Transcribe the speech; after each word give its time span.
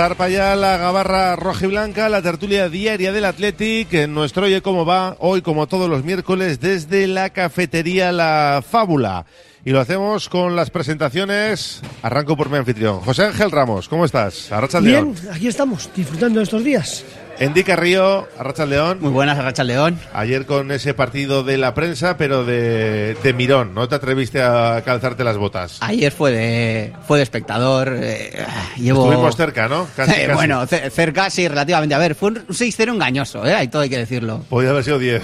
Zarpa 0.00 0.30
ya 0.30 0.56
la 0.56 0.78
gabarra 0.78 1.36
roja 1.36 1.66
y 1.66 1.68
blanca, 1.68 2.08
la 2.08 2.22
tertulia 2.22 2.70
diaria 2.70 3.12
del 3.12 3.26
Athletic, 3.26 3.92
en 3.92 4.14
nuestro 4.14 4.46
Oye 4.46 4.62
Cómo 4.62 4.86
Va, 4.86 5.14
hoy 5.18 5.42
como 5.42 5.66
todos 5.66 5.90
los 5.90 6.04
miércoles 6.04 6.58
desde 6.58 7.06
la 7.06 7.28
cafetería 7.28 8.10
La 8.10 8.64
Fábula. 8.66 9.26
Y 9.62 9.72
lo 9.72 9.78
hacemos 9.78 10.30
con 10.30 10.56
las 10.56 10.70
presentaciones. 10.70 11.82
Arranco 12.00 12.34
por 12.34 12.48
mi 12.48 12.56
anfitrión. 12.56 13.00
José 13.00 13.26
Ángel 13.26 13.50
Ramos, 13.50 13.90
¿cómo 13.90 14.06
estás? 14.06 14.50
Arracha 14.50 14.80
Bien, 14.80 15.14
aquí 15.34 15.48
estamos, 15.48 15.90
disfrutando 15.94 16.38
de 16.38 16.44
estos 16.44 16.64
días. 16.64 17.04
Endica 17.40 17.74
Río, 17.74 18.28
Arracha 18.38 18.66
León. 18.66 18.98
Muy 19.00 19.12
buenas, 19.12 19.38
Arracha 19.38 19.64
León. 19.64 19.98
Ayer 20.12 20.44
con 20.44 20.70
ese 20.72 20.92
partido 20.92 21.42
de 21.42 21.56
la 21.56 21.72
prensa, 21.72 22.18
pero 22.18 22.44
de, 22.44 23.14
de 23.14 23.32
Mirón. 23.32 23.72
¿No 23.72 23.88
te 23.88 23.94
atreviste 23.94 24.42
a 24.42 24.82
calzarte 24.84 25.24
las 25.24 25.38
botas? 25.38 25.78
Ayer 25.80 26.12
fue 26.12 26.32
de, 26.32 26.92
fue 27.08 27.16
de 27.16 27.22
espectador. 27.22 27.96
Eh, 27.96 28.44
llevo... 28.76 29.06
Estuvimos 29.06 29.36
cerca, 29.36 29.68
¿no? 29.68 29.86
Casi, 29.96 30.12
casi. 30.12 30.32
Bueno, 30.34 30.66
cerca 30.66 31.30
sí, 31.30 31.48
relativamente. 31.48 31.94
A 31.94 31.98
ver, 31.98 32.14
fue 32.14 32.28
un 32.28 32.46
6-0 32.46 32.92
engañoso, 32.92 33.46
¿eh? 33.46 33.54
Hay 33.54 33.68
todo 33.68 33.80
hay 33.80 33.88
que 33.88 33.96
decirlo. 33.96 34.44
Podía 34.50 34.68
haber 34.68 34.84
sido 34.84 34.98
10. 34.98 35.22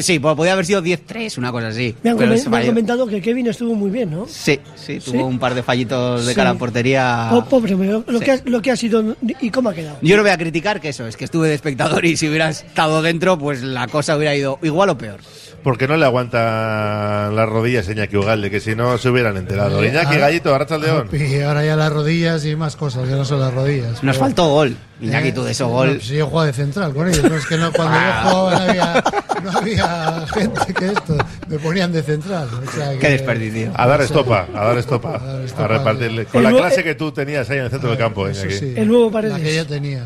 sí, 0.00 0.18
podía 0.18 0.54
haber 0.54 0.64
sido 0.64 0.82
10-3, 0.82 1.36
una 1.36 1.52
cosa 1.52 1.68
así. 1.68 1.94
Me 2.02 2.08
han, 2.08 2.16
comen 2.16 2.50
me 2.50 2.56
han, 2.56 2.66
comentado 2.68 3.06
que 3.06 3.20
Kevin 3.20 3.48
estuvo 3.48 3.74
muy 3.74 3.90
bien, 3.90 4.12
¿no? 4.12 4.26
Sí, 4.28 4.58
sí, 4.76 4.98
tuvo 5.00 5.14
¿Sí? 5.14 5.22
un 5.22 5.38
par 5.38 5.54
de 5.54 5.62
fallitos 5.62 6.24
de 6.24 6.32
sí. 6.32 6.36
cara 6.36 6.50
a 6.50 6.54
portería. 6.54 7.28
Oh, 7.32 7.44
pobre, 7.44 7.72
lo, 7.72 8.02
sí. 8.18 8.24
que 8.24 8.32
ha, 8.32 8.40
lo 8.46 8.62
que 8.62 8.70
ha 8.70 8.76
sido 8.76 9.14
y 9.42 9.50
cómo 9.50 9.68
ha 9.68 9.74
quedado. 9.74 9.98
Yo 10.00 10.16
no 10.16 10.22
voy 10.22 10.32
a 10.32 10.38
criticar 10.38 10.80
eso, 10.86 11.06
es 11.06 11.16
que 11.16 11.24
estuve 11.24 11.48
de 11.48 11.54
espectador 11.54 12.04
y 12.04 12.16
si 12.16 12.28
hubiera 12.28 12.48
estado 12.50 13.02
dentro, 13.02 13.38
pues 13.38 13.62
la 13.62 13.88
cosa 13.88 14.16
hubiera 14.16 14.34
ido 14.34 14.58
igual 14.62 14.90
o 14.90 14.98
peor. 14.98 15.20
Porque 15.62 15.88
no 15.88 15.96
le 15.96 16.04
aguantan 16.04 17.34
las 17.34 17.48
rodillas 17.48 17.88
a 17.88 17.92
Iñaki 17.92 18.16
Ugalde, 18.16 18.50
que 18.50 18.60
si 18.60 18.74
no 18.74 18.98
se 18.98 19.08
hubieran 19.08 19.36
enterado. 19.36 19.84
Iñaki, 19.84 20.16
Gallito, 20.16 20.54
Arracha 20.54 20.78
León. 20.78 21.08
Y 21.12 21.40
ahora 21.40 21.64
ya 21.64 21.76
las 21.76 21.92
rodillas 21.92 22.44
y 22.44 22.54
más 22.56 22.76
cosas, 22.76 23.08
que 23.08 23.14
no 23.14 23.24
son 23.24 23.40
las 23.40 23.52
rodillas. 23.52 24.02
Nos 24.02 24.16
pero... 24.16 24.26
faltó 24.26 24.48
gol. 24.48 24.76
Iñaki, 25.00 25.32
tú 25.32 25.42
de 25.42 25.52
eso 25.52 25.68
gol. 25.68 25.94
No, 25.94 26.00
si 26.00 26.14
yo 26.16 26.26
jugaba 26.26 26.46
de 26.46 26.52
central 26.52 26.94
con 26.94 27.08
ellos, 27.08 27.22
no 27.22 27.36
es 27.36 27.46
que 27.46 27.56
no, 27.56 27.72
cuando 27.72 27.94
yo 27.94 28.12
jugaba 28.30 28.50
no 28.50 28.70
había, 28.70 29.04
no 29.42 29.50
había 29.50 30.26
gente 30.32 30.74
que 30.74 30.86
esto, 30.86 31.18
me 31.48 31.58
ponían 31.58 31.92
de 31.92 32.02
central. 32.02 32.48
O 32.66 32.70
sea 32.70 32.92
que, 32.92 32.98
Qué 32.98 33.08
desperdicio. 33.10 33.72
A 33.74 33.86
dar 33.86 34.00
estopa, 34.00 34.46
a 34.54 34.64
dar 34.64 34.78
estopa. 34.78 35.16
A, 35.16 35.18
dar 35.18 35.42
estopa, 35.42 35.64
a 35.64 35.68
repartirle. 35.68 36.24
Con 36.26 36.42
la 36.42 36.50
clase 36.50 36.82
que 36.82 36.94
tú 36.94 37.12
tenías 37.12 37.50
ahí 37.50 37.58
en 37.58 37.64
el 37.64 37.70
centro 37.70 37.90
del 37.90 37.98
campo. 37.98 38.28
Iñaki. 38.28 38.54
sí, 38.54 38.74
el 38.76 38.88
nuevo 38.88 39.10
Paredes. 39.10 39.38
La 39.38 39.44
que 39.44 39.56
yo 39.56 39.66
tenía. 39.66 40.04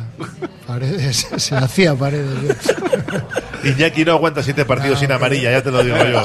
Paredes, 0.66 1.28
se 1.36 1.56
hacía 1.56 1.94
Paredes. 1.94 2.56
Iñaki 3.64 4.04
no 4.04 4.12
aguanta 4.12 4.42
siete 4.42 4.64
partidos 4.64 4.98
sin 4.98 5.12
amarilla, 5.12 5.50
ya 5.50 5.62
te 5.62 5.70
lo 5.70 5.82
digo 5.82 5.96
yo. 5.96 6.22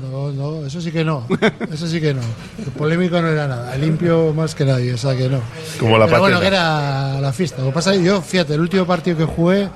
No, 0.00 0.32
no, 0.32 0.66
eso 0.66 0.80
sí 0.80 0.90
que 0.92 1.04
no. 1.04 1.26
Eso 1.72 1.86
sí 1.86 2.00
que 2.00 2.14
no. 2.14 2.20
El 2.58 2.72
polémico 2.72 3.20
no 3.20 3.28
era 3.28 3.46
nada. 3.46 3.76
Limpio 3.76 4.32
más 4.34 4.54
que 4.54 4.64
nadie, 4.64 4.94
o 4.94 4.98
sea 4.98 5.16
que 5.16 5.28
no. 5.28 5.40
Como 5.78 5.98
la 5.98 6.06
Pero 6.06 6.20
bueno, 6.20 6.40
que 6.40 6.46
era 6.46 7.20
la 7.20 7.32
fiesta. 7.32 7.62
Lo 7.62 7.68
que 7.68 7.74
pasa 7.74 7.92
es 7.92 7.98
que 7.98 8.04
yo, 8.04 8.22
fíjate, 8.22 8.54
el 8.54 8.60
último 8.60 8.86
partido 8.86 9.16
que 9.16 9.24
jugué 9.24 9.68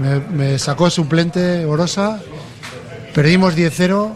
me, 0.00 0.20
me 0.20 0.58
sacó 0.58 0.90
suplente 0.90 1.64
Orosa. 1.64 2.20
Perdimos 3.14 3.56
10-0. 3.56 4.12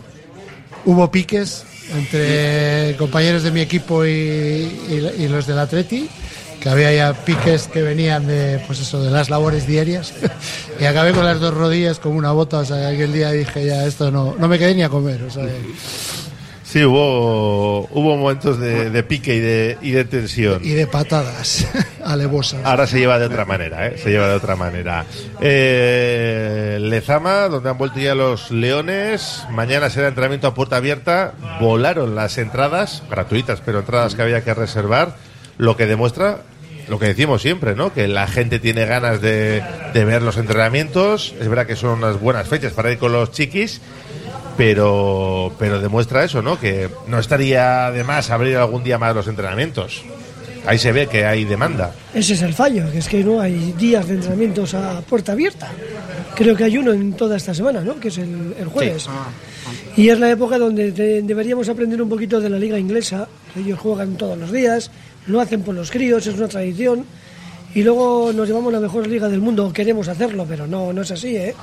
Hubo 0.85 1.11
piques 1.11 1.65
entre 1.95 2.97
compañeros 2.97 3.43
de 3.43 3.51
mi 3.51 3.61
equipo 3.61 4.05
y, 4.05 4.09
y, 4.11 5.15
y 5.19 5.29
los 5.29 5.47
del 5.47 5.59
Atleti 5.59 6.09
que 6.67 6.71
había 6.71 6.93
ya 6.93 7.15
piques 7.15 7.69
que 7.69 7.81
venían 7.81 8.27
de 8.27 8.61
pues 8.67 8.81
eso 8.81 9.01
de 9.01 9.09
las 9.09 9.31
labores 9.31 9.69
diarias 9.69 10.13
y 10.81 10.85
acabé 10.85 11.13
con 11.13 11.25
las 11.25 11.39
dos 11.39 11.55
rodillas 11.55 12.01
como 12.01 12.19
una 12.19 12.33
bota 12.33 12.59
o 12.59 12.65
sea 12.65 12.79
que 12.79 12.97
aquel 12.97 13.13
día 13.13 13.31
dije 13.31 13.65
ya 13.67 13.87
esto 13.87 14.11
no 14.11 14.35
no 14.37 14.49
me 14.49 14.59
quedé 14.59 14.75
ni 14.75 14.83
a 14.83 14.89
comer 14.89 15.23
o 15.23 15.31
sea 15.31 15.45
Sí, 16.65 16.85
hubo, 16.85 17.83
hubo 17.93 18.17
momentos 18.17 18.59
de, 18.59 18.91
de 18.91 19.03
pique 19.05 19.37
y 19.37 19.39
de, 19.39 19.79
y 19.81 19.93
de 19.93 20.05
tensión. 20.05 20.61
y 20.65 20.71
de 20.71 20.89
patadas 20.89 21.69
alevosas 22.05 22.65
Ahora 22.65 22.89
se 22.89 22.99
lleva 22.99 23.21
de 23.21 23.27
otra 23.27 23.45
manera, 23.45 23.87
¿eh? 23.87 23.97
Se 24.03 24.11
lleva 24.11 24.27
de 24.27 24.35
otra 24.35 24.57
manera. 24.57 25.07
Eh, 25.41 26.79
Lezama, 26.81 27.49
donde 27.49 27.71
han 27.71 27.79
vuelto 27.79 28.01
ya 28.01 28.17
los 28.17 28.51
leones. 28.51 29.45
Mañana 29.53 29.89
será 29.89 30.09
entrenamiento 30.09 30.49
a 30.49 30.55
puerta 30.55 30.77
abierta. 30.79 31.35
Volaron 31.61 32.17
las 32.17 32.37
entradas, 32.37 33.05
gratuitas, 33.09 33.63
pero 33.65 33.79
entradas 33.79 34.17
que 34.17 34.23
había 34.23 34.43
que 34.43 34.53
reservar. 34.53 35.15
Lo 35.59 35.77
que 35.77 35.87
demuestra 35.87 36.41
lo 36.89 36.99
que 36.99 37.07
decimos 37.07 37.43
siempre, 37.43 37.75
¿no? 37.75 37.93
Que 37.93 38.09
la 38.09 38.27
gente 38.27 38.59
tiene 38.59 38.87
ganas 38.87 39.21
de, 39.21 39.63
de 39.93 40.05
ver 40.05 40.23
los 40.23 40.37
entrenamientos. 40.37 41.35
Es 41.41 41.49
verdad 41.49 41.67
que 41.67 41.77
son 41.77 41.99
unas 41.99 42.21
buenas 42.21 42.49
fechas 42.49 42.73
para 42.73 42.93
ir 42.93 42.99
con 42.99 43.13
los 43.13 43.33
chiquis 43.33 43.81
pero 44.57 45.53
pero 45.59 45.81
demuestra 45.81 46.25
eso, 46.25 46.43
¿no? 46.43 46.59
Que 46.59 46.89
no 47.07 47.19
estaría 47.19 47.91
de 47.91 48.05
más 48.05 48.31
abrir 48.31 48.57
algún 48.57 48.83
día 48.83 48.99
más 48.99 49.15
los 49.15 49.29
entrenamientos. 49.29 50.03
Ahí 50.67 50.79
se 50.79 50.91
ve 50.91 51.07
que 51.07 51.25
hay 51.25 51.45
demanda. 51.45 51.93
Ese 52.13 52.35
es 52.35 52.43
el 52.43 52.53
fallo, 52.53 52.91
que 52.91 52.99
es 52.99 53.09
que 53.09 53.23
no 53.23 53.41
hay 53.41 53.73
días 53.79 54.09
de 54.09 54.15
entrenamientos 54.15 54.75
a 54.75 55.01
puerta 55.03 55.33
abierta. 55.33 55.71
Creo 56.35 56.57
que 56.57 56.65
hay 56.65 56.77
uno 56.77 56.93
en 56.93 57.13
toda 57.13 57.37
esta 57.37 57.55
semana, 57.55 57.83
¿no? 57.83 58.01
Que 58.01 58.09
es 58.09 58.19
el, 58.19 58.55
el 58.59 58.67
jueves. 58.67 59.05
Sí. 59.05 60.03
Y 60.03 60.09
es 60.09 60.19
la 60.19 60.29
época 60.29 60.59
donde 60.59 60.91
te, 60.91 61.23
deberíamos 61.23 61.69
aprender 61.69 62.03
un 62.03 62.09
poquito 62.09 62.41
de 62.41 62.51
la 62.51 62.59
liga 62.59 62.79
inglesa. 62.79 63.29
Ellos 63.57 63.79
juegan 63.79 64.17
todos 64.17 64.37
los 64.37 64.51
días, 64.51 64.91
lo 65.27 65.41
hacen 65.41 65.63
por 65.63 65.75
los 65.75 65.91
críos, 65.91 66.27
es 66.27 66.35
una 66.35 66.49
tradición. 66.49 67.05
Y 67.75 67.83
luego 67.83 68.33
nos 68.35 68.49
llevamos 68.49 68.73
la 68.73 68.81
mejor 68.81 69.07
liga 69.07 69.29
del 69.29 69.41
mundo, 69.41 69.71
queremos 69.73 70.09
hacerlo, 70.09 70.47
pero 70.49 70.67
no, 70.67 70.93
no 70.93 71.03
es 71.03 71.11
así, 71.11 71.37
¿eh? 71.37 71.55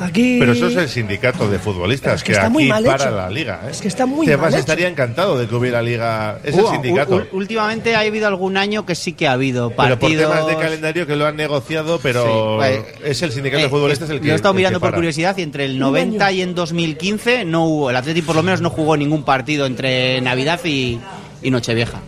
Aquí... 0.00 0.38
Pero 0.40 0.52
eso 0.52 0.66
es 0.66 0.76
el 0.76 0.88
sindicato 0.88 1.48
de 1.48 1.60
futbolistas 1.60 2.16
es 2.16 2.22
que, 2.24 2.26
que 2.26 2.32
está 2.32 2.46
aquí 2.46 2.52
muy 2.52 2.64
mal 2.66 2.82
para 2.84 3.04
hecho. 3.04 3.14
la 3.16 3.30
liga. 3.30 3.60
¿eh? 3.64 3.68
Es 3.70 3.80
que 3.80 3.86
está 3.86 4.06
muy 4.06 4.26
Además 4.26 4.50
mal 4.50 4.58
estaría 4.60 4.86
hecho. 4.86 4.92
encantado 4.92 5.38
de 5.38 5.46
que 5.46 5.54
hubiera 5.54 5.80
liga. 5.82 6.40
Es 6.42 6.56
Uh, 6.56 6.58
el 6.62 6.66
sindicato. 6.66 7.24
últimamente 7.30 7.94
ha 7.94 8.00
habido 8.00 8.26
algún 8.26 8.56
año 8.56 8.84
que 8.84 8.96
sí 8.96 9.12
que 9.12 9.28
ha 9.28 9.32
habido 9.32 9.68
Pero 9.70 9.76
partidos. 10.00 10.24
por 10.26 10.34
temas 10.36 10.46
de 10.48 10.56
calendario 10.62 11.06
que 11.06 11.14
lo 11.14 11.26
han 11.26 11.36
negociado, 11.36 12.00
pero 12.02 12.24
Sí, 12.60 12.76
pues, 12.82 12.94
es 13.04 13.22
el 13.22 13.30
sindicato 13.32 13.60
Eh, 13.60 13.62
de 13.66 13.70
futbolistas 13.70 14.10
el 14.10 14.20
que. 14.20 14.26
Lo 14.26 14.32
he 14.32 14.36
estado 14.36 14.52
mirando 14.54 14.80
por 14.80 14.88
para. 14.88 14.96
curiosidad 14.96 15.38
y 15.38 15.42
entre 15.42 15.64
el 15.64 15.78
90 15.78 16.32
y 16.32 16.42
en 16.42 16.56
2015 16.56 17.44
no 17.44 17.64
hubo. 17.66 17.90
El 17.90 17.96
Atleti 17.96 18.20
por 18.22 18.34
lo 18.34 18.42
menos 18.42 18.60
no 18.60 18.70
jugó 18.70 18.96
ningún 18.96 19.22
partido 19.24 19.64
entre 19.64 20.20
Navidad 20.22 20.58
y, 20.64 20.98
y 21.40 21.50
Nochevieja. 21.52 22.00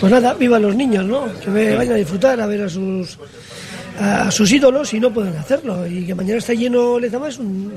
Pues 0.00 0.10
nada, 0.12 0.34
viva 0.34 0.58
los 0.58 0.74
niños, 0.74 1.04
¿no? 1.04 1.26
Que 1.44 1.50
me 1.50 1.76
vayan 1.76 1.94
a 1.94 1.96
disfrutar, 1.96 2.40
a 2.40 2.46
ver 2.46 2.62
a 2.62 2.68
sus 2.68 3.18
a 4.00 4.30
sus 4.30 4.50
ídolos 4.50 4.94
y 4.94 5.00
no 5.00 5.12
pueden 5.12 5.36
hacerlo. 5.36 5.86
Y 5.86 6.06
que 6.06 6.14
mañana 6.14 6.38
esté 6.38 6.56
lleno 6.56 6.98
Lezama 6.98 7.28
es, 7.28 7.38
un, 7.38 7.70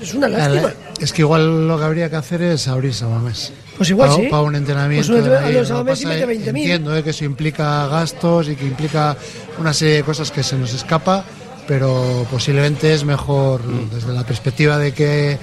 es 0.00 0.14
una 0.14 0.28
lástima. 0.28 0.72
es 1.00 1.12
que 1.12 1.22
igual 1.22 1.66
lo 1.66 1.76
que 1.76 1.84
habría 1.84 2.08
que 2.08 2.16
hacer 2.16 2.40
es 2.42 2.68
abrir 2.68 2.94
Samamés 2.94 3.52
Pues 3.76 3.90
igual 3.90 4.10
para, 4.10 4.22
sí. 4.22 4.28
para 4.30 4.42
un 4.42 4.54
entrenamiento 4.54 5.08
Pues 5.12 5.26
un 5.26 5.32
ahí, 5.34 5.56
entrenamiento, 5.56 5.84
mete 5.84 6.20
es- 6.20 6.28
20.000. 6.28 6.46
entiendo 6.48 6.96
eh, 6.96 7.02
que 7.02 7.10
eso 7.10 7.24
implica 7.24 7.88
gastos 7.88 8.48
y 8.48 8.54
que 8.54 8.64
implica 8.64 9.16
una 9.58 9.72
serie 9.72 9.94
de 9.96 10.02
cosas 10.04 10.30
que 10.30 10.44
se 10.44 10.56
nos 10.56 10.72
escapa 10.72 11.24
pero 11.66 12.24
posiblemente 12.30 12.94
es 12.94 13.02
mejor 13.02 13.60
desde 13.92 14.12
la 14.12 14.22
perspectiva 14.24 14.78
de 14.78 14.92
que 14.94 15.36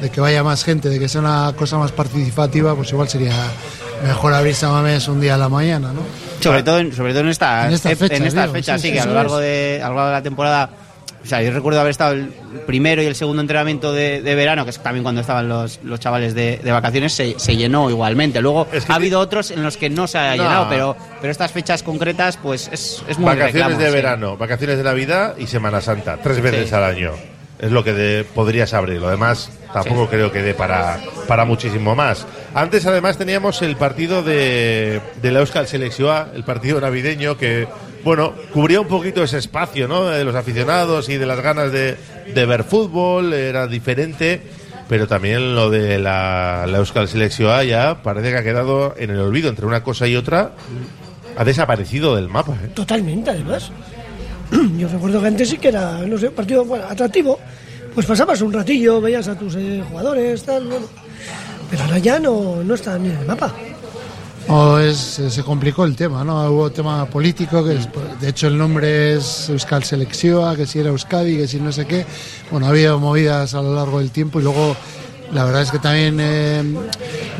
de 0.00 0.10
que 0.10 0.20
vaya 0.20 0.42
más 0.42 0.64
gente 0.64 0.88
de 0.88 0.98
que 0.98 1.08
sea 1.08 1.20
una 1.20 1.52
cosa 1.56 1.78
más 1.78 1.92
participativa 1.92 2.74
pues 2.74 2.90
igual 2.90 3.08
sería 3.08 3.34
mejor 4.04 4.32
abrir 4.34 4.54
Samamés 4.54 5.06
un 5.08 5.20
día 5.20 5.34
a 5.34 5.38
la 5.38 5.48
mañana 5.48 5.92
¿no? 5.92 6.00
Sobre 6.40 6.62
todo 6.62 6.78
en, 6.78 6.92
sobre 6.92 7.12
todo 7.12 7.22
en, 7.22 7.28
esta- 7.28 7.66
En 7.68 7.72
estas 7.74 7.92
en 7.92 7.98
fechas, 7.98 8.20
estas 8.20 8.42
digo, 8.44 8.54
fechas, 8.54 8.80
sí, 8.80 8.88
sí, 8.88 8.92
sí, 8.92 8.94
que 8.94 9.00
a 9.00 9.06
lo 9.06 9.14
largo 9.14 9.38
de, 9.38 9.80
a 9.82 9.88
lo 9.88 9.94
largo 9.94 10.08
de 10.08 10.14
la 10.16 10.22
temporada. 10.22 10.70
O 11.22 11.24
sea, 11.24 11.40
yo 11.40 11.52
recuerdo 11.52 11.78
haber 11.78 11.92
estado 11.92 12.14
el 12.14 12.30
primero 12.66 13.00
y 13.00 13.06
el 13.06 13.14
segundo 13.14 13.40
entrenamiento 13.42 13.92
de, 13.92 14.22
de 14.22 14.34
verano, 14.34 14.64
que 14.64 14.70
es 14.70 14.78
también 14.82 15.04
cuando 15.04 15.20
estaban 15.20 15.48
los, 15.48 15.78
los 15.84 16.00
chavales 16.00 16.34
de, 16.34 16.58
de 16.64 16.72
vacaciones, 16.72 17.12
se, 17.12 17.38
se 17.38 17.56
llenó 17.56 17.88
igualmente. 17.90 18.40
Luego 18.40 18.66
Es 18.72 18.84
que 18.86 18.90
ha 18.92 18.96
habido 18.96 19.20
otros 19.20 19.52
en 19.52 19.62
los 19.62 19.76
que 19.76 19.88
no 19.88 20.08
se 20.08 20.18
ha 20.18 20.34
No. 20.34 20.42
llenado, 20.42 20.66
pero, 20.68 20.96
pero 21.20 21.30
estas 21.30 21.52
fechas 21.52 21.84
concretas, 21.84 22.38
pues 22.42 22.68
es, 22.72 23.04
es 23.06 23.18
muy 23.20 23.26
Vacaciones 23.26 23.52
reclamo, 23.54 23.78
de 23.78 23.86
sí. 23.86 23.92
verano, 23.94 24.36
vacaciones 24.36 24.78
de 24.78 24.82
Navidad 24.82 25.36
y 25.38 25.46
Semana 25.46 25.80
Santa. 25.80 26.16
Tres 26.20 26.40
veces 26.40 26.70
Sí. 26.70 26.74
al 26.74 26.82
año. 26.82 27.12
Es 27.62 27.70
lo 27.70 27.82
que 27.84 27.92
de- 27.94 28.24
podrías 28.24 28.74
abrir. 28.74 29.00
Lo 29.00 29.08
demás 29.08 29.50
tampoco 29.72 30.08
creo 30.08 30.30
que 30.30 30.42
dé 30.42 30.52
para, 30.52 30.98
para 31.28 31.44
muchísimo 31.46 31.94
más. 31.94 32.26
Antes, 32.54 32.84
además, 32.86 33.16
teníamos 33.16 33.62
el 33.62 33.76
partido 33.76 34.22
de, 34.22 35.00
de 35.22 35.30
la 35.32 35.40
Euskal 35.40 35.66
Selección 35.66 36.10
A, 36.10 36.26
el 36.34 36.44
partido 36.44 36.80
navideño 36.80 37.38
que, 37.38 37.66
bueno, 38.04 38.34
cubría 38.52 38.80
un 38.80 38.88
poquito 38.88 39.22
ese 39.22 39.38
espacio, 39.38 39.88
¿no? 39.88 40.04
De 40.06 40.24
los 40.24 40.34
aficionados 40.34 41.08
y 41.08 41.16
de 41.16 41.24
las 41.24 41.40
ganas 41.40 41.72
de, 41.72 41.96
de 42.34 42.46
ver 42.46 42.64
fútbol, 42.64 43.32
era 43.32 43.66
diferente. 43.68 44.42
Pero 44.88 45.06
también 45.06 45.54
lo 45.54 45.70
de 45.70 45.98
la, 46.00 46.66
la 46.68 46.78
Euskal 46.78 47.08
Selección 47.08 47.50
A 47.50 47.62
ya 47.62 48.02
parece 48.02 48.30
que 48.32 48.36
ha 48.38 48.42
quedado 48.42 48.94
en 48.98 49.10
el 49.10 49.20
olvido 49.20 49.48
entre 49.48 49.64
una 49.64 49.82
cosa 49.84 50.06
y 50.08 50.16
otra. 50.16 50.50
Ha 51.34 51.44
desaparecido 51.44 52.14
del 52.16 52.28
mapa, 52.28 52.54
¿eh? 52.62 52.68
Totalmente, 52.74 53.30
además. 53.30 53.70
Yo 54.78 54.88
recuerdo 54.88 55.20
que 55.20 55.28
antes 55.28 55.48
sí 55.48 55.58
que 55.58 55.68
era, 55.68 55.98
no 56.06 56.18
sé, 56.18 56.28
un 56.28 56.34
partido 56.34 56.64
bueno, 56.64 56.84
atractivo, 56.88 57.38
pues 57.94 58.06
pasabas 58.06 58.40
un 58.42 58.52
ratillo, 58.52 59.00
veías 59.00 59.28
a 59.28 59.38
tus 59.38 59.54
eh, 59.56 59.82
jugadores, 59.88 60.42
tal, 60.42 60.66
bueno. 60.66 60.86
Pero 61.70 61.84
ahora 61.84 61.98
ya 61.98 62.18
no, 62.18 62.62
no 62.62 62.74
está 62.74 62.98
ni 62.98 63.08
en 63.08 63.16
el 63.16 63.26
mapa. 63.26 63.54
O 64.48 64.76
es, 64.78 64.98
se 65.28 65.42
complicó 65.42 65.84
el 65.84 65.96
tema, 65.96 66.24
¿no? 66.24 66.50
Hubo 66.50 66.70
tema 66.70 67.06
político, 67.06 67.64
que 67.64 67.78
de 68.20 68.28
hecho 68.28 68.48
el 68.48 68.58
nombre 68.58 69.14
es 69.14 69.48
Euskal 69.48 69.84
Selección, 69.84 70.54
que 70.56 70.66
si 70.66 70.80
era 70.80 70.90
Euskadi, 70.90 71.36
que 71.36 71.48
si 71.48 71.60
no 71.60 71.72
sé 71.72 71.86
qué. 71.86 72.04
Bueno, 72.50 72.66
ha 72.66 72.70
habido 72.70 72.98
movidas 72.98 73.54
a 73.54 73.62
lo 73.62 73.74
largo 73.74 74.00
del 74.00 74.10
tiempo 74.10 74.40
y 74.40 74.42
luego 74.42 74.76
la 75.32 75.44
verdad 75.44 75.62
es 75.62 75.70
que 75.70 75.78
también 75.78 76.18
eh, 76.20 76.62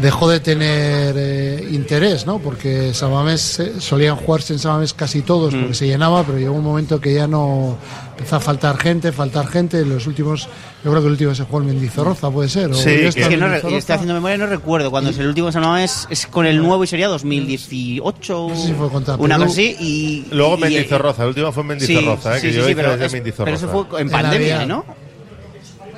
dejó 0.00 0.29
de 0.31 0.41
tener 0.41 1.15
eh, 1.19 1.69
interés, 1.71 2.27
¿no? 2.27 2.39
Porque 2.39 2.94
Samamés 2.94 3.61
eh, 3.61 3.73
solían 3.79 4.17
jugarse 4.17 4.53
en 4.55 4.59
Samamés 4.59 4.94
casi 4.94 5.23
todos 5.23 5.55
porque 5.55 5.75
se 5.75 5.87
llenaba, 5.87 6.25
pero 6.25 6.39
llegó 6.39 6.55
un 6.55 6.65
momento 6.65 7.00
que 7.00 7.15
ya 7.15 7.27
no 7.27 7.77
empezó 8.17 8.37
a 8.37 8.41
faltar 8.41 8.77
gente, 8.79 9.12
faltar 9.12 9.47
gente. 9.49 9.85
Los 9.85 10.06
últimos, 10.06 10.49
yo 10.85 10.91
creo 10.91 11.00
que 11.03 11.06
el 11.06 11.12
último 11.12 11.35
se 11.35 11.44
jugó 11.44 11.61
en 11.61 11.67
Mendizorroza, 11.67 12.31
puede 12.31 12.49
ser. 12.49 12.71
o 12.71 12.75
Sí, 12.75 12.91
Es 12.91 13.15
que 13.15 13.25
en 13.25 13.41
no 13.41 13.53
estoy 13.55 13.75
haciendo 13.77 14.15
memoria, 14.15 14.39
no 14.39 14.47
recuerdo. 14.47 14.91
Cuando 14.91 15.11
es 15.11 15.19
el 15.19 15.27
último 15.29 15.50
llamaba 15.50 15.83
es, 15.85 16.06
con 16.31 16.47
el 16.47 16.59
nuevo 16.62 16.85
y 16.85 16.87
sería 16.87 17.09
2018. 17.09 18.49
No 18.49 18.56
sé 18.56 18.67
si 18.69 18.73
fue 18.75 18.89
contra 18.91 19.17
una 19.17 19.37
cosa 19.37 19.50
así. 19.50 19.77
Y, 19.81 20.25
Luego 20.31 20.56
y- 20.56 20.61
Mendizorroza, 20.61 21.23
el 21.23 21.29
último 21.29 21.53
fue 21.53 21.62
Sí, 21.62 21.69
Mendizorroza, 21.69 22.37
¿eh? 22.37 22.41
sí, 22.41 22.47
que 22.47 22.53
sí, 22.53 22.59
yo 22.59 22.67
sí, 22.67 22.75
pero, 22.75 22.94
es- 22.94 23.12
Mendizorroza. 23.12 23.44
pero 23.44 23.56
eso 23.56 23.87
fue 23.89 24.00
en 24.00 24.06
En 24.06 24.12
pandemia. 24.12 24.67
¿no? 24.67 24.85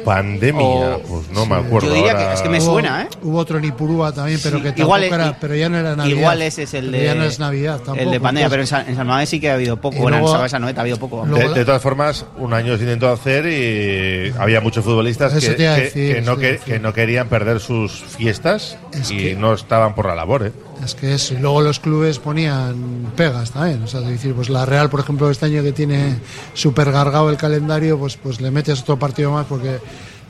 Pandemia, 0.05 0.97
O- 0.97 1.01
pues 1.03 1.29
no 1.31 1.47
me 1.47 1.56
acuerdo. 1.56 1.89
Yo 1.89 1.95
diría 1.95 2.17
que 2.17 2.33
es 2.35 2.43
que 2.43 2.49
me 2.49 2.59
Hubo- 2.59 2.73
suena, 2.73 3.03
¿eh? 3.03 3.09
Hubo 3.23 3.39
otro 3.39 3.59
en 3.59 3.65
Ipurúa 3.65 4.12
también, 4.12 4.39
pero 4.43 4.56
Sí, 4.59 4.62
que 4.62 4.69
tampoco 4.69 4.83
igual 4.87 5.05
es- 5.05 5.12
era, 5.12 5.37
pero 5.41 5.55
ya 5.55 5.69
no 5.69 5.79
era 5.79 5.97
Navidad. 5.97 6.17
Igual 6.19 6.43
ese 6.43 6.62
es 6.65 6.75
el 6.75 6.93
de. 6.93 7.05
Ya 7.05 7.15
no 7.15 7.25
es 7.25 7.39
Navidad 7.39 7.77
tampoco. 7.79 8.01
El 8.01 8.11
de 8.11 8.21
pandemia, 8.21 8.49
pero 8.51 8.62
en 8.62 8.67
San, 8.69 8.89
en 8.89 8.97
San 8.97 9.06
Mamés 9.06 9.29
sí 9.29 9.41
que 9.41 9.51
ha 9.51 9.55
habido 9.55 9.81
poco. 9.81 9.97
Y 9.97 10.01
Bueno, 10.01 10.17
en 10.19 10.23
luego- 10.23 10.37
Sabasa 10.37 10.59
Noeta 10.59 10.81
ha 10.81 10.83
habido 10.83 10.99
poco. 10.99 11.25
luego- 11.27 11.53
De, 11.53 11.59
de 11.61 11.65
todas 11.65 11.83
formas, 11.83 12.25
un 12.39 12.53
año 12.53 12.77
se 12.77 12.83
intentó 12.85 13.11
hacer 13.11 13.47
y 13.47 14.33
había 14.39 14.61
muchos 14.61 14.85
futbolistas 14.85 15.33
que, 15.35 16.23
no, 16.25 16.37
que, 16.37 16.79
no 16.81 16.93
querían 16.93 17.29
perder 17.29 17.61
sus 17.61 17.93
fiestas 17.93 18.77
Es 18.93 19.11
y 19.11 19.17
que- 19.19 19.35
no 19.37 19.55
estaban 19.55 19.95
por 19.95 20.06
la 20.06 20.15
labor. 20.15 20.47
¿eh? 20.47 20.53
Es 20.82 20.94
que 20.94 21.15
eso. 21.15 21.35
Y 21.35 21.38
luego 21.38 21.61
los 21.62 21.79
clubes 21.81 22.19
ponían 22.19 23.12
pegas 23.17 23.50
también. 23.53 23.82
O 23.82 23.87
sea, 23.87 24.00
es 24.00 24.09
decir, 24.09 24.35
pues 24.35 24.49
la 24.50 24.65
Real, 24.67 24.91
por 24.91 25.00
ejemplo, 25.00 25.31
este 25.31 25.47
año 25.47 25.62
que 25.62 25.73
tiene 25.73 26.17
súper 26.55 26.91
gargado 26.91 27.31
el 27.31 27.37
calendario, 27.37 27.99
pues, 27.99 28.17
pues 28.17 28.41
le 28.41 28.50
metes 28.50 28.81
otro 28.82 28.99
partido 28.99 29.31
más 29.32 29.47
porque 29.47 29.79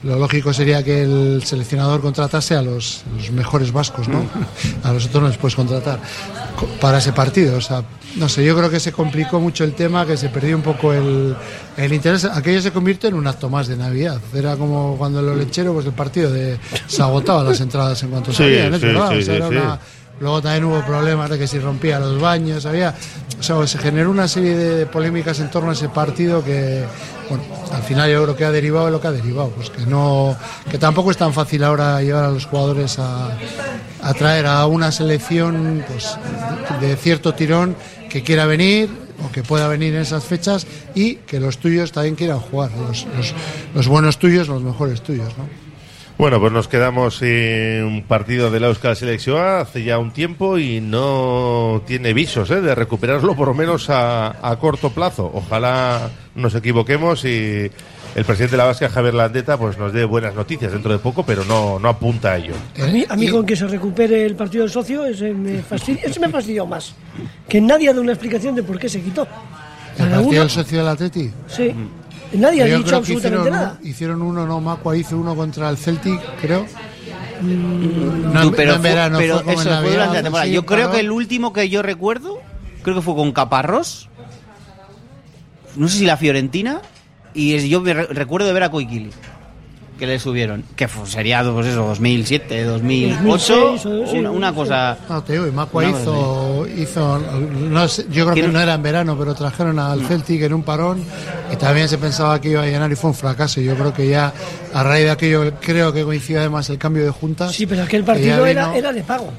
lo 0.03 0.19
lógico 0.19 0.53
sería 0.53 0.83
que 0.83 1.03
el 1.03 1.43
seleccionador 1.47 2.03
contratase 2.03 2.55
a 2.55 2.61
los, 2.63 3.05
los 3.17 3.31
mejores 3.31 3.73
vascos, 3.73 4.07
¿no? 4.07 4.23
A 4.83 4.93
los 4.93 5.07
otros 5.07 5.23
no 5.23 5.29
les 5.31 5.39
puedes 5.39 5.55
contratar 5.57 5.99
co- 6.59 6.67
para 6.79 6.99
ese 6.99 7.13
partido. 7.15 7.57
O 7.57 7.61
sea, 7.63 7.83
no 8.17 8.29
sé, 8.29 8.45
yo 8.45 8.55
creo 8.55 8.69
que 8.69 8.81
se 8.81 8.93
complicó 8.93 9.41
mucho 9.41 9.65
el 9.65 9.73
tema, 9.73 10.05
que 10.05 10.19
se 10.19 10.29
perdió 10.29 10.57
un 10.57 10.63
poco 10.63 10.93
el, 10.93 11.35
el 11.79 11.93
interés. 11.93 12.27
Aquello 12.27 12.61
se 12.61 12.71
convierte 12.71 13.09
en 13.09 13.15
un 13.15 13.27
acto 13.27 13.49
más 13.49 13.67
de 13.67 13.79
Navidad. 13.79 14.21
Era 14.35 14.57
como 14.57 14.97
cuando 14.99 15.21
en 15.21 15.27
los 15.27 15.39
lecheros, 15.39 15.73
pues 15.73 15.87
el 15.87 15.93
partido 15.95 16.31
de, 16.31 16.59
se 16.87 17.01
agotaban 17.03 17.47
las 17.47 17.61
entradas 17.63 18.03
en 18.03 18.11
cuanto 18.11 18.31
salían, 18.31 18.75
es 18.75 18.81
sí, 18.83 18.87
verdad. 18.87 19.09
sí, 19.11 19.17
O 19.19 19.23
sea, 19.23 19.35
era 19.37 19.49
una- 19.49 19.81
Luego 20.25 20.41
también 20.41 20.65
hubo 20.65 20.83
problemas 20.87 21.29
de 21.29 21.39
que 21.39 21.47
si 21.47 21.59
rompía 21.59 22.01
los 22.01 22.19
baños, 22.19 22.65
había, 22.65 22.95
o 23.39 23.43
sea, 23.43 23.67
se 23.67 23.77
generó 23.77 24.11
una 24.11 24.27
serie 24.27 24.57
de 24.57 24.87
polémicas 24.87 25.39
en 25.41 25.51
torno 25.51 25.69
a 25.69 25.75
ese 25.75 25.91
partido 25.91 26.43
que, 26.43 26.83
bueno, 27.29 27.45
al 27.71 27.83
final 27.83 28.11
yo 28.11 28.23
creo 28.23 28.35
que 28.35 28.47
ha 28.47 28.51
derivado 28.51 28.87
de 28.87 28.93
lo 28.93 29.03
que 29.03 29.09
ha 29.09 29.13
derivado, 29.13 29.51
pues 29.51 29.69
que 29.69 29.85
no, 29.85 30.35
que 30.71 30.79
tampoco 30.79 31.11
es 31.11 31.19
tan 31.19 31.35
fácil 31.35 31.63
ahora 31.63 32.01
llevar 32.01 32.25
a 32.25 32.31
los 32.31 32.47
jugadores 32.47 32.99
a, 32.99 33.37
a 34.01 34.15
traer 34.15 34.47
a 34.47 34.65
una 34.67 34.91
selección, 34.93 35.85
pues, 35.87 36.17
de, 36.81 36.97
cierto 36.97 37.35
tirón 37.35 37.77
que 38.09 38.23
quiera 38.23 38.47
venir 38.47 38.89
o 39.23 39.31
que 39.31 39.43
pueda 39.43 39.69
venir 39.69 39.95
en 39.95 40.01
esas 40.01 40.25
fechas 40.25 40.67
y 40.95 41.17
que 41.17 41.39
los 41.39 41.59
tuyos 41.59 41.93
también 41.93 42.15
quieran 42.15 42.41
jugar, 42.41 42.71
los, 42.73 43.07
los, 43.75 43.89
buenos 43.89 44.19
tuyos, 44.19 44.49
los 44.49 44.63
mejores 44.63 45.03
tuyos. 45.03 45.35
Bueno, 46.17 46.39
pues 46.39 46.53
nos 46.53 46.69
quedamos 46.69 47.17
sin 47.17 47.83
un 47.83 48.05
partido 48.07 48.51
de 48.51 48.61
la 48.61 48.69
Euskal 48.69 48.95
Selección 48.95 49.45
hace 49.45 49.83
ya 49.83 49.99
un 49.99 50.13
tiempo 50.13 50.59
y 50.59 50.81
no 50.81 51.83
tiene 51.87 52.15
visos 52.15 52.51
¿eh? 52.53 52.61
de 52.61 52.75
recuperarlo 52.75 53.35
por 53.35 53.49
lo 53.49 53.55
menos 53.55 53.91
a, 53.91 54.49
a 54.49 54.57
corto 54.61 54.91
plazo. 54.91 55.29
Ojalá 55.35 56.11
nos 56.37 56.55
equivoquemos 56.55 57.25
y 57.25 57.69
el 58.15 58.25
presidente 58.25 58.53
de 58.53 58.59
la 58.59 58.65
Vasca, 58.67 58.89
Javier 58.89 59.15
Landeta, 59.15 59.59
pues 59.59 59.77
nos 59.77 59.93
dé 59.93 60.05
buenas 60.05 60.37
noticias 60.37 60.71
dentro 60.71 60.93
de 60.93 60.99
poco, 60.99 61.25
pero 61.25 61.45
no, 61.45 61.81
no 61.81 61.89
apunta 61.89 62.33
a 62.33 62.37
ello. 62.37 62.55
A 62.81 62.87
mí, 62.87 63.05
a 63.09 63.17
mí 63.17 63.29
con 63.29 63.45
que 63.45 63.57
se 63.57 63.67
recupere 63.67 64.25
el 64.25 64.37
partido 64.37 64.63
del 64.63 64.71
socio, 64.71 65.05
ese 65.05 65.33
me, 65.35 65.63
fastidia, 65.69 66.05
ese 66.05 66.21
me 66.21 66.29
fastidió 66.29 66.65
más. 66.65 66.95
Que 67.49 67.61
nadie 67.61 67.89
ha 67.89 67.93
dado 67.93 68.03
una 68.03 68.13
explicación 68.13 68.55
de 68.55 68.63
por 68.63 68.79
qué 68.79 68.89
se 68.89 69.03
quitó. 69.03 69.27
El 69.99 70.11
partido 70.11 70.43
del 70.43 70.51
socio 70.51 70.79
del 70.79 70.89
Atleti. 70.89 71.31
sí. 71.49 71.75
Nadie 72.35 72.63
ha 72.63 72.67
dicho 72.67 72.97
absolutamente 72.97 73.39
hicieron, 73.39 73.51
nada. 73.51 73.79
hicieron 73.83 74.23
uno, 74.23 74.47
no, 74.47 74.61
Macua 74.61 74.97
hizo 74.97 75.17
uno 75.17 75.35
contra 75.37 75.69
el 75.71 75.77
Celtic, 75.77 76.21
creo. 76.41 76.67
Mm, 77.41 78.33
No, 78.33 78.43
Tú, 78.43 78.53
pero 78.57 78.71
no 78.73 78.77
en 78.77 78.83
verano, 78.83 79.19
pero 79.19 79.35
fue 79.37 79.45
como 79.45 79.61
eso 79.61 79.71
en 79.75 79.81
fue 79.83 79.91
durante 79.93 80.15
la 80.17 80.23
temporada. 80.23 80.45
así, 80.45 80.53
Yo 80.55 80.67
creo 80.67 80.91
que 80.91 81.01
el 81.01 81.11
último 81.11 81.53
que 81.53 81.69
yo 81.69 81.83
recuerdo, 81.83 82.39
creo 82.83 82.97
que 82.97 83.03
fue 83.03 83.15
con 83.15 83.33
Caparrós. 83.33 84.09
No 85.77 85.89
sé 85.89 85.99
si 85.99 86.05
la 86.07 86.17
Fiorentina. 86.17 86.81
Y 87.35 87.55
es- 87.55 87.65
yo 87.65 87.81
me 87.81 87.93
re- 87.95 88.07
recuerdo 88.07 88.47
de 88.47 88.53
ver 88.53 88.63
a 88.63 88.71
Koikili. 88.71 89.11
Que 89.99 90.07
le 90.09 90.19
subieron. 90.19 90.65
Que 90.75 90.89
fue- 90.89 91.07
sería 91.07 91.45
pues 91.45 91.67
eso, 91.69 91.87
2007, 91.87 92.65
2008. 92.65 93.55
2006, 93.55 93.87
o- 93.87 94.07
sí, 94.11 94.19
una, 94.19 94.31
una 94.33 94.53
cosa. 94.53 94.99
No, 95.09 95.23
te 95.23 95.35
digo, 95.35 95.47
y 95.47 95.53
Macua 95.53 95.85
hizo, 95.89 96.67
hizo 96.77 97.19
no 97.19 97.87
sé, 97.87 98.07
yo 98.11 98.25
creo 98.29 98.35
que 98.47 98.53
no 98.53 98.61
era 98.61 98.75
en 98.75 98.83
verano, 98.83 99.17
pero 99.17 99.35
trajeron 99.35 99.79
al 99.79 100.05
Celtic 100.05 100.43
en 100.43 100.55
un 100.55 100.63
parón 100.65 101.05
y 101.53 101.57
también 101.57 101.89
se 101.89 101.99
pensaba 101.99 102.41
que 102.41 102.51
iba 102.51 102.63
a 102.63 102.67
llenar 102.67 102.91
y 102.91 102.97
fue 102.97 103.11
un 103.11 103.17
fracaso. 103.17 103.61
Yo 103.61 103.75
creo 103.77 103.95
que 103.95 104.09
ya 104.09 104.33
a 104.73 104.83
raíz 104.83 105.05
de 105.05 105.11
aquello, 105.13 105.53
creo 105.61 105.93
que 105.93 106.03
coincide 106.03 106.41
además 106.41 106.69
el 106.71 106.79
cambio 106.79 107.05
de 107.05 107.11
juntas. 107.11 107.53
Sí, 107.55 107.65
pero 107.67 107.85
aquel 107.85 108.03
partido 108.03 108.45
era, 108.47 108.65
vino- 108.67 108.77
era 108.79 108.93
de 108.93 109.03
pago. 109.03 109.33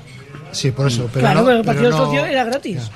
Sí, 0.54 0.72
por 0.72 0.88
eso. 0.88 1.10
Pero 1.12 1.20
claro, 1.26 1.40
no, 1.42 1.46
pero 1.48 1.58
el 1.60 1.66
partido 1.66 1.90
pero 1.90 1.98
no- 1.98 2.06
socio 2.06 2.26
era 2.26 2.44
gratis. 2.46 2.78
Ya, 2.78 2.90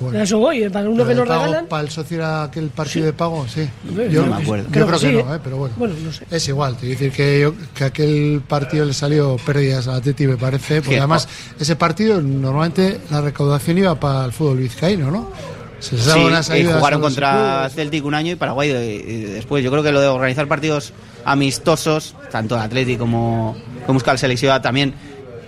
bueno. 0.00 0.18
A 0.18 0.22
eso 0.22 0.38
voy, 0.38 0.62
eh, 0.64 0.70
para 0.70 0.88
uno 0.88 1.04
Pero 1.04 1.06
que 1.06 1.12
el 1.12 1.18
nos 1.18 1.28
pago 1.28 1.44
regalan. 1.44 1.66
Para 1.66 1.82
el 1.82 1.90
socio 1.90 2.16
era 2.16 2.42
aquel 2.44 2.68
partido 2.70 3.06
de 3.06 3.12
pago, 3.12 3.46
sí. 3.48 3.68
Yo 4.10 4.26
no 4.26 4.34
me 4.36 4.42
acuerdo. 4.42 4.64
Yo 4.66 4.70
Creo 4.72 4.86
creo 4.86 4.98
que 4.98 5.06
que, 5.06 5.12
sí, 5.18 5.24
no, 5.24 5.34
¿eh? 5.34 5.40
pero 5.42 5.56
bueno. 5.58 5.74
Bueno, 5.78 5.94
no 6.02 6.12
sé. 6.12 6.24
Es 6.30 6.48
igual, 6.48 6.74
te 6.76 6.80
voy 6.86 6.88
a 6.88 6.98
decir 6.98 7.12
que, 7.12 7.40
yo, 7.40 7.54
que 7.74 7.84
aquel 7.84 8.42
partido 8.48 8.84
le 8.84 8.92
salió 8.94 9.36
pérdidas 9.44 9.86
a 9.88 9.96
Atleti, 9.96 10.26
me 10.26 10.36
parece, 10.36 10.76
porque 10.76 10.94
Sí, 10.94 10.98
además 10.98 11.28
ese 11.58 11.76
partido 11.76 12.20
normalmente 12.20 13.00
la 13.10 13.20
recaudación 13.20 13.78
iba 13.78 13.94
para 13.98 14.24
el 14.24 14.32
fútbol 14.32 14.58
vizcaíno, 14.58 15.10
¿no? 15.10 15.30
Se 15.78 15.96
les 15.96 16.04
daba 16.04 16.20
Sí, 16.20 16.26
unas 16.26 16.50
ayudas 16.50 16.76
jugaron 16.78 17.00
contra 17.00 17.30
clubes. 17.60 17.74
Celtic 17.74 18.04
un 18.04 18.14
año 18.14 18.32
y 18.32 18.36
Paraguay 18.36 18.68
eh, 18.70 19.30
después. 19.34 19.64
Yo 19.64 19.70
creo 19.70 19.82
que 19.82 19.92
lo 19.92 20.00
de 20.00 20.08
organizar 20.08 20.46
partidos 20.46 20.92
amistosos, 21.24 22.14
tanto 22.30 22.54
de 22.56 22.62
Atleti 22.62 22.96
como, 22.96 23.56
como 23.86 23.96
Euskal 23.98 24.18
Selección, 24.18 24.60
también 24.60 24.94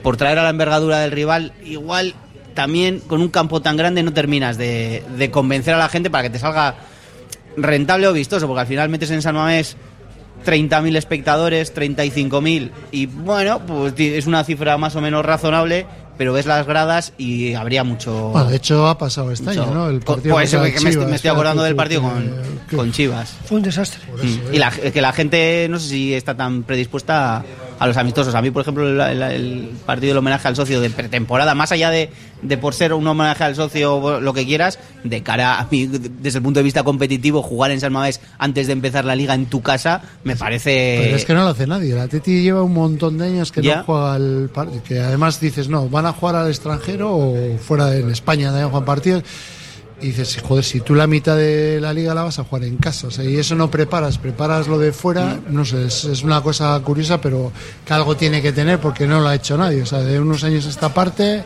por 0.03 0.17
traer 0.17 0.39
a 0.39 0.43
la 0.43 0.49
envergadura 0.51 1.01
del 1.01 1.11
rival, 1.13 1.53
igual 1.65 2.15
también 2.55 3.01
con 3.01 3.21
un 3.21 3.29
campo 3.29 3.61
tan 3.63 3.77
grande 3.77 4.03
no 4.03 4.13
terminas 4.13 4.57
de, 4.59 5.03
de 5.17 5.31
convencer 5.31 5.75
a 5.75 5.79
la 5.79 5.89
gente 5.89 6.11
para 6.11 6.25
que 6.25 6.31
te 6.31 6.39
salga 6.39 6.77
rentable 7.57 8.07
o 8.09 8.13
vistoso, 8.13 8.47
porque 8.47 8.61
al 8.61 8.67
final 8.67 8.89
metes 8.89 9.11
en 9.11 9.23
San 9.23 9.35
Mamés 9.35 9.77
30.000 10.47 10.97
espectadores, 10.97 11.75
35.000 11.75 12.71
y 12.91 13.07
bueno, 13.07 13.61
pues 13.67 13.95
es 13.99 14.27
una 14.27 14.43
cifra 14.45 14.77
más 14.79 14.97
o 14.97 15.01
menos 15.01 15.25
razonable, 15.25 15.87
pero 16.19 16.33
ves 16.33 16.47
las 16.47 16.67
gradas 16.67 17.13
y 17.19 17.55
habría 17.55 17.85
mucho... 17.85 18.31
Bueno, 18.31 18.49
de 18.51 18.57
hecho 18.57 18.87
ha 18.89 18.99
pasado 18.99 19.31
este 19.31 19.47
mucho- 19.51 19.63
año, 19.63 19.75
¿no? 19.75 19.89
El 19.91 20.01
Co- 20.05 20.15
partido 20.15 20.35
pues 20.35 20.51
que 20.51 20.59
me, 20.59 20.75
Chivas, 20.75 21.09
me 21.09 21.17
estoy 21.17 21.31
acordando 21.31 21.63
del 21.63 21.77
partido 21.77 22.03
con, 22.03 22.33
que- 22.69 22.77
con 22.77 22.91
Chivas. 22.93 23.35
Fue 23.45 23.59
un 23.59 23.63
desastre. 23.63 24.01
eso, 24.17 24.27
Mm. 24.51 24.55
Y 24.55 24.59
la, 24.59 24.71
que 24.71 25.01
la 25.01 25.13
gente, 25.13 25.67
no 25.71 25.79
sé 25.79 25.89
si 25.91 26.15
está 26.15 26.35
tan 26.37 26.65
predispuesta 26.65 27.37
a, 27.39 27.45
a 27.83 27.87
los 27.89 27.97
amistosos. 27.97 28.35
A 28.35 28.43
mí, 28.43 28.51
por 28.51 28.63
ejemplo, 28.63 28.89
el, 28.89 29.01
el- 29.01 29.23
el 29.23 29.71
partido 29.85 30.09
del 30.11 30.19
homenaje 30.19 30.47
al 30.49 30.57
socio 30.57 30.81
de 30.81 30.91
pretemporada, 30.91 31.55
más 31.55 31.73
allá 31.73 31.91
de, 31.91 32.11
de 32.43 32.59
por 32.59 32.75
ser 32.75 32.93
un 32.93 33.07
homenaje 33.07 33.45
al 33.45 33.55
socio, 33.57 34.21
lo 34.21 34.33
que 34.33 34.45
quieras, 34.47 34.79
de 35.05 35.23
cara 35.23 35.59
a 35.59 35.67
mí, 35.71 35.87
desde 35.87 36.39
el 36.39 36.43
punto 36.43 36.61
de 36.61 36.65
vista 36.65 36.83
competitivo, 36.85 37.43
jugar 37.43 37.71
en 37.71 37.81
San 37.81 37.93
Mamés 37.93 38.21
antes 38.39 38.67
de 38.67 38.73
empezar 38.75 39.05
la 39.05 39.17
liga 39.17 39.35
en 39.35 39.47
tu 39.47 39.63
casa, 39.63 40.03
me 40.25 40.37
parece... 40.37 41.01
Pero 41.05 41.17
es 41.17 41.25
que 41.25 41.35
no 41.35 41.43
lo 41.43 41.49
hace 41.49 41.67
nadie. 41.67 41.93
El 41.93 41.99
Atleti 42.01 42.43
lleva 42.43 42.63
un 42.63 42.73
montón 42.75 43.19
de 43.19 43.27
años 43.27 43.51
que 43.53 43.63
Ya. 43.63 43.79
no 43.79 43.85
juega 43.85 44.15
al 44.15 44.51
partido. 44.53 44.83
Que 44.85 45.01
además 45.01 45.41
dices, 45.41 45.69
no, 45.69 45.89
van 45.89 46.07
a 46.07 46.13
jugar 46.13 46.37
al 46.37 46.49
extranjero 46.49 47.11
o 47.17 47.59
fuera 47.59 47.87
de 47.87 48.01
en 48.01 48.11
España 48.11 48.47
también 48.49 48.69
juegan 48.71 48.85
partidos. 48.87 49.25
Y 50.03 50.09
dices, 50.09 50.43
joder, 50.43 50.65
si 50.65 50.81
tú 50.81 50.95
la 50.95 51.07
mitad 51.07 51.37
de 51.37 51.81
la 51.81 51.93
liga 51.93 52.13
la 52.15 52.25
vas 52.25 52.39
a 52.39 52.45
jugar 52.45 52.65
en 52.65 52.77
casa. 52.77 53.07
O 53.07 53.11
sea, 53.11 53.25
y 53.25 53.37
eso 53.37 53.55
no 53.55 53.71
preparas, 53.71 54.19
preparas 54.19 54.67
lo 54.67 54.79
de 54.79 54.93
fuera. 54.93 55.39
No 55.49 55.65
sé, 55.65 55.87
es, 55.87 56.05
es 56.05 56.23
una 56.23 56.43
cosa 56.43 56.79
curiosa, 56.81 57.21
pero 57.21 57.53
que 57.87 57.93
algo 57.95 58.17
tiene 58.17 58.43
que 58.43 58.53
tener 58.53 58.81
porque 58.81 59.07
no 59.07 59.21
lo 59.21 59.29
ha 59.29 59.35
hecho 59.35 59.57
nadie. 59.57 59.83
O 59.83 59.87
sea, 59.87 60.01
de 60.01 60.21
unos 60.21 60.43
años 60.45 60.67
a 60.67 60.71
esta 60.71 60.93
parte 60.93 61.45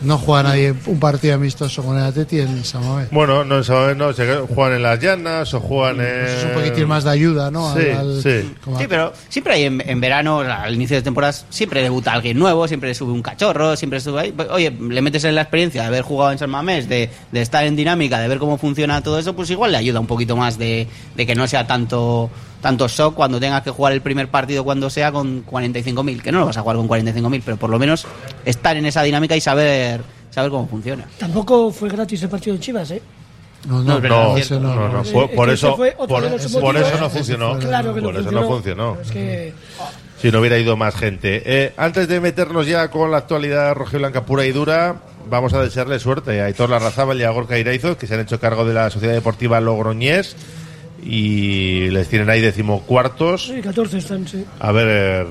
no 0.00 0.18
juega 0.18 0.44
nadie 0.44 0.74
un 0.86 1.00
partido 1.00 1.34
amistoso 1.34 1.82
con 1.82 1.96
el 1.96 2.04
Atleti 2.04 2.40
en 2.40 2.64
San 2.64 2.86
Mamés. 2.86 3.10
Bueno, 3.10 3.44
no, 3.44 3.64
sabes, 3.64 3.96
no, 3.96 4.12
se 4.12 4.26
juegan 4.54 4.76
en 4.76 4.82
las 4.82 5.00
llanas 5.00 5.52
o 5.54 5.60
juegan 5.60 6.00
en... 6.00 6.24
Eso 6.24 6.38
es 6.38 6.44
un 6.44 6.50
poquitín 6.52 6.88
más 6.88 7.04
de 7.04 7.10
ayuda, 7.10 7.50
¿no? 7.50 7.74
Sí, 7.74 8.22
sí. 8.22 8.54
como 8.62 8.78
Sí, 8.78 8.86
pero 8.88 9.12
siempre 9.28 9.54
hay 9.54 9.64
en, 9.64 9.82
en 9.84 10.00
verano, 10.00 10.40
al 10.40 10.74
inicio 10.74 10.96
de 10.96 11.02
temporadas, 11.02 11.46
siempre 11.50 11.82
debuta 11.82 12.12
alguien 12.12 12.38
nuevo, 12.38 12.68
siempre 12.68 12.94
sube 12.94 13.12
un 13.12 13.22
cachorro, 13.22 13.76
siempre 13.76 14.00
sube 14.00 14.20
ahí. 14.20 14.32
Pues, 14.32 14.48
Oye, 14.50 14.70
le 14.70 15.02
metes 15.02 15.24
en 15.24 15.34
la 15.34 15.42
experiencia 15.42 15.82
de 15.82 15.88
haber 15.88 16.02
jugado 16.02 16.32
en 16.32 16.38
San 16.38 16.50
Mamés, 16.50 16.88
de, 16.88 17.10
de 17.32 17.42
estar 17.42 17.64
en 17.64 17.74
dinámica, 17.74 18.18
de 18.20 18.28
ver 18.28 18.38
cómo 18.38 18.58
funciona 18.58 19.02
todo 19.02 19.18
eso, 19.18 19.34
pues 19.34 19.50
igual 19.50 19.72
le 19.72 19.78
ayuda 19.78 20.00
un 20.00 20.06
poquito 20.06 20.36
más 20.36 20.58
de, 20.58 20.86
de 21.16 21.26
que 21.26 21.34
no 21.34 21.46
sea 21.48 21.66
tanto 21.66 22.30
tanto 22.60 22.88
shock 22.88 23.14
cuando 23.14 23.38
tengas 23.38 23.62
que 23.62 23.70
jugar 23.70 23.92
el 23.92 24.00
primer 24.00 24.28
partido 24.28 24.64
cuando 24.64 24.90
sea 24.90 25.12
con 25.12 25.44
45.000, 25.46 26.22
que 26.22 26.32
no 26.32 26.40
lo 26.40 26.46
vas 26.46 26.56
a 26.56 26.62
jugar 26.62 26.76
con 26.76 26.88
45.000, 26.88 27.42
pero 27.44 27.56
por 27.56 27.70
lo 27.70 27.78
menos 27.78 28.06
estar 28.44 28.76
en 28.76 28.86
esa 28.86 29.02
dinámica 29.02 29.36
y 29.36 29.40
saber 29.40 30.00
saber 30.30 30.50
cómo 30.50 30.68
funciona. 30.68 31.06
Tampoco 31.18 31.70
fue 31.70 31.88
gratis 31.88 32.22
el 32.22 32.28
partido 32.28 32.54
de 32.56 32.60
Chivas, 32.60 32.90
¿eh? 32.90 33.02
No, 33.66 33.82
No, 33.82 33.94
no, 33.94 34.00
pero 34.00 34.36
No, 34.36 34.60
no, 34.60 34.60
no, 34.60 34.88
no, 34.88 35.02
no. 35.02 35.02
por, 35.04 35.24
Es 35.24 35.36
por 35.36 35.50
eso, 35.50 35.76
por, 35.76 36.08
por 36.60 36.76
eso 36.76 37.00
no 37.00 37.10
funcionó. 37.10 37.58
Claro 37.58 37.94
que 37.94 38.00
no 38.00 38.06
por 38.08 38.14
eso 38.14 38.24
funcionó. 38.24 38.40
no 38.40 38.48
funcionó. 38.48 38.98
Es 39.00 39.10
que 39.10 39.52
Si 40.20 40.30
no 40.30 40.40
hubiera 40.40 40.58
ido 40.58 40.76
más 40.76 40.94
gente. 40.94 41.42
Eh, 41.44 41.72
antes 41.76 42.06
de 42.08 42.20
meternos 42.20 42.66
ya 42.66 42.88
con 42.88 43.10
la 43.10 43.18
actualidad 43.18 43.74
rojiblanca 43.74 44.24
pura 44.24 44.46
y 44.46 44.52
dura, 44.52 44.96
vamos 45.28 45.54
a 45.54 45.62
desearle 45.62 45.98
suerte 45.98 46.40
a 46.40 46.44
Aitor 46.44 46.70
Larrazábal 46.70 47.20
y 47.20 47.24
a 47.24 47.30
Gorka 47.30 47.58
Iraizos, 47.58 47.96
que 47.96 48.06
se 48.06 48.14
han 48.14 48.20
hecho 48.20 48.38
cargo 48.38 48.64
de 48.64 48.74
la 48.74 48.90
Sociedad 48.90 49.14
Deportiva 49.14 49.60
Logroñés 49.60 50.36
y 51.02 51.88
les 51.90 52.08
tienen 52.08 52.28
ahí 52.30 52.40
decimocuartos. 52.40 53.46
sí, 53.46 53.60
14 53.60 53.98
están, 53.98 54.26
sí. 54.26 54.44
A 54.60 54.72
ver, 54.72 55.26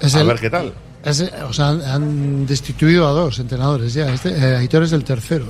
Es 0.00 0.14
a 0.14 0.20
el- 0.20 0.26
ver 0.26 0.38
qué 0.38 0.50
tal. 0.50 0.72
Ese- 1.04 1.30
o 1.48 1.52
sea, 1.52 1.68
han, 1.68 1.82
han 1.82 2.46
destituido 2.46 3.06
a 3.06 3.12
dos 3.12 3.38
entrenadores 3.38 3.94
ya. 3.94 4.12
Este, 4.12 4.30
eh, 4.30 4.56
Aitor 4.56 4.82
es 4.82 4.92
el 4.92 5.04
tercero. 5.04 5.46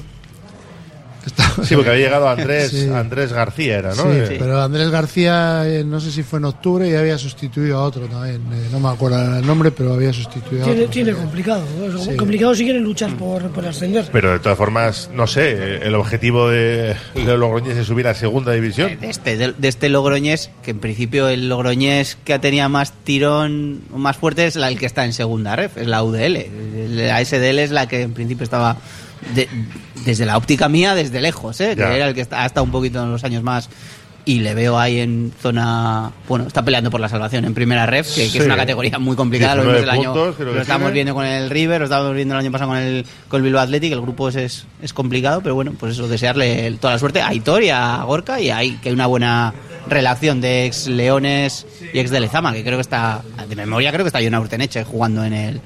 Está- 1.26 1.44
Sí, 1.64 1.74
porque 1.74 1.90
había 1.90 2.04
llegado 2.06 2.28
Andrés, 2.28 2.70
Sí. 2.70 2.88
Andrés 2.88 3.32
García, 3.32 3.78
era, 3.78 3.90
¿no? 3.94 4.02
Sí, 4.04 4.08
Eh, 4.12 4.36
pero 4.38 4.62
Andrés 4.62 4.90
García, 4.90 5.62
eh, 5.66 5.82
no 5.84 5.98
sé 6.00 6.12
si 6.12 6.22
fue 6.22 6.38
en 6.38 6.44
octubre 6.44 6.88
y 6.88 6.94
había 6.94 7.18
sustituido 7.18 7.78
a 7.78 7.82
otro 7.82 8.06
también. 8.06 8.36
eh, 8.52 8.68
no 8.70 8.78
me 8.78 8.88
acuerdo 8.90 9.36
el 9.38 9.44
nombre, 9.46 9.70
pero 9.72 9.94
había 9.94 10.12
sustituido 10.12 10.62
a 10.62 10.66
Tiene, 10.66 10.80
otro. 10.82 10.92
tiene 10.92 11.12
complicado. 11.14 11.64
¿no? 11.78 11.98
Sí. 11.98 12.14
Complicado 12.16 12.54
si 12.54 12.64
quieren 12.64 12.84
luchar 12.84 13.16
por, 13.16 13.42
por 13.50 13.66
ascender. 13.66 14.08
Pero 14.12 14.32
de 14.32 14.38
todas 14.38 14.56
formas, 14.56 15.10
no 15.12 15.26
sé, 15.26 15.78
el 15.86 15.94
objetivo 15.96 16.48
de, 16.48 16.94
de 17.14 17.36
Logroñés 17.36 17.76
es 17.76 17.86
subir 17.86 18.06
a 18.06 18.14
segunda 18.14 18.52
división. 18.52 18.96
De 19.00 19.10
este, 19.10 19.36
de, 19.36 19.52
de 19.52 19.68
este 19.68 19.88
Logroñés, 19.88 20.50
que 20.62 20.70
en 20.70 20.78
principio 20.78 21.28
el 21.28 21.48
Logroñés 21.48 22.16
que 22.24 22.38
tenía 22.38 22.68
más 22.68 22.92
tirón, 23.04 23.80
más 23.94 24.16
fuerte, 24.16 24.46
es 24.46 24.54
la, 24.56 24.68
el 24.68 24.78
que 24.78 24.86
está 24.86 25.04
en 25.04 25.12
segunda 25.12 25.56
ref, 25.56 25.76
es 25.76 25.86
la 25.88 26.02
UDL. 26.04 26.46
La 26.96 27.24
SDL 27.24 27.58
es 27.58 27.70
la 27.72 27.88
que 27.88 28.02
en 28.02 28.12
principio 28.12 28.44
estaba 28.44 28.76
de- 29.34 29.48
desde 30.04 30.26
la 30.26 30.36
óptica 30.36 30.68
mía, 30.68 30.94
desde 30.94 31.20
lejos, 31.20 31.60
¿eh? 31.60 31.70
que 31.74 31.80
Ya. 31.82 31.94
era 31.94 32.08
el 32.08 32.14
que 32.14 32.20
está, 32.20 32.42
ha 32.42 32.46
estado 32.46 32.64
un 32.64 32.70
poquito 32.70 33.02
en 33.02 33.10
los 33.12 33.24
años 33.24 33.42
más. 33.42 33.68
Y 34.28 34.40
le 34.40 34.54
veo 34.54 34.76
ahí 34.76 34.98
en 34.98 35.32
zona. 35.40 36.10
Bueno, 36.28 36.48
está 36.48 36.64
peleando 36.64 36.90
por 36.90 37.00
la 37.00 37.08
salvación 37.08 37.44
en 37.44 37.54
primera 37.54 37.86
ref, 37.86 38.08
que, 38.12 38.22
que 38.24 38.28
Sí. 38.30 38.38
es 38.38 38.44
una 38.44 38.56
categoría 38.56 38.98
muy 38.98 39.14
complicada. 39.14 39.54
Lo, 39.54 39.62
vimos 39.62 39.76
el 39.76 39.82
19 39.84 40.00
año, 40.00 40.12
puntos, 40.12 40.34
creo 40.34 40.48
que 40.48 40.54
lo 40.56 40.60
estamos 40.62 40.90
viendo 40.92 41.14
con 41.14 41.24
el 41.24 41.48
River, 41.48 41.78
lo 41.78 41.84
estábamos 41.84 42.12
viendo 42.16 42.34
el 42.34 42.40
año 42.40 42.50
pasado 42.50 42.70
con 42.70 42.78
el, 42.78 43.06
con 43.28 43.38
el 43.38 43.44
Bilbao 43.44 43.62
Athletic. 43.62 43.92
El 43.92 44.00
grupo 44.00 44.28
es, 44.28 44.34
es, 44.34 44.66
es 44.82 44.92
complicado, 44.92 45.42
pero 45.42 45.54
bueno, 45.54 45.74
pues 45.78 45.92
eso, 45.92 46.08
desearle 46.08 46.72
toda 46.80 46.94
la 46.94 46.98
suerte 46.98 47.20
a 47.20 47.28
Aitor 47.28 47.62
y 47.62 47.70
a 47.70 48.02
Gorka 48.02 48.40
y 48.40 48.50
hay 48.50 48.72
que 48.78 48.88
hay 48.88 48.94
una 48.96 49.06
buena 49.06 49.54
relación 49.88 50.40
de 50.40 50.66
ex 50.66 50.88
Leones 50.88 51.64
y 51.92 52.00
ex 52.00 52.10
de 52.10 52.18
Lezama, 52.18 52.52
que 52.52 52.64
creo 52.64 52.78
que 52.78 52.82
está, 52.82 53.22
de 53.48 53.54
memoria, 53.54 53.92
creo 53.92 54.02
que 54.04 54.08
está 54.08 54.20
Jonah 54.20 54.40
Urteneche 54.40 54.82
jugando 54.82 55.22
en 55.24 55.34
el, 55.34 55.60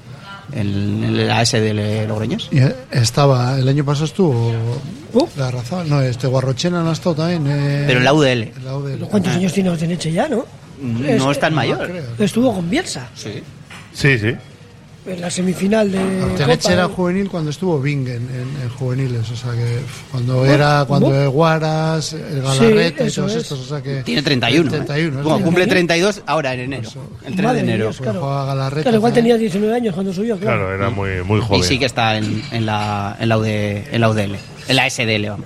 en 0.53 1.03
el 1.03 1.29
AS 1.31 1.51
de 1.51 2.05
Logroñés. 2.07 2.47
Y, 2.51 2.59
eh, 2.59 2.75
estaba, 2.91 3.57
el 3.57 3.67
año 3.67 3.83
pasado 3.85 4.05
estuvo 4.05 4.51
Uh. 5.13 5.27
la 5.37 5.51
razón, 5.51 5.89
no, 5.89 6.01
este 6.01 6.27
Guarrochena 6.27 6.81
no 6.83 6.89
ha 6.89 6.93
estado 6.93 7.15
también. 7.15 7.45
eh, 7.47 7.83
Pero 7.87 7.99
en 7.99 8.05
la 8.05 8.13
UDL. 8.13 8.43
en 8.55 8.65
la 8.65 8.77
UDL. 8.77 9.05
¿Cuántos 9.07 9.33
años 9.33 9.51
tiene 9.53 9.69
Oteneche 9.69 10.11
ya, 10.11 10.27
no? 10.29 10.45
No 10.81 11.31
es 11.31 11.39
tan 11.39 11.53
mayor. 11.53 11.85
creo. 11.87 12.03
Estuvo 12.25 12.53
con 12.55 12.69
Bielsa 12.69 13.09
Sí. 13.15 13.43
Sí, 13.93 14.17
sí. 14.17 14.33
En 15.05 15.19
la 15.19 15.31
semifinal 15.31 15.91
de 15.91 15.97
Arteneche 15.99 16.57
Copa. 16.63 16.73
era 16.73 16.87
juvenil 16.87 17.27
cuando 17.29 17.49
estuvo 17.49 17.81
Bing 17.81 18.07
en, 18.07 18.15
en- 18.29 18.61
en 18.61 18.69
juveniles, 18.77 19.29
o 19.31 19.35
sea 19.35 19.51
que 19.53 19.79
cuando 20.11 20.45
era, 20.45 20.85
cuando 20.87 21.07
¿cómo? 21.07 21.31
Guaras, 21.31 22.13
el 22.13 22.41
Galarreta 22.41 23.03
y 23.03 23.07
eso 23.07 23.21
todos 23.21 23.35
es. 23.35 23.41
estos, 23.43 23.59
o 23.61 23.63
sea 23.65 23.81
que... 23.81 24.03
Tiene 24.03 24.21
31. 24.21 24.67
¿eh? 24.67 24.71
31, 24.71 25.17
es 25.19 25.23
Bueno, 25.25 25.43
cumple 25.43 25.65
32 25.67 26.21
ahora 26.27 26.53
en 26.53 26.59
enero. 26.61 26.89
El 27.25 27.35
3 27.35 27.35
de 27.37 27.43
Madre 27.43 27.59
enero. 27.61 27.85
Dios, 27.85 27.97
claro. 27.97 28.19
Jugaba 28.19 28.45
Galarreta 28.45 28.83
Claro, 28.83 28.97
igual 28.97 29.13
tenía 29.13 29.37
19 29.37 29.75
años 29.75 29.93
cuando 29.95 30.13
subió, 30.13 30.37
claro. 30.37 30.57
Claro, 30.59 30.73
era 30.75 30.89
muy, 30.91 31.23
muy 31.23 31.41
joven. 31.41 31.59
Y 31.61 31.63
sí 31.63 31.79
que 31.79 31.85
está 31.85 32.17
en, 32.17 32.43
en 32.51 32.65
la, 32.67 33.17
en, 33.19 33.27
la 33.29 33.37
UD 33.39 33.45
en 33.47 34.01
la 34.01 34.09
UDL. 34.09 34.35
En 34.67 34.75
la 34.75 34.87
SDL, 34.89 35.29
vamos. 35.29 35.45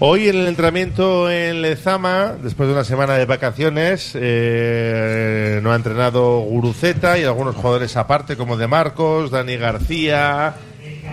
Hoy 0.00 0.28
en 0.28 0.36
el 0.40 0.48
entrenamiento 0.48 1.30
en 1.30 1.62
Lezama, 1.62 2.34
después 2.42 2.68
de 2.68 2.74
una 2.74 2.82
semana 2.82 3.14
de 3.14 3.26
vacaciones, 3.26 4.10
eh, 4.14 5.60
no 5.62 5.70
ha 5.70 5.76
entrenado 5.76 6.40
Guruceta 6.40 7.16
y 7.16 7.22
algunos 7.22 7.54
jugadores 7.54 7.96
aparte, 7.96 8.36
como 8.36 8.56
De 8.56 8.66
Marcos, 8.66 9.30
Dani 9.30 9.56
García, 9.56 10.56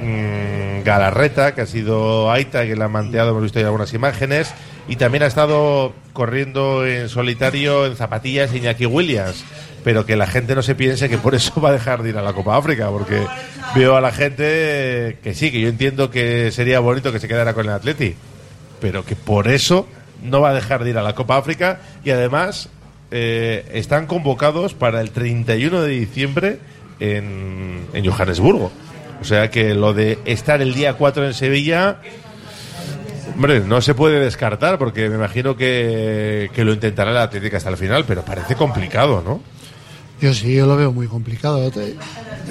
mm, 0.02 0.84
Galarreta, 0.84 1.54
que 1.54 1.62
ha 1.62 1.68
sido 1.68 2.32
Aita, 2.32 2.66
que 2.66 2.76
la 2.76 2.86
ha 2.86 2.90
manteado, 2.90 3.30
hemos 3.30 3.44
visto 3.44 3.60
ahí 3.60 3.66
algunas 3.66 3.94
imágenes, 3.94 4.52
y 4.88 4.96
también 4.96 5.24
ha 5.24 5.28
estado 5.28 5.94
corriendo 6.12 6.84
en 6.84 7.08
solitario 7.08 7.86
en 7.86 7.96
zapatillas 7.96 8.52
Iñaki 8.54 8.88
Williams. 8.88 9.46
Pero 9.84 10.06
que 10.06 10.16
la 10.16 10.28
gente 10.28 10.54
no 10.54 10.62
se 10.62 10.76
piense 10.76 11.08
que 11.08 11.18
por 11.18 11.34
eso 11.36 11.60
va 11.62 11.70
a 11.70 11.74
dejar 11.74 12.02
de 12.02 12.10
ir 12.10 12.18
a 12.18 12.22
la 12.24 12.34
Copa 12.34 12.58
África, 12.58 12.90
porque 12.90 13.26
veo 13.76 13.96
a 13.96 14.02
la 14.02 14.12
gente 14.12 15.20
que 15.24 15.34
sí, 15.36 15.52
que 15.52 15.62
yo 15.62 15.70
entiendo 15.70 16.10
que 16.10 16.52
sería 16.52 16.80
bonito 16.80 17.12
que 17.12 17.20
se 17.20 17.28
quedara 17.28 17.54
con 17.54 17.66
el 17.66 17.72
Atleti, 17.72 18.16
pero 18.82 19.06
que 19.06 19.16
por 19.16 19.48
eso 19.48 19.88
no 20.22 20.42
va 20.42 20.50
a 20.50 20.54
dejar 20.54 20.84
de 20.84 20.90
ir 20.90 20.98
a 20.98 21.04
la 21.04 21.16
Copa 21.16 21.38
África 21.38 21.80
y 22.04 22.10
además 22.10 22.70
eh, 23.12 23.70
están 23.74 24.08
convocados 24.08 24.74
para 24.74 25.00
el 25.00 25.12
31 25.12 25.82
de 25.82 25.90
diciembre 25.90 26.60
en, 27.00 27.88
en 27.94 28.06
Johannesburgo. 28.06 28.72
O 29.22 29.24
sea 29.24 29.52
que 29.52 29.74
lo 29.76 29.94
de 29.94 30.20
estar 30.26 30.62
el 30.62 30.74
día 30.74 30.96
4 30.96 31.28
en 31.28 31.34
Sevilla, 31.34 31.98
hombre, 33.36 33.60
no 33.60 33.82
se 33.82 33.94
puede 33.94 34.20
descartar 34.20 34.78
porque 34.80 35.10
me 35.10 35.16
imagino 35.16 35.56
que, 35.56 36.50
que 36.54 36.66
lo 36.66 36.74
intentará 36.74 37.12
la 37.12 37.24
Atlética 37.24 37.58
hasta 37.58 37.70
el 37.70 37.78
final, 37.78 38.06
pero 38.08 38.26
parece 38.26 38.56
complicado, 38.56 39.22
¿no? 39.24 39.42
Yo 40.22 40.34
sí, 40.34 40.54
yo 40.54 40.68
lo 40.68 40.78
veo 40.78 40.92
muy 40.92 41.08
complicado. 41.08 41.72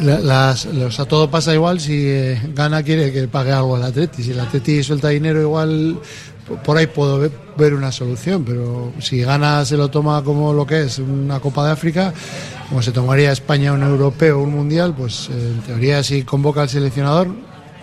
Las, 0.00 0.66
o 0.66 0.90
sea, 0.90 1.04
todo 1.04 1.30
pasa 1.30 1.54
igual 1.54 1.80
si 1.80 2.04
eh, 2.06 2.40
Gana 2.54 2.82
quiere 2.82 3.12
que 3.12 3.28
pague 3.28 3.52
algo 3.52 3.76
al 3.76 3.82
Atleti. 3.84 4.22
Si 4.22 4.30
el 4.32 4.40
Atleti 4.40 4.82
suelta 4.82 5.08
dinero 5.08 5.40
igual, 5.40 5.98
por 6.64 6.76
ahí 6.76 6.86
puedo 6.86 7.18
ve- 7.18 7.30
ver 7.56 7.74
una 7.74 7.92
solución. 7.92 8.44
Pero 8.44 8.92
si 8.98 9.20
Gana 9.20 9.64
se 9.64 9.76
lo 9.76 9.88
toma 9.88 10.22
como 10.24 10.52
lo 10.52 10.66
que 10.66 10.82
es 10.82 10.98
una 10.98 11.38
Copa 11.38 11.64
de 11.66 11.72
África, 11.72 12.12
como 12.68 12.82
se 12.82 12.92
tomaría 12.92 13.30
España 13.32 13.72
un 13.72 13.82
europeo 13.82 14.40
un 14.40 14.50
mundial, 14.52 14.94
pues 14.96 15.28
eh, 15.30 15.52
en 15.54 15.60
teoría 15.62 16.02
si 16.02 16.22
convoca 16.22 16.62
al 16.62 16.68
seleccionador, 16.68 17.28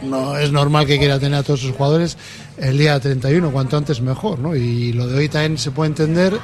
no 0.03 0.37
es 0.37 0.51
normal 0.51 0.85
que 0.85 0.97
quiera 0.97 1.17
tener 1.19 1.39
a 1.39 1.43
todos 1.43 1.61
sus 1.61 1.71
jugadores 1.71 2.17
el 2.57 2.77
día 2.77 2.99
31, 2.99 3.51
cuanto 3.51 3.77
antes 3.77 4.01
mejor. 4.01 4.39
¿no? 4.39 4.55
Y 4.55 4.91
lo 4.93 5.07
de 5.07 5.17
hoy 5.17 5.29
también 5.29 5.57
se 5.57 5.71
puede 5.71 5.89
entender 5.89 6.37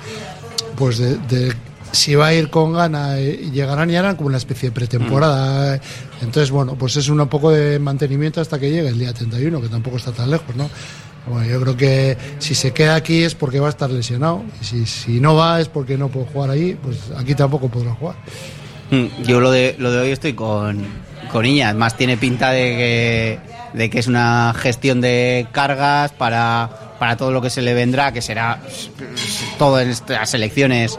pues 0.78 0.98
de, 0.98 1.18
de 1.18 1.54
si 1.94 2.16
va 2.16 2.28
a 2.28 2.34
ir 2.34 2.50
con 2.50 2.74
gana 2.74 3.20
eh, 3.20 3.40
y 3.44 3.52
llegarán 3.52 3.90
y 3.90 3.96
harán 3.96 4.16
como 4.16 4.28
una 4.28 4.38
especie 4.38 4.70
de 4.70 4.74
pretemporada. 4.74 5.80
Entonces, 6.22 6.50
bueno, 6.50 6.76
pues 6.76 6.98
es 6.98 7.08
un 7.08 7.26
poco 7.30 7.52
de 7.52 7.78
mantenimiento 7.80 8.42
hasta 8.42 8.60
que 8.60 8.72
llegue 8.72 8.90
el 8.90 8.98
día 8.98 9.14
31, 9.14 9.62
que 9.62 9.70
tampoco 9.70 9.98
está 9.98 10.12
tan 10.12 10.32
lejos, 10.32 10.56
¿no? 10.56 10.70
Bueno, 11.28 11.48
yo 11.48 11.62
creo 11.62 11.78
que 11.78 12.18
si 12.40 12.56
se 12.56 12.72
queda 12.72 12.96
aquí 12.96 13.24
es 13.24 13.36
porque 13.36 13.60
va 13.60 13.68
a 13.68 13.70
estar 13.70 13.90
lesionado. 13.92 14.44
Y 14.60 14.66
si, 14.66 14.86
si 14.86 15.20
no 15.20 15.36
va 15.36 15.62
es 15.62 15.70
porque 15.70 15.98
no 15.98 16.10
puede 16.10 16.26
jugar 16.26 16.50
allí, 16.50 16.74
pues 16.74 16.98
aquí 17.16 17.36
tampoco 17.36 17.70
podrá 17.70 17.94
jugar. 17.94 18.16
Mm, 18.90 19.24
Yo 19.24 19.40
lo 19.40 19.52
de, 19.52 19.76
lo 19.78 19.92
de 19.92 20.00
hoy 20.00 20.12
estoy 20.12 20.34
con, 20.34 20.84
con 21.32 21.46
Iña. 21.46 21.70
Además, 21.70 21.96
tiene 21.96 22.18
pinta 22.18 22.50
de 22.50 23.40
que, 23.72 23.78
de 23.78 23.90
que 23.92 24.00
es 24.00 24.08
una 24.08 24.54
gestión 24.58 25.00
de 25.00 25.48
cargas 25.52 26.12
para, 26.12 26.96
para 26.98 27.16
todo 27.18 27.32
lo 27.32 27.42
que 27.42 27.52
se 27.52 27.62
le 27.62 27.76
vendrá, 27.76 28.12
que 28.12 28.22
será 28.22 28.62
todo 29.60 29.80
en 29.80 29.90
estas 29.90 30.34
elecciones 30.34 30.98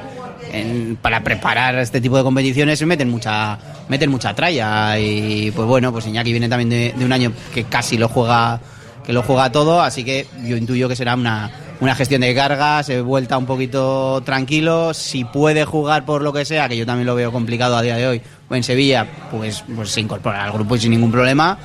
en- 0.61 0.97
para 1.01 1.23
preparar 1.23 1.77
este 1.79 2.01
tipo 2.01 2.17
de 2.17 2.23
competiciones. 2.23 2.81
Meten 2.85 3.11
mucha, 3.11 3.59
meten 3.89 4.11
mucha 4.11 4.35
tralla. 4.35 4.99
Y 4.99 5.51
pues 5.51 5.67
bueno, 5.67 5.93
pues 5.93 6.07
Iñaki 6.07 6.31
viene 6.33 6.49
también 6.49 6.71
de, 6.71 7.05
un 7.05 7.13
año 7.13 7.33
que 7.53 7.65
casi 7.65 7.97
lo 7.99 8.09
juega 8.09 8.61
que 9.05 9.13
lo 9.13 9.23
juega 9.23 9.53
todo, 9.53 9.83
así 9.83 10.03
que 10.03 10.27
yo 10.47 10.57
intuyo 10.57 10.89
que 10.89 10.97
será 10.97 11.15
una, 11.15 11.51
una 11.81 11.95
gestión 11.95 12.23
de 12.23 12.35
cargas, 12.35 12.89
eh, 12.89 13.03
vuelta 13.03 13.37
un 13.37 13.45
poquito 13.45 14.23
tranquilo, 14.25 14.95
si 14.95 15.25
puede 15.25 15.67
jugar 15.67 16.07
por 16.07 16.23
lo 16.23 16.33
que 16.33 16.47
sea, 16.47 16.71
que 16.71 16.77
yo 16.79 16.87
también 16.87 17.05
lo 17.07 17.15
veo 17.15 17.31
complicado 17.31 17.77
a 17.77 17.83
día 17.83 17.97
de 17.97 18.07
hoy, 18.07 18.23
o 18.49 18.55
en 18.55 18.63
Sevilla, 18.63 19.07
pues, 19.31 19.63
pues 19.77 19.91
se 19.91 20.01
incorpora 20.01 20.43
al 20.43 20.53
grupo 20.53 20.79
sin 20.79 20.91
ningún 20.93 21.13
problema, 21.13 21.59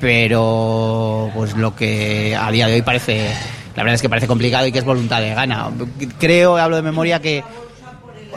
pero 0.00 1.30
pues 1.34 1.54
lo 1.54 1.76
que 1.76 2.34
a 2.34 2.50
día 2.50 2.66
de 2.66 2.74
hoy 2.74 2.82
parece, 2.82 3.28
la 3.76 3.82
verdad 3.82 3.94
es 3.94 4.02
que 4.02 4.08
parece 4.08 4.26
complicado 4.26 4.66
y 4.66 4.72
que 4.72 4.78
es 4.78 4.84
voluntad 4.84 5.20
de 5.20 5.34
gana. 5.34 5.68
Creo, 6.18 6.56
hablo 6.56 6.76
de 6.76 6.82
memoria, 6.82 7.20
que 7.20 7.44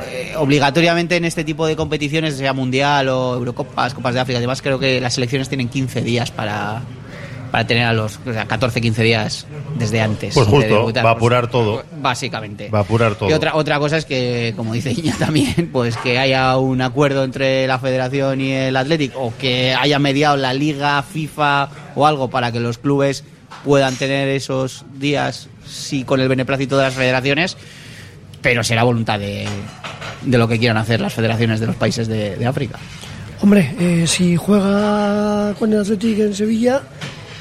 eh, 0.08 0.34
obligatoriamente 0.38 1.16
en 1.16 1.26
este 1.26 1.44
tipo 1.44 1.66
de 1.66 1.76
competiciones, 1.76 2.36
sea 2.36 2.54
mundial 2.54 3.10
o 3.10 3.36
Eurocopas, 3.36 3.94
Copas 3.94 4.14
de 4.14 4.20
África 4.20 4.40
y 4.40 4.42
demás, 4.42 4.62
creo 4.62 4.80
que 4.80 5.00
las 5.00 5.14
selecciones 5.14 5.50
tienen 5.50 5.70
15 5.70 6.02
días 6.02 6.32
para, 6.32 6.82
para 7.52 7.68
tener 7.68 7.86
a 7.86 7.94
los 7.94 8.20
o 8.26 8.34
sea, 8.34 8.46
14, 8.46 8.82
15 8.82 9.04
días 9.04 9.46
desde 9.78 10.02
antes. 10.02 10.34
Pues 10.34 10.48
de 10.48 10.52
justo, 10.52 10.74
debutar, 10.74 11.06
va 11.06 11.12
a 11.12 11.14
apurar 11.14 11.52
todo. 11.52 11.84
Básicamente. 12.02 12.70
Va 12.70 12.80
a 12.80 12.82
apurar 12.82 13.14
todo. 13.14 13.30
Y 13.30 13.34
otra, 13.34 13.56
otra 13.56 13.78
cosa 13.78 13.98
es 13.98 14.06
que, 14.06 14.56
como 14.58 14.74
dice 14.74 14.92
Iña 14.92 15.16
también, 15.20 15.70
pues 15.72 15.96
que 15.98 16.18
haya 16.18 16.58
un 16.58 16.82
acuerdo 16.82 17.24
entre 17.24 17.68
la 17.68 17.78
federación 17.78 18.42
y 18.42 18.54
el 18.54 18.76
Athletic 18.76 19.14
o 19.16 19.32
que 19.38 19.76
haya 19.76 20.00
mediado 20.00 20.36
la 20.36 20.56
liga, 20.56 21.04
FIFA 21.04 21.70
o 21.96 22.08
algo 22.08 22.30
para 22.32 22.52
que 22.52 22.60
los 22.60 22.80
clubes 22.80 23.24
puedan 23.64 23.96
tener 23.96 24.30
esos 24.30 24.84
días, 24.96 25.48
sí, 25.66 26.04
con 26.04 26.20
el 26.20 26.30
beneplácito 26.30 26.78
de 26.78 26.84
las 26.86 26.96
federaciones, 26.96 27.56
pero 28.42 28.64
será 28.64 28.82
voluntad 28.82 29.20
de, 29.20 29.46
de 30.25 30.38
lo 30.38 30.48
que 30.48 30.58
quieran 30.60 30.77
hacer 30.77 31.00
las 31.01 31.13
federaciones 31.13 31.60
de 31.60 31.68
los 31.68 31.75
países 31.75 32.08
de, 32.08 32.36
de 32.36 32.46
África. 32.46 32.80
Hombre, 33.42 33.75
eh, 33.80 34.06
si 34.08 34.36
juega 34.38 35.53
con 35.60 35.74
el 35.74 35.82
Atlético 35.82 36.24
en 36.24 36.34
Sevilla, 36.34 36.82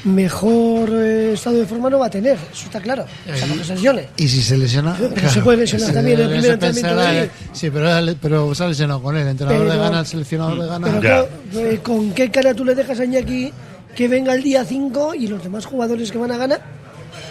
mejor 0.03 0.89
eh, 0.91 1.31
estado 1.33 1.57
de 1.57 1.65
forma 1.65 1.89
no 1.89 1.99
va 1.99 2.07
a 2.07 2.09
tener, 2.09 2.37
eso 2.51 2.65
está 2.65 2.81
claro. 2.81 3.05
Salvo 3.37 3.55
que 3.57 3.63
se 3.63 3.75
lesione. 3.75 4.09
Y 4.17 4.27
si 4.27 4.41
se 4.41 4.57
lesiona. 4.57 4.95
Pero 5.15 5.29
se 5.29 5.41
puede 5.41 5.59
lesionar 5.59 5.87
se- 5.87 5.93
también 5.93 6.19
en 6.19 6.25
el 6.25 6.31
primer 6.31 6.51
entrenamiento 6.51 6.95
de 6.97 7.29
Sí, 7.53 7.69
pero, 7.69 7.89
pero 8.21 8.53
se 8.55 8.63
ha 8.63 8.67
lesionado 8.67 9.01
con 9.01 9.15
él. 9.15 9.21
El 9.23 9.27
entrenador 9.29 9.63
de 9.63 9.69
Pero- 9.69 9.81
gana, 9.81 9.99
el 10.01 10.05
seleccionador 10.05 10.61
de 10.61 10.67
gana. 10.67 10.87
Pero 10.87 10.95
Ya. 11.01 11.01
claro, 11.01 11.29
eh, 11.69 11.79
¿con 11.81 12.11
qué 12.11 12.29
cara 12.29 12.53
tú 12.53 12.65
le 12.65 12.75
dejas 12.75 12.99
a 12.99 13.05
Iñaki 13.05 13.53
que 13.95 14.07
venga 14.07 14.33
el 14.33 14.43
día 14.43 14.65
5 14.65 15.13
y 15.15 15.27
los 15.27 15.41
demás 15.41 15.65
jugadores 15.65 16.11
que 16.11 16.17
van 16.17 16.31
a 16.31 16.37
ganar 16.37 16.61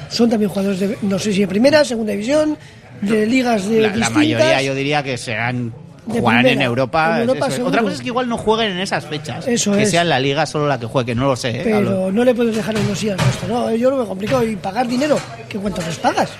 son 0.08 0.30
también 0.30 0.48
jugadores 0.48 0.78
de, 0.80 0.96
no 1.02 1.18
sé 1.18 1.32
si 1.32 1.40
de 1.40 1.48
primera, 1.48 1.84
segunda 1.84 2.12
división, 2.12 2.56
de 3.02 3.26
ligas 3.26 3.68
de 3.68 3.80
La, 3.96 4.10
mayoría 4.10 4.62
yo 4.62 4.74
diría 4.74 5.02
que 5.02 5.18
serán 5.18 5.72
jugarán 6.06 6.46
en. 6.46 6.62
Europa. 6.62 7.16
En 7.22 7.28
Europa 7.28 7.50
seguro. 7.50 7.68
Otra 7.68 7.82
cosa 7.82 7.94
es 7.94 8.00
que 8.00 8.06
igual 8.08 8.28
no 8.28 8.36
jueguen 8.38 8.72
en 8.72 8.78
esas 8.80 9.04
fechas. 9.06 9.46
Eso 9.46 9.72
que 9.72 9.82
es. 9.82 9.90
sea 9.90 10.02
en 10.02 10.08
la 10.08 10.18
liga 10.18 10.46
solo 10.46 10.66
la 10.66 10.78
que 10.80 10.86
juegue, 10.86 11.14
no 11.14 11.26
lo 11.26 11.36
sé. 11.36 11.50
¿eh? 11.50 11.74
Hablo- 11.74 11.90
Pero 11.90 12.12
no 12.12 12.24
le 12.24 12.34
puedes 12.34 12.56
dejar 12.56 12.76
en 12.76 12.88
los 12.88 12.98
sí 12.98 13.08
al 13.10 13.18
resto, 13.18 13.46
no, 13.48 13.74
yo 13.74 13.90
lo 13.90 13.98
veo 13.98 14.06
complicado. 14.08 14.44
Y 14.46 14.56
pagar 14.56 14.86
dinero, 14.88 15.18
¿qué 15.48 15.58
cuánto 15.58 15.80
les 15.82 15.96
pagas? 15.98 16.30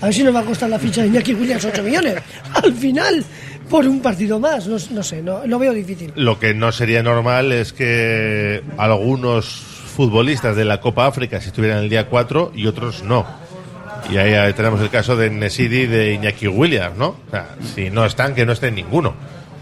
A 0.00 0.06
ver 0.06 0.14
si 0.14 0.22
nos 0.22 0.34
va 0.34 0.40
a 0.40 0.44
costar 0.44 0.68
la 0.70 0.78
ficha 0.78 1.02
de 1.02 1.08
Iñaki 1.08 1.34
Williams 1.34 1.64
8 1.64 1.82
millones. 1.82 2.14
Al 2.62 2.72
final, 2.72 3.24
por 3.68 3.86
un 3.86 4.00
partido 4.00 4.40
más, 4.40 4.66
no, 4.66 4.76
no 4.90 5.02
sé, 5.02 5.22
no, 5.22 5.46
lo 5.46 5.58
veo 5.58 5.72
difícil. 5.72 6.12
Lo 6.16 6.38
que 6.38 6.54
no 6.54 6.72
sería 6.72 7.02
normal 7.02 7.52
es 7.52 7.72
que 7.72 8.62
algunos 8.78 9.46
futbolistas 9.46 10.56
de 10.56 10.64
la 10.64 10.80
Copa 10.80 11.06
África 11.06 11.40
se 11.40 11.48
estuvieran 11.48 11.78
el 11.84 11.90
día 11.90 12.06
4 12.08 12.52
y 12.54 12.66
otros 12.66 13.02
no. 13.02 13.26
Y 14.10 14.16
ahí 14.16 14.52
tenemos 14.52 14.80
el 14.80 14.90
caso 14.90 15.16
de 15.16 15.30
Nesidi 15.30 15.86
de 15.86 16.14
Iñaki 16.14 16.48
Williams, 16.48 16.96
¿no? 16.96 17.08
O 17.08 17.30
sea, 17.30 17.56
si 17.74 17.90
no 17.90 18.04
están, 18.04 18.34
que 18.34 18.44
no 18.44 18.52
estén 18.52 18.74
ninguno. 18.74 19.14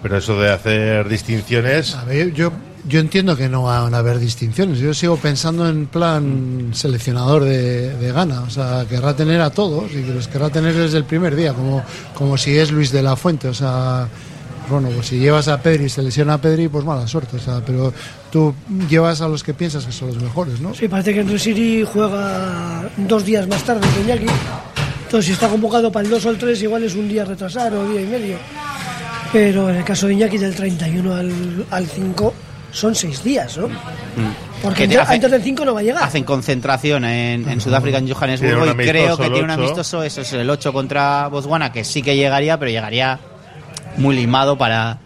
Pero 0.02 0.16
eso 0.16 0.40
de 0.40 0.50
hacer 0.50 1.08
distinciones. 1.08 1.94
A 1.94 2.04
ver, 2.04 2.32
yo, 2.32 2.52
yo 2.88 3.00
entiendo 3.00 3.36
que 3.36 3.48
no 3.48 3.64
van 3.64 3.94
a 3.94 3.98
haber 3.98 4.18
distinciones. 4.18 4.78
Yo 4.78 4.94
sigo 4.94 5.16
pensando 5.16 5.68
en 5.68 5.86
plan 5.86 6.70
seleccionador 6.72 7.44
de, 7.44 7.94
de 7.96 8.12
gana. 8.12 8.40
O 8.42 8.50
sea, 8.50 8.86
querrá 8.88 9.14
tener 9.14 9.40
a 9.40 9.50
todos 9.50 9.92
y 9.92 10.02
que 10.02 10.14
los 10.14 10.26
querrá 10.26 10.48
tener 10.48 10.74
desde 10.74 10.96
el 10.96 11.04
primer 11.04 11.36
día, 11.36 11.52
como, 11.52 11.84
como 12.14 12.38
si 12.38 12.56
es 12.56 12.72
Luis 12.72 12.90
de 12.92 13.02
la 13.02 13.14
Fuente. 13.14 13.48
O 13.48 13.54
sea, 13.54 14.08
bueno, 14.70 14.88
pues 14.94 15.08
si 15.08 15.18
llevas 15.18 15.48
a 15.48 15.60
Pedri 15.60 15.84
y 15.84 15.88
se 15.90 16.02
lesiona 16.02 16.34
a 16.34 16.38
Pedri, 16.38 16.68
pues 16.68 16.84
mala 16.84 17.06
suerte. 17.06 17.36
O 17.36 17.40
sea, 17.40 17.60
pero 17.64 17.92
tú 18.30 18.54
llevas 18.88 19.20
a 19.20 19.28
los 19.28 19.42
que 19.42 19.54
piensas 19.54 19.84
que 19.86 19.92
son 19.92 20.08
los 20.08 20.22
mejores, 20.22 20.60
¿no? 20.60 20.74
Sí, 20.74 20.88
parece 20.88 21.12
que 21.14 21.20
Henry 21.20 21.84
juega 21.84 22.88
dos 22.96 23.24
días 23.24 23.46
más 23.48 23.62
tarde 23.62 23.86
que 23.94 24.00
Iñaki. 24.02 24.26
Entonces, 25.04 25.26
si 25.26 25.32
está 25.32 25.48
convocado 25.48 25.90
para 25.90 26.04
el 26.04 26.10
2 26.10 26.24
o 26.26 26.30
el 26.30 26.38
3, 26.38 26.62
igual 26.62 26.84
es 26.84 26.94
un 26.94 27.08
día 27.08 27.24
retrasado 27.24 27.80
o 27.80 27.88
día 27.88 28.00
y 28.00 28.06
medio. 28.06 28.36
Pero 29.32 29.70
en 29.70 29.76
el 29.76 29.84
caso 29.84 30.06
de 30.06 30.14
Iñaki, 30.14 30.38
del 30.38 30.54
31 30.54 31.14
al, 31.14 31.66
al 31.70 31.86
5, 31.86 32.34
son 32.72 32.94
seis 32.94 33.22
días, 33.24 33.56
¿no? 33.58 33.68
Porque 34.62 34.82
Que 34.82 34.88
te 34.88 34.94
antes, 34.94 35.00
hace- 35.08 35.14
antes 35.14 35.30
del 35.32 35.42
5 35.42 35.64
no 35.64 35.74
va 35.74 35.80
a 35.80 35.82
llegar. 35.82 36.04
Hacen 36.04 36.22
concentración 36.24 37.04
en, 37.04 37.48
en 37.48 37.60
Sudáfrica, 37.60 37.98
en 37.98 38.12
Johannesburgo, 38.12 38.66
y 38.66 38.74
creo 38.74 39.16
que 39.16 39.24
tiene 39.30 39.44
un 39.44 39.50
8. 39.50 39.60
amistoso, 39.60 40.02
eso 40.02 40.20
es 40.20 40.32
el 40.32 40.48
8 40.50 40.72
contra 40.72 41.26
Botswana, 41.28 41.72
que 41.72 41.82
sí 41.84 42.02
que 42.02 42.14
llegaría, 42.16 42.58
pero 42.58 42.70
llegaría 42.70 43.18
muy 43.96 44.14
limado 44.14 44.56
para, 44.58 44.98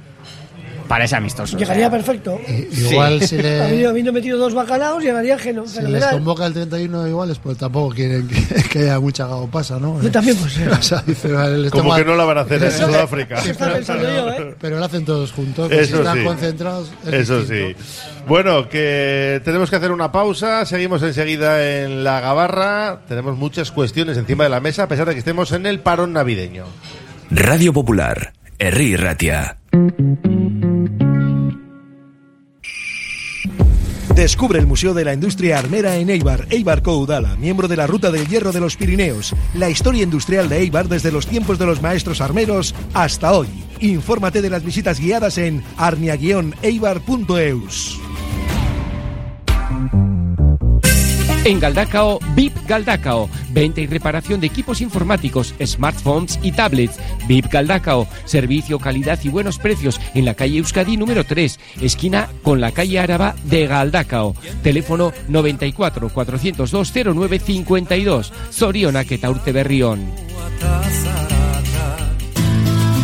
para 0.89 1.05
ese 1.05 1.17
amistoso. 1.17 1.57
Llegaría 1.57 1.89
O 1.89 1.91
sea, 1.91 1.99
perfecto. 1.99 2.41
I- 2.49 2.69
Igual 2.91 3.23
si 3.23 3.39
le, 3.39 3.63
habido- 3.63 3.91
habiendo 3.91 4.13
metido 4.13 4.39
dos 4.39 4.55
bacalaos, 4.55 5.03
llegaría 5.03 5.39
geno- 5.39 5.67
si 5.67 5.81
les 5.83 6.05
convoca 6.07 6.47
el 6.47 6.53
31 6.53 7.09
iguales, 7.09 7.39
pues 7.43 7.57
tampoco 7.59 7.95
quieren 7.95 8.29
que, 8.29 8.63
que 8.71 8.79
haya 8.81 9.01
mucha 9.01 9.27
pasa, 9.51 9.79
¿no? 9.79 10.01
Yo 10.03 10.11
también, 10.11 10.37
pues, 10.37 10.57
eh. 10.59 10.69
O 10.71 10.83
sea, 10.83 11.03
dice, 11.07 11.33
vale, 11.33 11.59
les 11.59 11.71
Como 11.71 11.95
que 11.95 12.05
no 12.05 12.15
la 12.17 12.25
van 12.25 12.39
a 12.39 12.41
hacer 12.43 12.63
en 12.63 12.73
Sudáfrica. 12.73 13.43
yo, 13.43 14.31
¿eh? 14.31 14.55
Pero 14.61 14.79
lo 14.79 14.85
hacen 14.85 15.05
todos 15.05 15.33
juntos. 15.33 15.69
pues 15.73 15.89
si 15.89 15.95
están 15.95 16.19
sí. 16.19 16.25
concentrados. 16.25 16.93
es 17.07 17.13
Eso 17.15 17.41
distinto. 17.41 17.79
sí. 17.83 18.21
Bueno, 18.27 18.69
que 18.69 19.41
tenemos 19.45 19.71
que 19.71 19.77
hacer 19.77 19.93
una 19.93 20.11
pausa. 20.13 20.65
Seguimos 20.67 21.03
enseguida 21.03 21.63
en 21.83 22.05
la 22.05 22.21
gabarra. 22.21 23.01
Tenemos 23.09 23.37
muchas 23.37 23.71
cuestiones 23.71 24.17
encima 24.17 24.45
de 24.45 24.51
la 24.51 24.61
mesa, 24.61 24.85
a 24.85 24.89
pesar 24.89 25.07
de 25.07 25.13
que 25.13 25.19
estemos 25.19 25.53
en 25.53 25.67
el 25.67 25.81
parón 25.81 26.13
navideño. 26.13 26.65
Radio 27.31 27.73
Popular, 27.73 28.33
Herri. 28.65 28.97
Descubre 34.15 34.59
el 34.59 34.67
Museo 34.67 34.95
de 34.95 35.05
la 35.05 35.13
Industria 35.13 35.59
Armera 35.59 35.97
en 35.97 36.09
Eibar, 36.09 36.47
Eibar 36.49 36.83
Coudala, 36.83 37.37
miembro 37.37 37.69
de 37.69 37.77
la 37.77 37.87
Ruta 37.87 38.11
del 38.11 38.27
Hierro 38.27 38.53
de 38.53 38.61
los 38.61 38.77
Pirineos. 38.77 39.35
La 39.53 39.69
historia 39.69 40.03
industrial 40.03 40.49
de 40.49 40.61
Eibar 40.61 40.89
desde 40.89 41.13
los 41.13 41.27
tiempos 41.27 41.59
de 41.59 41.67
los 41.67 41.83
maestros 41.83 42.23
armeros 42.23 42.75
hasta 42.95 43.35
hoy. 43.35 43.49
Infórmate 43.81 44.41
de 44.41 44.49
las 44.49 44.65
visitas 44.65 44.99
guiadas 44.99 45.37
en 45.37 45.63
arnia-eibar.eus. 45.77 48.01
En 51.45 51.61
Galdacao, 51.61 52.21
VIP 52.35 52.57
Galdacao. 52.67 53.29
Venta 53.51 53.83
y 53.83 53.87
reparación 53.87 54.41
de 54.41 54.47
equipos 54.47 54.81
informáticos, 54.81 55.55
smartphones 55.63 56.39
y 56.43 56.53
tablets. 56.53 56.99
VIP 57.29 57.53
Galdacao. 57.53 58.09
Servicio, 58.25 58.79
calidad 58.79 59.19
y 59.23 59.29
buenos 59.29 59.59
precios 59.59 60.01
en 60.15 60.25
la 60.25 60.33
calle 60.33 60.57
Euskadi 60.57 60.97
número 60.97 61.23
3, 61.25 61.61
esquina 61.83 62.31
con 62.43 62.63
la 62.63 62.73
calle 62.73 62.99
Áraba 62.99 63.35
de 63.45 63.67
Galdacao. 63.67 64.35
Teléfono 64.63 65.13
94 65.29 66.09
402 66.09 66.93
0952. 66.93 68.33
Zorionak 68.51 69.13
eta 69.13 69.29
Urte 69.29 69.53
Berrión. 69.53 70.01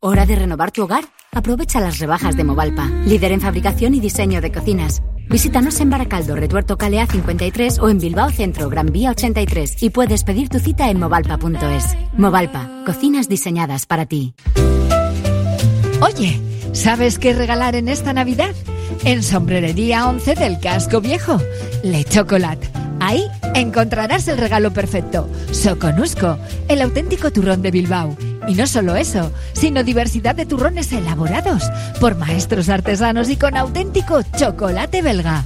¿Hora 0.02 0.26
de 0.26 0.36
renovar 0.36 0.72
tu 0.72 0.84
hogar? 0.84 1.06
Aprovecha 1.32 1.80
las 1.80 2.00
rebajas 2.00 2.36
de 2.36 2.44
Movalpa, 2.44 2.90
líder 3.06 3.32
en 3.32 3.40
fabricación 3.40 3.94
y 3.94 4.02
diseño 4.02 4.42
de 4.42 4.52
cocinas. 4.52 5.02
Visítanos 5.32 5.80
en 5.80 5.90
Baracaldo, 5.90 6.36
Retuerto 6.36 6.78
Calea 6.78 7.08
53 7.08 7.80
o 7.80 7.88
en 7.88 8.00
Bilbao 8.00 8.30
Centro, 8.32 8.70
Gran 8.70 8.88
Vía 8.88 9.12
83 9.12 9.82
y 9.82 9.90
puedes 9.90 10.26
pedir 10.26 10.50
tu 10.50 10.60
cita 10.60 10.90
en 10.90 11.00
movalpa.es. 11.00 11.96
Movalpa, 12.18 12.70
cocinas 12.86 13.30
diseñadas 13.30 13.86
para 13.86 14.06
ti. 14.06 14.36
Oye, 16.02 16.38
¿sabes 16.74 17.18
qué 17.18 17.34
regalar 17.34 17.76
en 17.76 17.88
esta 17.88 18.12
Navidad? 18.12 18.54
En 19.06 19.24
Sombrerería 19.24 20.10
11 20.10 20.36
del 20.36 20.60
Casco 20.60 21.00
Viejo, 21.00 21.38
Le 21.82 22.04
Chocolate. 22.04 22.70
Ahí 23.00 23.24
encontrarás 23.56 24.28
el 24.28 24.38
regalo 24.38 24.74
perfecto. 24.74 25.30
Soconusco, 25.52 26.38
el 26.68 26.82
auténtico 26.82 27.32
turrón 27.32 27.62
de 27.62 27.72
Bilbao. 27.72 28.18
Y 28.48 28.56
no 28.56 28.68
solo 28.68 28.96
eso, 28.96 29.32
sino 29.54 29.84
diversidad 29.84 30.36
de 30.36 30.46
turrones 30.46 30.92
elaborados 30.92 31.64
por 32.00 32.16
maestros 32.16 32.70
artesanos 32.70 33.30
y 33.30 33.38
con 33.38 33.56
auténtico 33.58 34.22
chocolate 34.36 35.02
belga. 35.02 35.46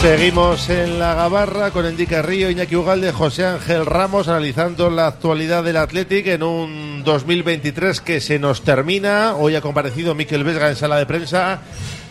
Seguimos 0.00 0.70
en 0.70 0.98
la 0.98 1.12
Gabarra 1.12 1.72
con 1.72 1.84
Enrique 1.84 2.22
Río, 2.22 2.48
Iñaki 2.48 2.74
Ugalde, 2.74 3.12
José 3.12 3.44
Ángel 3.44 3.84
Ramos 3.84 4.28
analizando 4.28 4.88
la 4.88 5.08
actualidad 5.08 5.62
del 5.62 5.76
Athletic 5.76 6.26
en 6.28 6.42
un 6.42 7.04
2023 7.04 8.00
que 8.00 8.22
se 8.22 8.38
nos 8.38 8.62
termina. 8.62 9.34
Hoy 9.36 9.56
ha 9.56 9.60
comparecido 9.60 10.14
Miquel 10.14 10.42
Vesga 10.42 10.70
en 10.70 10.76
sala 10.76 10.96
de 10.96 11.04
prensa 11.04 11.60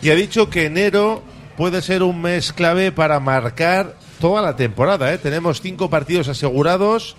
y 0.02 0.10
ha 0.10 0.14
dicho 0.14 0.48
que 0.48 0.66
enero 0.66 1.24
puede 1.56 1.82
ser 1.82 2.04
un 2.04 2.22
mes 2.22 2.52
clave 2.52 2.92
para 2.92 3.18
marcar 3.18 3.96
toda 4.20 4.40
la 4.40 4.54
temporada. 4.54 5.12
¿eh? 5.12 5.18
Tenemos 5.18 5.60
cinco 5.60 5.90
partidos 5.90 6.28
asegurados. 6.28 7.16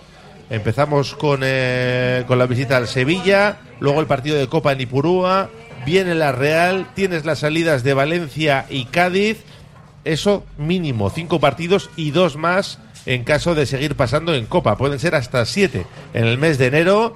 Empezamos 0.49 1.15
con, 1.15 1.41
eh, 1.43 2.23
con 2.27 2.39
la 2.39 2.45
visita 2.45 2.77
al 2.77 2.87
Sevilla, 2.87 3.57
luego 3.81 3.99
el 3.99 4.07
partido 4.07 4.37
de 4.37 4.47
Copa 4.47 4.71
en 4.71 4.79
Ipurúa, 4.79 5.49
viene 5.85 6.15
la 6.15 6.31
Real, 6.31 6.87
tienes 6.93 7.25
las 7.25 7.39
salidas 7.39 7.83
de 7.83 7.93
Valencia 7.93 8.65
y 8.69 8.85
Cádiz 8.85 9.43
eso 10.03 10.45
mínimo, 10.57 11.09
cinco 11.09 11.39
partidos 11.39 11.89
y 11.95 12.11
dos 12.11 12.37
más 12.37 12.79
en 13.05 13.23
caso 13.23 13.55
de 13.55 13.65
seguir 13.65 13.95
pasando 13.95 14.33
en 14.33 14.45
Copa. 14.45 14.77
Pueden 14.77 14.99
ser 14.99 15.15
hasta 15.15 15.45
siete 15.45 15.85
en 16.13 16.25
el 16.25 16.37
mes 16.37 16.57
de 16.57 16.67
enero. 16.67 17.15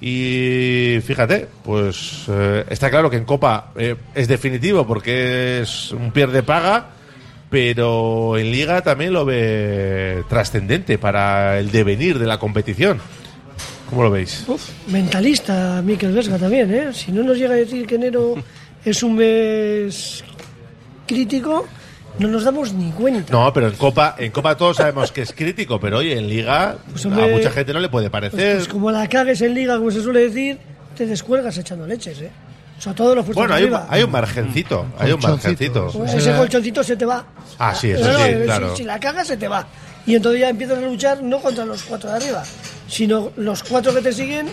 Y 0.00 0.98
fíjate, 1.04 1.48
pues 1.64 2.24
eh, 2.28 2.64
está 2.68 2.90
claro 2.90 3.08
que 3.08 3.16
en 3.16 3.24
Copa 3.24 3.72
eh, 3.76 3.96
es 4.14 4.28
definitivo 4.28 4.86
porque 4.86 5.60
es 5.62 5.92
un 5.92 6.10
pierde 6.10 6.42
paga, 6.42 6.90
pero 7.48 8.36
en 8.36 8.50
Liga 8.50 8.82
también 8.82 9.12
lo 9.12 9.24
ve 9.24 10.24
trascendente 10.28 10.98
para 10.98 11.58
el 11.58 11.70
devenir 11.70 12.18
de 12.18 12.26
la 12.26 12.38
competición. 12.38 13.00
¿Cómo 13.88 14.02
lo 14.02 14.10
veis? 14.10 14.44
Mentalista, 14.88 15.80
Miquel 15.82 16.12
Vesga 16.12 16.36
también, 16.38 16.74
¿eh? 16.74 16.92
Si 16.92 17.12
no 17.12 17.22
nos 17.22 17.38
llega 17.38 17.54
a 17.54 17.58
decir 17.58 17.86
que 17.86 17.94
enero 17.94 18.34
es 18.84 19.02
un 19.02 19.14
mes 19.14 20.24
crítico, 21.06 21.66
no 22.18 22.28
nos 22.28 22.44
damos 22.44 22.72
ni 22.72 22.90
cuenta. 22.92 23.32
No, 23.32 23.52
pero 23.52 23.68
en 23.68 23.74
Copa, 23.74 24.14
en 24.18 24.30
Copa 24.30 24.56
todos 24.56 24.76
sabemos 24.76 25.10
que 25.12 25.22
es 25.22 25.32
crítico, 25.32 25.80
pero 25.80 25.98
oye, 25.98 26.16
en 26.18 26.28
Liga 26.28 26.76
Pues, 26.90 27.04
hombre, 27.06 27.24
a 27.24 27.28
mucha 27.36 27.50
gente 27.50 27.72
no 27.72 27.80
le 27.80 27.88
puede 27.88 28.10
Pues, 28.10 28.30
parecer. 28.30 28.56
pues 28.56 28.68
como 28.68 28.90
la 28.90 29.08
cagues 29.08 29.40
en 29.42 29.54
liga, 29.54 29.76
como 29.78 29.90
se 29.90 30.02
suele 30.02 30.20
decir, 30.28 30.58
te 30.96 31.06
descuelgas 31.06 31.56
echando 31.58 31.86
leches, 31.86 32.20
¿eh? 32.20 32.30
O 32.78 32.80
sea, 32.80 32.92
todo 32.92 33.14
lo 33.14 33.22
fuertes 33.22 33.36
bueno, 33.36 33.54
hay 33.54 33.64
un, 33.64 33.80
hay 33.88 34.02
un 34.02 34.10
margencito, 34.10 34.86
hay 34.98 35.12
un 35.12 35.20
margencito. 35.20 35.90
Pues 35.92 36.12
ese 36.14 36.34
colchoncito 36.36 36.82
se 36.82 36.96
te 36.96 37.04
va. 37.06 37.24
Ah, 37.58 37.74
sí, 37.74 37.90
eso 37.90 38.04
No, 38.04 38.12
no, 38.18 38.24
sí, 38.24 38.32
si- 38.32 38.42
claro. 38.44 38.76
Si, 38.76 38.84
la 38.84 38.98
cagas, 39.00 39.26
se 39.28 39.36
te 39.36 39.46
va. 39.48 39.66
Y 40.06 40.16
entonces 40.16 40.40
ya 40.40 40.48
empiezas 40.50 40.78
a 40.78 40.80
luchar 40.82 41.22
no 41.22 41.38
contra 41.40 41.64
los 41.64 41.82
cuatro 41.84 42.10
de 42.10 42.16
arriba, 42.16 42.42
sino 42.88 43.30
los 43.36 43.62
cuatro 43.62 43.94
que 43.94 44.02
te 44.02 44.12
siguen 44.12 44.48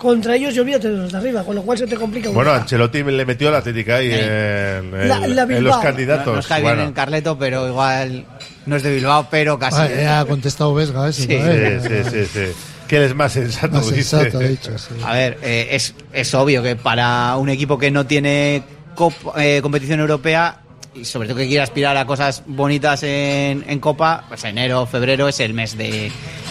contra 0.00 0.34
ellos 0.34 0.54
y 0.56 0.60
olvídate 0.60 0.88
de 0.88 0.96
los 0.96 1.12
de 1.12 1.18
arriba, 1.18 1.44
con 1.44 1.54
lo 1.54 1.62
cual 1.62 1.76
se 1.78 1.86
te 1.86 1.94
complica 1.96 2.30
un 2.30 2.34
Bueno. 2.34 2.52
Ancelotti 2.52 3.02
le 3.02 3.26
metió 3.26 3.50
la 3.50 3.58
Atlética 3.58 3.96
ahí 3.96 4.10
en, 4.10 4.94
en- 4.94 5.08
La- 5.08 5.20
la 5.26 5.42
en 5.42 5.48
Bilbao. 5.48 5.62
los 5.62 5.76
candidatos. 5.76 6.36
No, 6.36 6.42
cae 6.48 6.60
bien 6.62 6.72
Bueno, 6.74 6.88
en 6.88 6.92
Carleto, 6.94 7.38
pero 7.38 7.68
igual 7.68 8.24
no 8.66 8.76
es 8.76 8.82
de 8.82 8.94
Bilbao, 8.94 9.28
pero 9.30 9.58
casi. 9.58 9.80
Ah, 10.04 10.20
ha 10.20 10.24
contestado 10.24 10.72
Vesga. 10.74 11.12
Sí. 11.12 11.26
¿no? 11.28 11.34
Eh, 11.46 11.80
sí, 11.82 11.88
sí, 12.10 12.10
sí, 12.10 12.26
sí. 12.32 12.52
Que 12.88 12.96
él 12.96 13.02
es 13.04 13.14
más 13.14 13.32
sensato, 13.32 13.74
Más 13.74 13.88
dice. 13.94 14.02
sensato, 14.02 14.38
dicho, 14.40 14.76
sí. 14.78 14.94
A 15.04 15.12
ver, 15.12 15.38
eh, 15.42 15.68
es, 15.72 15.94
es 16.12 16.34
obvio 16.34 16.62
que 16.62 16.74
para 16.76 17.36
un 17.36 17.48
equipo 17.50 17.78
que 17.78 17.90
no 17.92 18.04
tiene 18.06 18.62
cop- 18.96 19.32
eh, 19.38 19.60
competición 19.62 20.00
europea 20.00 20.60
y 20.92 21.04
sobre 21.04 21.28
todo 21.28 21.36
que 21.38 21.46
quiere 21.46 21.62
aspirar 21.62 21.96
a 21.96 22.04
cosas 22.04 22.42
bonitas 22.46 23.04
en, 23.04 23.64
en 23.68 23.78
Copa, 23.78 24.24
pues 24.28 24.42
enero, 24.42 24.86
febrero 24.86 25.28
es 25.28 25.38
el 25.38 25.54
mes 25.54 25.76
de 25.78 26.10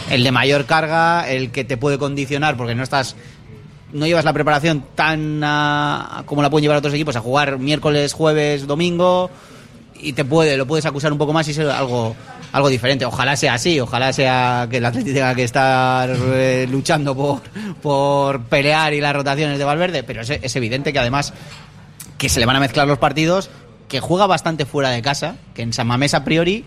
el 0.09 0.23
de 0.23 0.31
mayor 0.31 0.65
carga, 0.65 1.29
el 1.29 1.51
que 1.51 1.65
te 1.65 1.75
puede 1.75 1.97
condicionar 1.97 2.55
porque 2.55 2.73
no 2.73 2.83
estás 2.83 3.17
no 3.93 4.05
llevas 4.05 4.25
la 4.25 4.33
preparación 4.33 4.83
tan 4.95 5.41
ah, 5.43 6.23
como 6.25 6.41
la 6.41 6.49
pueden 6.49 6.63
llevar 6.63 6.77
otros 6.77 6.93
equipos 6.93 7.15
a 7.15 7.21
jugar 7.21 7.57
miércoles, 7.59 8.13
jueves, 8.13 8.67
domingo 8.67 9.29
y 10.01 10.13
te 10.13 10.23
puede 10.25 10.55
lo 10.57 10.65
puedes 10.65 10.85
acusar 10.85 11.11
un 11.11 11.17
poco 11.17 11.33
más 11.33 11.47
y 11.47 11.53
ser 11.53 11.69
algo 11.69 12.15
algo 12.51 12.69
diferente. 12.69 13.05
Ojalá 13.05 13.35
sea 13.35 13.53
así, 13.55 13.79
ojalá 13.79 14.11
sea 14.13 14.67
que 14.69 14.77
el 14.77 14.85
Atlético 14.85 15.13
tenga 15.15 15.35
que 15.35 15.43
estar 15.43 16.09
eh, 16.33 16.67
luchando 16.69 17.15
por, 17.15 17.41
por 17.81 18.41
pelear 18.43 18.93
y 18.93 19.01
las 19.01 19.13
rotaciones 19.15 19.57
de 19.59 19.63
Valverde, 19.65 20.03
pero 20.03 20.21
es, 20.21 20.29
es 20.29 20.55
evidente 20.55 20.91
que 20.93 20.99
además 20.99 21.33
que 22.17 22.27
se 22.29 22.39
le 22.39 22.45
van 22.45 22.55
a 22.55 22.59
mezclar 22.59 22.87
los 22.87 22.97
partidos, 22.97 23.49
que 23.87 23.99
juega 23.99 24.25
bastante 24.27 24.65
fuera 24.65 24.89
de 24.89 25.01
casa, 25.01 25.35
que 25.53 25.61
en 25.61 25.73
San 25.73 25.87
Mamés 25.87 26.13
a 26.13 26.23
priori 26.23 26.65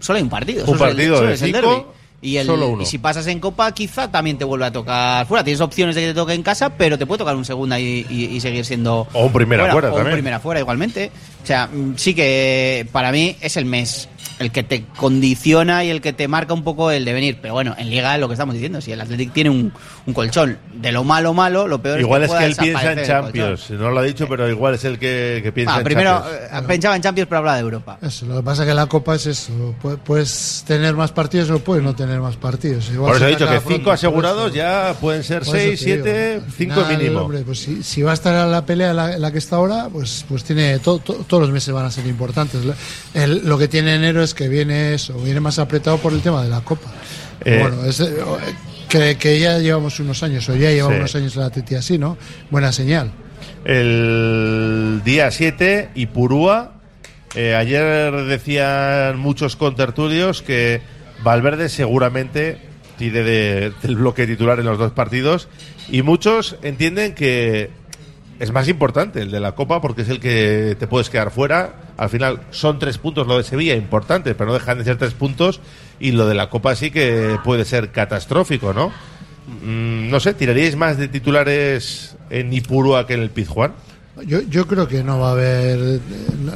solo 0.00 0.18
hay 0.18 0.22
un 0.22 0.28
partido. 0.30 0.64
Un 0.66 0.78
solo 0.78 0.84
es 0.86 0.90
el- 0.90 0.96
partido 0.96 1.20
de 1.22 1.34
es 1.34 1.42
el 1.42 1.54
cinco. 1.54 1.94
Y, 2.22 2.38
el- 2.38 2.46
solo 2.46 2.68
uno. 2.68 2.82
y 2.82 2.86
si 2.86 2.96
pasas 2.98 3.26
en 3.26 3.38
Copa, 3.38 3.70
quizá 3.72 4.10
también 4.10 4.38
te 4.38 4.44
vuelve 4.44 4.64
a 4.64 4.72
tocar 4.72 5.26
fuera. 5.26 5.44
Tienes 5.44 5.60
opciones 5.60 5.94
de 5.94 6.00
que 6.00 6.06
te 6.08 6.14
toque 6.14 6.32
en 6.32 6.42
casa, 6.42 6.70
pero 6.70 6.96
te 6.96 7.04
puede 7.04 7.18
tocar 7.18 7.36
un 7.36 7.44
segunda 7.44 7.78
y, 7.78 8.06
y- 8.08 8.24
y 8.34 8.40
seguir 8.40 8.64
siendo. 8.64 9.06
O 9.12 9.26
un 9.26 9.32
primera 9.32 9.70
fuera 9.70 9.88
o 9.88 9.90
un 9.92 9.96
también. 9.98 10.14
primera 10.16 10.40
fuera 10.40 10.60
igualmente. 10.60 11.10
O 11.42 11.46
sea, 11.46 11.66
mm, 11.66 11.94
sí 11.96 12.14
que 12.14 12.86
para 12.92 13.12
mí 13.12 13.36
es 13.42 13.56
el 13.58 13.66
mes 13.66 14.08
el 14.40 14.50
que 14.50 14.62
te 14.64 14.84
condiciona 14.96 15.84
y 15.84 15.90
el 15.90 16.00
que 16.00 16.12
te 16.12 16.26
marca 16.26 16.54
un 16.54 16.64
poco 16.64 16.90
el 16.90 17.04
devenir. 17.04 17.38
Pero 17.42 17.52
bueno, 17.54 17.74
en 17.78 17.90
Liga 17.90 18.14
es 18.14 18.20
lo 18.20 18.26
que 18.28 18.34
estamos 18.34 18.54
diciendo. 18.54 18.80
Si 18.80 18.90
el 18.90 19.00
Athletic 19.00 19.32
tiene 19.32 19.50
un, 19.50 19.72
un 20.06 20.12
colchón 20.12 20.58
de 20.74 20.92
lo 20.92 21.02
malo, 21.02 21.32
malo, 21.32 21.66
lo 21.66 21.80
peor 21.80 21.98
Igual 21.98 22.24
es 22.24 22.30
es 22.30 22.34
que, 22.36 22.38
que 22.40 22.46
él 22.50 22.56
piensa 22.56 22.92
en. 22.92 23.06
Champions. 23.06 23.70
No 23.70 23.90
lo 23.90 24.00
ha 24.00 24.02
dicho, 24.02 24.28
pero 24.28 24.48
igual 24.50 24.74
es 24.74 24.84
el 24.84 24.98
que, 24.98 25.40
que 25.42 25.50
piensa 25.50 25.76
Ah, 25.76 25.78
en 25.78 25.84
primero 25.84 26.10
Champions. 26.10 26.42
eh, 26.52 26.64
pensaba 26.68 26.96
en 26.96 27.02
Champions, 27.02 27.26
pero 27.28 27.38
hablaba 27.38 27.56
de 27.56 27.62
Europa. 27.62 27.98
Eso, 28.02 28.26
lo 28.26 28.36
que 28.36 28.42
pasa 28.42 28.62
es 28.64 28.68
que 28.68 28.74
la 28.74 28.86
Copa 28.86 29.14
es 29.14 29.26
eso. 29.26 29.74
Pu- 29.82 29.96
Puedes 30.04 30.62
tener 30.66 30.94
más 30.94 31.10
partidos 31.12 31.48
o 31.50 31.58
puedes 31.60 31.82
no 31.82 31.94
tener 31.94 32.20
más 32.20 32.36
partidos. 32.36 32.90
Igual 32.90 33.12
Por 33.12 33.16
eso 33.16 33.26
he 33.26 33.30
dicho 33.30 33.48
que 33.48 33.60
cinco 33.74 33.92
asegurados 33.92 34.52
ya 34.52 34.94
pueden 35.00 35.22
ser 35.24 35.42
seis, 35.46 35.80
digo, 35.82 36.02
siete, 36.04 36.40
cinco 36.54 36.84
mínimo. 36.84 37.20
hombre, 37.20 37.40
pues 37.40 37.60
si, 37.60 37.82
si 37.82 38.02
va 38.02 38.10
a 38.10 38.14
estar 38.14 38.44
en 38.44 38.52
la 38.52 38.66
pelea 38.66 38.90
en 38.90 38.96
la, 38.96 39.16
la 39.18 39.32
que 39.32 39.38
está 39.38 39.56
ahora, 39.56 39.88
pues, 39.90 40.26
pues 40.28 40.44
tiene 40.44 40.80
to- 40.80 40.98
to- 40.98 41.24
todos 41.26 41.44
los 41.44 41.50
meses 41.50 41.72
van 41.72 41.86
a 41.86 41.90
ser 41.90 42.06
importantes. 42.06 42.62
Lo- 42.62 42.74
el- 43.14 43.40
lo 43.48 43.56
que 43.56 43.68
tiene 43.68 43.94
enero 43.94 44.22
es 44.22 44.34
que 44.34 44.48
viene 44.48 44.92
eso, 44.92 45.14
viene 45.14 45.40
más 45.40 45.58
apretado 45.58 45.96
por 45.96 46.12
el 46.12 46.20
tema 46.20 46.42
de 46.42 46.50
la 46.50 46.60
Copa. 46.60 46.90
Eh, 47.42 47.58
bueno, 47.62 47.84
es, 47.84 48.00
eh, 48.00 48.14
que, 48.98 49.16
que 49.16 49.38
ya 49.40 49.58
llevamos 49.58 49.98
unos 50.00 50.22
años, 50.22 50.48
o 50.48 50.54
ya 50.56 50.70
lleva 50.70 50.88
Sí. 50.90 50.94
unos 50.96 51.14
años 51.16 51.36
la 51.36 51.50
Teti 51.50 51.74
así, 51.74 51.98
¿no? 51.98 52.16
Buena 52.50 52.72
señal. 52.72 53.12
El 53.64 55.02
día 55.04 55.30
7, 55.30 55.90
Ipurúa. 55.94 56.72
Eh, 57.34 57.54
ayer 57.54 58.12
decían 58.26 59.18
muchos 59.18 59.56
contertulios 59.56 60.42
que 60.42 60.80
Valverde 61.22 61.68
seguramente 61.68 62.58
tire 62.96 63.24
de- 63.24 63.72
del 63.82 63.96
bloque 63.96 64.26
titular 64.26 64.60
en 64.60 64.66
los 64.66 64.78
dos 64.78 64.92
partidos. 64.92 65.48
Y 65.90 66.02
muchos 66.02 66.56
entienden 66.62 67.14
que 67.14 67.70
es 68.38 68.52
más 68.52 68.68
importante 68.68 69.20
el 69.22 69.30
de 69.30 69.40
la 69.40 69.52
Copa 69.52 69.80
porque 69.80 70.02
es 70.02 70.08
el 70.08 70.20
que 70.20 70.76
te 70.78 70.86
puedes 70.86 71.10
quedar 71.10 71.30
fuera. 71.30 71.74
Al 71.96 72.08
final 72.10 72.40
son 72.50 72.78
tres 72.78 72.98
puntos 72.98 73.26
lo 73.26 73.36
de 73.38 73.44
Sevilla, 73.44 73.74
importantes, 73.74 74.34
pero 74.36 74.48
no 74.48 74.54
dejan 74.54 74.78
de 74.78 74.84
ser 74.84 74.96
tres 74.96 75.12
puntos. 75.14 75.60
Y 76.00 76.12
lo 76.12 76.26
de 76.26 76.34
la 76.34 76.50
Copa 76.50 76.74
sí 76.76 76.90
que 76.90 77.38
puede 77.44 77.64
ser 77.64 77.90
catastrófico, 77.92 78.72
¿no? 78.72 78.88
Mm, 79.46 80.10
no 80.10 80.20
sé, 80.20 80.34
¿tiraríais 80.34 80.76
más 80.76 80.96
de 80.98 81.08
titulares 81.08 82.16
en 82.30 82.52
Ipurúa 82.52 83.06
que 83.06 83.14
en 83.14 83.20
el 83.22 83.30
Pizjuán? 83.30 83.72
Yo, 84.26 84.40
yo 84.42 84.66
creo 84.68 84.86
que 84.86 85.02
no 85.02 85.18
va 85.18 85.30
a 85.30 85.32
haber, 85.32 86.00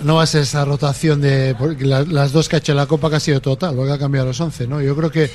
no 0.04 0.14
va 0.16 0.22
a 0.22 0.26
ser 0.26 0.42
esa 0.42 0.64
rotación 0.64 1.20
de, 1.20 1.56
porque 1.58 1.84
la- 1.84 2.02
las 2.04 2.30
dos 2.32 2.48
que 2.48 2.56
ha 2.56 2.58
hecho 2.60 2.72
la 2.72 2.86
Copa 2.86 3.10
que 3.10 3.16
ha 3.16 3.20
sido 3.20 3.40
total, 3.40 3.74
porque 3.74 3.92
ha 3.92 3.98
cambiado 3.98 4.26
los 4.28 4.40
11, 4.40 4.68
¿no? 4.68 4.80
Yo 4.80 4.94
creo 4.96 5.10
que 5.10 5.28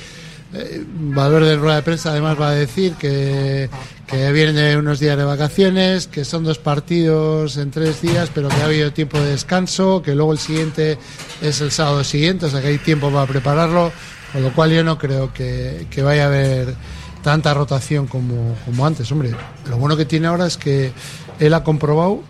eh, 0.54 0.84
Valverde 0.86 1.54
en 1.54 1.60
rueda 1.60 1.76
de 1.76 1.82
prensa 1.82 2.10
además 2.10 2.40
va 2.40 2.50
a 2.50 2.54
decir 2.54 2.94
que, 2.94 3.68
que 4.06 4.32
vienen 4.32 4.54
de 4.54 4.76
unos 4.76 5.00
días 5.00 5.16
de 5.16 5.24
vacaciones, 5.24 6.06
que 6.06 6.24
son 6.24 6.44
dos 6.44 6.58
partidos 6.58 7.56
en 7.56 7.70
tres 7.70 8.02
días, 8.02 8.30
pero 8.32 8.48
que 8.48 8.56
ha 8.56 8.66
habido 8.66 8.92
tiempo 8.92 9.18
de 9.18 9.30
descanso, 9.30 10.02
que 10.02 10.14
luego 10.14 10.32
el 10.32 10.38
siguiente 10.38 10.98
es 11.42 11.60
el 11.60 11.70
sábado 11.70 12.04
siguiente, 12.04 12.46
o 12.46 12.50
sea 12.50 12.60
que 12.60 12.68
hay 12.68 12.78
tiempo 12.78 13.10
para 13.10 13.26
prepararlo, 13.26 13.92
con 14.32 14.42
lo 14.42 14.52
cual 14.52 14.70
yo 14.70 14.84
no 14.84 14.98
creo 14.98 15.32
que, 15.32 15.86
vaya 16.02 16.24
a 16.24 16.26
haber 16.26 16.74
tanta 17.22 17.54
rotación 17.54 18.06
como, 18.06 18.54
antes. 18.84 19.10
Hombre, 19.10 19.34
lo 19.68 19.78
bueno 19.78 19.96
que 19.96 20.04
tiene 20.04 20.26
ahora 20.26 20.46
es 20.46 20.56
que 20.56 20.92
él 21.40 21.54
ha 21.54 21.64
comprobado 21.64 22.22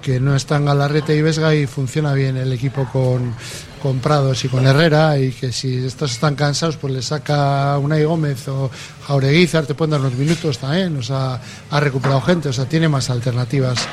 que 0.00 0.18
no 0.18 0.34
están 0.34 0.64
Galarreta 0.64 1.12
y 1.12 1.22
Vesga 1.22 1.54
y 1.54 1.66
funciona 1.66 2.12
bien 2.14 2.36
el 2.36 2.52
equipo 2.52 2.88
con, 2.92 3.34
con 3.82 3.98
Prados 3.98 4.44
y 4.44 4.48
con 4.48 4.64
Herrera 4.64 5.18
y 5.18 5.32
que 5.32 5.50
si 5.50 5.84
estos 5.84 6.12
están 6.12 6.36
cansados 6.36 6.76
pues 6.76 6.92
le 6.92 7.02
saca 7.02 7.76
Unai 7.78 8.04
Gómez 8.04 8.46
o 8.46 8.70
Jaureguizar, 9.06 9.66
te 9.66 9.74
pueden 9.74 9.90
dar 9.90 10.00
unos 10.00 10.14
minutos 10.14 10.58
también, 10.58 10.96
o 10.96 11.02
sea, 11.02 11.40
ha 11.68 11.80
recuperado 11.80 12.20
gente, 12.20 12.48
o 12.48 12.52
sea, 12.52 12.66
tiene 12.66 12.88
más 12.88 13.10
alternativas 13.10 13.88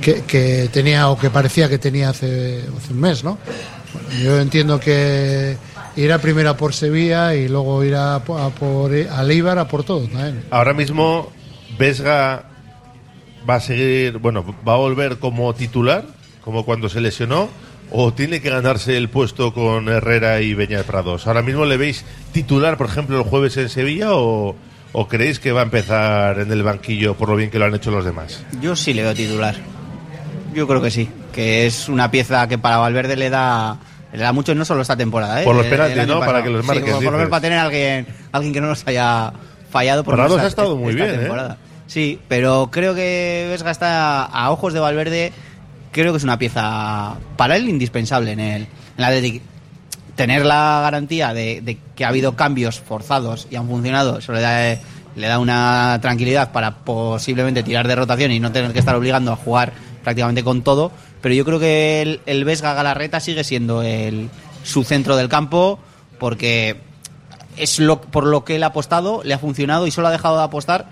que, 0.00 0.68
tenía 0.72 1.08
o 1.08 1.18
que 1.18 1.30
parecía 1.30 1.68
que 1.68 1.78
tenía 1.78 2.10
hace, 2.10 2.64
un 2.90 3.00
mes, 3.00 3.22
¿no? 3.22 3.38
Yo 4.22 4.40
entiendo 4.40 4.78
que 4.78 5.56
irá 5.96 6.18
primero 6.18 6.56
por 6.56 6.74
Sevilla 6.74 7.34
y 7.34 7.48
luego 7.48 7.82
irá 7.84 8.16
a 8.16 8.24
por, 8.24 8.52
por 8.52 8.92
a 8.92 9.60
a 9.60 9.68
por 9.68 9.84
todo 9.84 10.06
también. 10.08 10.44
Ahora 10.50 10.74
mismo, 10.74 11.32
Vesga 11.78 12.44
va 13.48 13.54
a 13.56 13.60
seguir, 13.60 14.18
bueno, 14.18 14.44
va 14.66 14.74
a 14.74 14.76
volver 14.76 15.18
como 15.18 15.54
titular, 15.54 16.04
como 16.42 16.64
cuando 16.64 16.88
se 16.88 17.00
lesionó, 17.00 17.48
o 17.90 18.12
tiene 18.12 18.40
que 18.40 18.50
ganarse 18.50 18.96
el 18.96 19.08
puesto 19.08 19.52
con 19.54 19.88
Herrera 19.88 20.40
y 20.40 20.54
Beñat 20.54 20.86
Prados. 20.86 21.26
Ahora 21.26 21.42
mismo 21.42 21.64
le 21.64 21.76
veis 21.76 22.04
titular, 22.32 22.76
por 22.76 22.86
ejemplo, 22.88 23.16
el 23.18 23.22
jueves 23.24 23.56
en 23.56 23.68
Sevilla, 23.68 24.14
o, 24.14 24.56
o 24.92 25.08
creéis 25.08 25.38
que 25.38 25.52
va 25.52 25.60
a 25.60 25.64
empezar 25.64 26.38
en 26.40 26.50
el 26.52 26.62
banquillo 26.62 27.14
por 27.14 27.28
lo 27.28 27.36
bien 27.36 27.50
que 27.50 27.58
lo 27.58 27.64
han 27.66 27.74
hecho 27.74 27.90
los 27.90 28.04
demás. 28.04 28.42
Yo 28.60 28.74
sí 28.76 28.92
le 28.94 29.02
veo 29.02 29.14
titular. 29.14 29.54
Yo 30.54 30.66
creo 30.66 30.80
que 30.82 30.90
sí. 30.90 31.08
Que 31.32 31.66
es 31.66 31.88
una 31.88 32.10
pieza 32.10 32.48
que 32.48 32.56
para 32.58 32.78
Valverde 32.78 33.14
le 33.14 33.28
da, 33.30 33.76
le 34.12 34.18
da 34.18 34.32
mucho, 34.32 34.54
no 34.54 34.64
solo 34.64 34.80
esta 34.82 34.96
temporada. 34.96 35.42
¿eh? 35.42 35.44
Por 35.44 35.54
los 35.54 35.66
penaltis, 35.66 36.06
¿no? 36.06 36.20
Para 36.20 36.42
que 36.42 36.48
los 36.50 36.62
Sí, 36.62 36.66
marques, 36.66 36.84
como 36.86 36.96
por 37.02 37.12
lo 37.12 37.18
menos 37.18 37.30
para 37.30 37.40
tener 37.42 37.58
alguien, 37.58 38.06
alguien 38.32 38.54
que 38.54 38.60
no 38.60 38.68
nos 38.68 38.86
haya 38.86 39.32
fallado. 39.70 40.02
por 40.02 40.14
Prados 40.14 40.40
ha 40.40 40.46
estado 40.46 40.76
muy 40.76 40.94
bien, 40.94 41.10
¿eh? 41.26 41.28
Sí, 41.86 42.18
pero 42.26 42.68
creo 42.72 42.94
que 42.96 43.46
Vesga 43.50 43.70
está 43.70 44.24
a 44.24 44.50
ojos 44.50 44.72
de 44.72 44.80
Valverde. 44.80 45.32
Creo 45.96 46.12
que 46.12 46.18
es 46.18 46.24
una 46.24 46.38
pieza 46.38 47.14
para 47.38 47.56
él 47.56 47.70
indispensable 47.70 48.32
en 48.32 48.40
el, 48.40 48.62
en 48.62 48.68
el 48.98 49.04
Athletic. 49.04 49.42
Tener 50.14 50.44
la 50.44 50.80
garantía 50.82 51.32
de, 51.32 51.62
de 51.62 51.78
que 51.94 52.04
ha 52.04 52.08
habido 52.08 52.36
cambios 52.36 52.80
forzados 52.80 53.48
y 53.50 53.56
han 53.56 53.66
funcionado, 53.66 54.18
eso 54.18 54.34
le 54.34 54.42
da, 54.42 54.78
le 55.16 55.26
da 55.26 55.38
una 55.38 55.98
tranquilidad 56.02 56.52
para 56.52 56.80
posiblemente 56.80 57.62
tirar 57.62 57.88
de 57.88 57.96
rotación 57.96 58.30
y 58.30 58.40
no 58.40 58.52
tener 58.52 58.74
que 58.74 58.78
estar 58.78 58.94
obligando 58.94 59.32
a 59.32 59.36
jugar 59.36 59.72
prácticamente 60.04 60.44
con 60.44 60.60
todo. 60.60 60.92
Pero 61.22 61.34
yo 61.34 61.46
creo 61.46 61.58
que 61.58 62.02
el, 62.02 62.20
el 62.26 62.44
Vesga 62.44 62.74
Galarreta 62.74 63.18
sigue 63.18 63.42
siendo 63.42 63.82
el, 63.82 64.28
su 64.64 64.84
centro 64.84 65.16
del 65.16 65.30
campo 65.30 65.78
porque 66.18 66.76
es 67.56 67.78
lo, 67.78 68.02
por 68.02 68.26
lo 68.26 68.44
que 68.44 68.56
él 68.56 68.64
ha 68.64 68.68
apostado, 68.68 69.22
le 69.24 69.32
ha 69.32 69.38
funcionado 69.38 69.86
y 69.86 69.90
solo 69.90 70.08
ha 70.08 70.10
dejado 70.10 70.36
de 70.36 70.44
apostar 70.44 70.90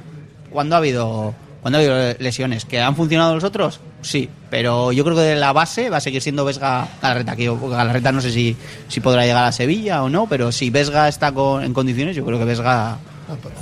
cuando 0.49 0.77
ha 0.77 0.79
habido 0.79 1.35
cuando 1.61 1.79
ha 1.79 1.83
habido 1.83 2.17
lesiones. 2.21 2.65
¿Que 2.65 2.81
han 2.81 2.97
funcionado 2.97 3.35
los 3.35 3.45
otros? 3.45 3.81
Sí, 4.05 4.29
pero 4.51 4.93
yo 4.93 5.03
creo 5.03 5.17
que 5.17 5.23
de 5.23 5.37
la 5.37 5.55
base 5.55 5.89
va 5.89 5.97
a 5.97 6.01
seguir 6.01 6.21
siendo 6.21 6.45
Vesga 6.45 6.87
Galarreta. 7.01 7.35
Que 7.35 7.51
Galarreta 7.51 8.13
no 8.13 8.21
sé 8.21 8.31
si, 8.31 8.55
si 8.87 9.01
podrá 9.01 9.25
llegar 9.25 9.45
a 9.45 9.51
Sevilla 9.51 10.03
o 10.03 10.11
no, 10.11 10.27
pero 10.29 10.53
si 10.53 10.69
Vesga 10.69 11.09
está 11.09 11.33
con- 11.33 11.65
en 11.65 11.73
condiciones, 11.73 12.15
yo 12.15 12.25
creo 12.27 12.39
que 12.39 12.45
Vesga 12.45 12.99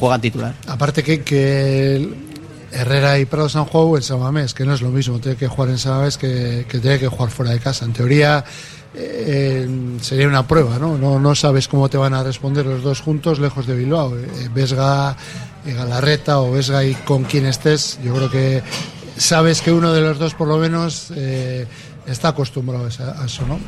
juega 0.01 0.19
titular. 0.19 0.53
Aparte 0.67 1.05
que, 1.05 1.23
que 1.23 2.09
Herrera 2.73 3.21
y 3.21 3.25
Prados 3.25 3.55
han 3.55 3.67
jugado 3.67 3.97
en 3.97 4.03
Samamés, 4.03 4.53
que 4.53 4.65
no 4.65 4.75
es 4.75 4.83
lo 4.83 4.89
mismo, 4.91 5.21
tiene 5.21 5.37
que 5.37 5.47
jugar 5.47 5.71
en 5.71 5.79
Samamés 5.79 6.19
que, 6.19 6.67
que 6.69 6.79
tiene 6.81 6.99
que 6.99 7.07
jugar 7.07 7.31
fuera 7.31 7.53
de 7.53 7.61
casa. 7.61 7.85
En 7.85 7.93
teoría 7.93 8.45
eh, 8.97 9.69
sería 10.01 10.27
una 10.27 10.47
prueba, 10.49 10.77
¿no? 10.79 10.99
¿no? 10.99 11.21
No 11.21 11.35
sabes 11.37 11.69
cómo 11.69 11.89
te 11.89 11.99
van 11.99 12.15
a 12.15 12.25
responder 12.25 12.67
los 12.67 12.83
dos 12.83 13.01
juntos 13.01 13.39
lejos 13.39 13.67
de 13.69 13.77
Bilbao. 13.77 14.17
Eh, 14.17 14.49
Vesga 14.53 15.17
y 15.65 15.71
Galarreta 15.73 16.41
o 16.41 16.51
Vesga 16.51 16.85
y 16.85 16.95
con 16.95 17.23
quien 17.23 17.47
estés, 17.47 18.01
yo 18.03 18.13
creo 18.15 18.29
que 18.31 18.63
sabes 19.23 19.61
que 19.63 19.73
uno 19.73 19.93
de 19.93 20.01
los 20.01 20.19
dos 20.19 20.35
por 20.35 20.49
lo 20.49 20.59
menos 20.59 21.13
eh, 21.17 21.67
está 22.07 22.29
acostumbrado 22.29 22.85
a 22.87 23.25
eso, 23.25 23.47
¿no? 23.47 23.59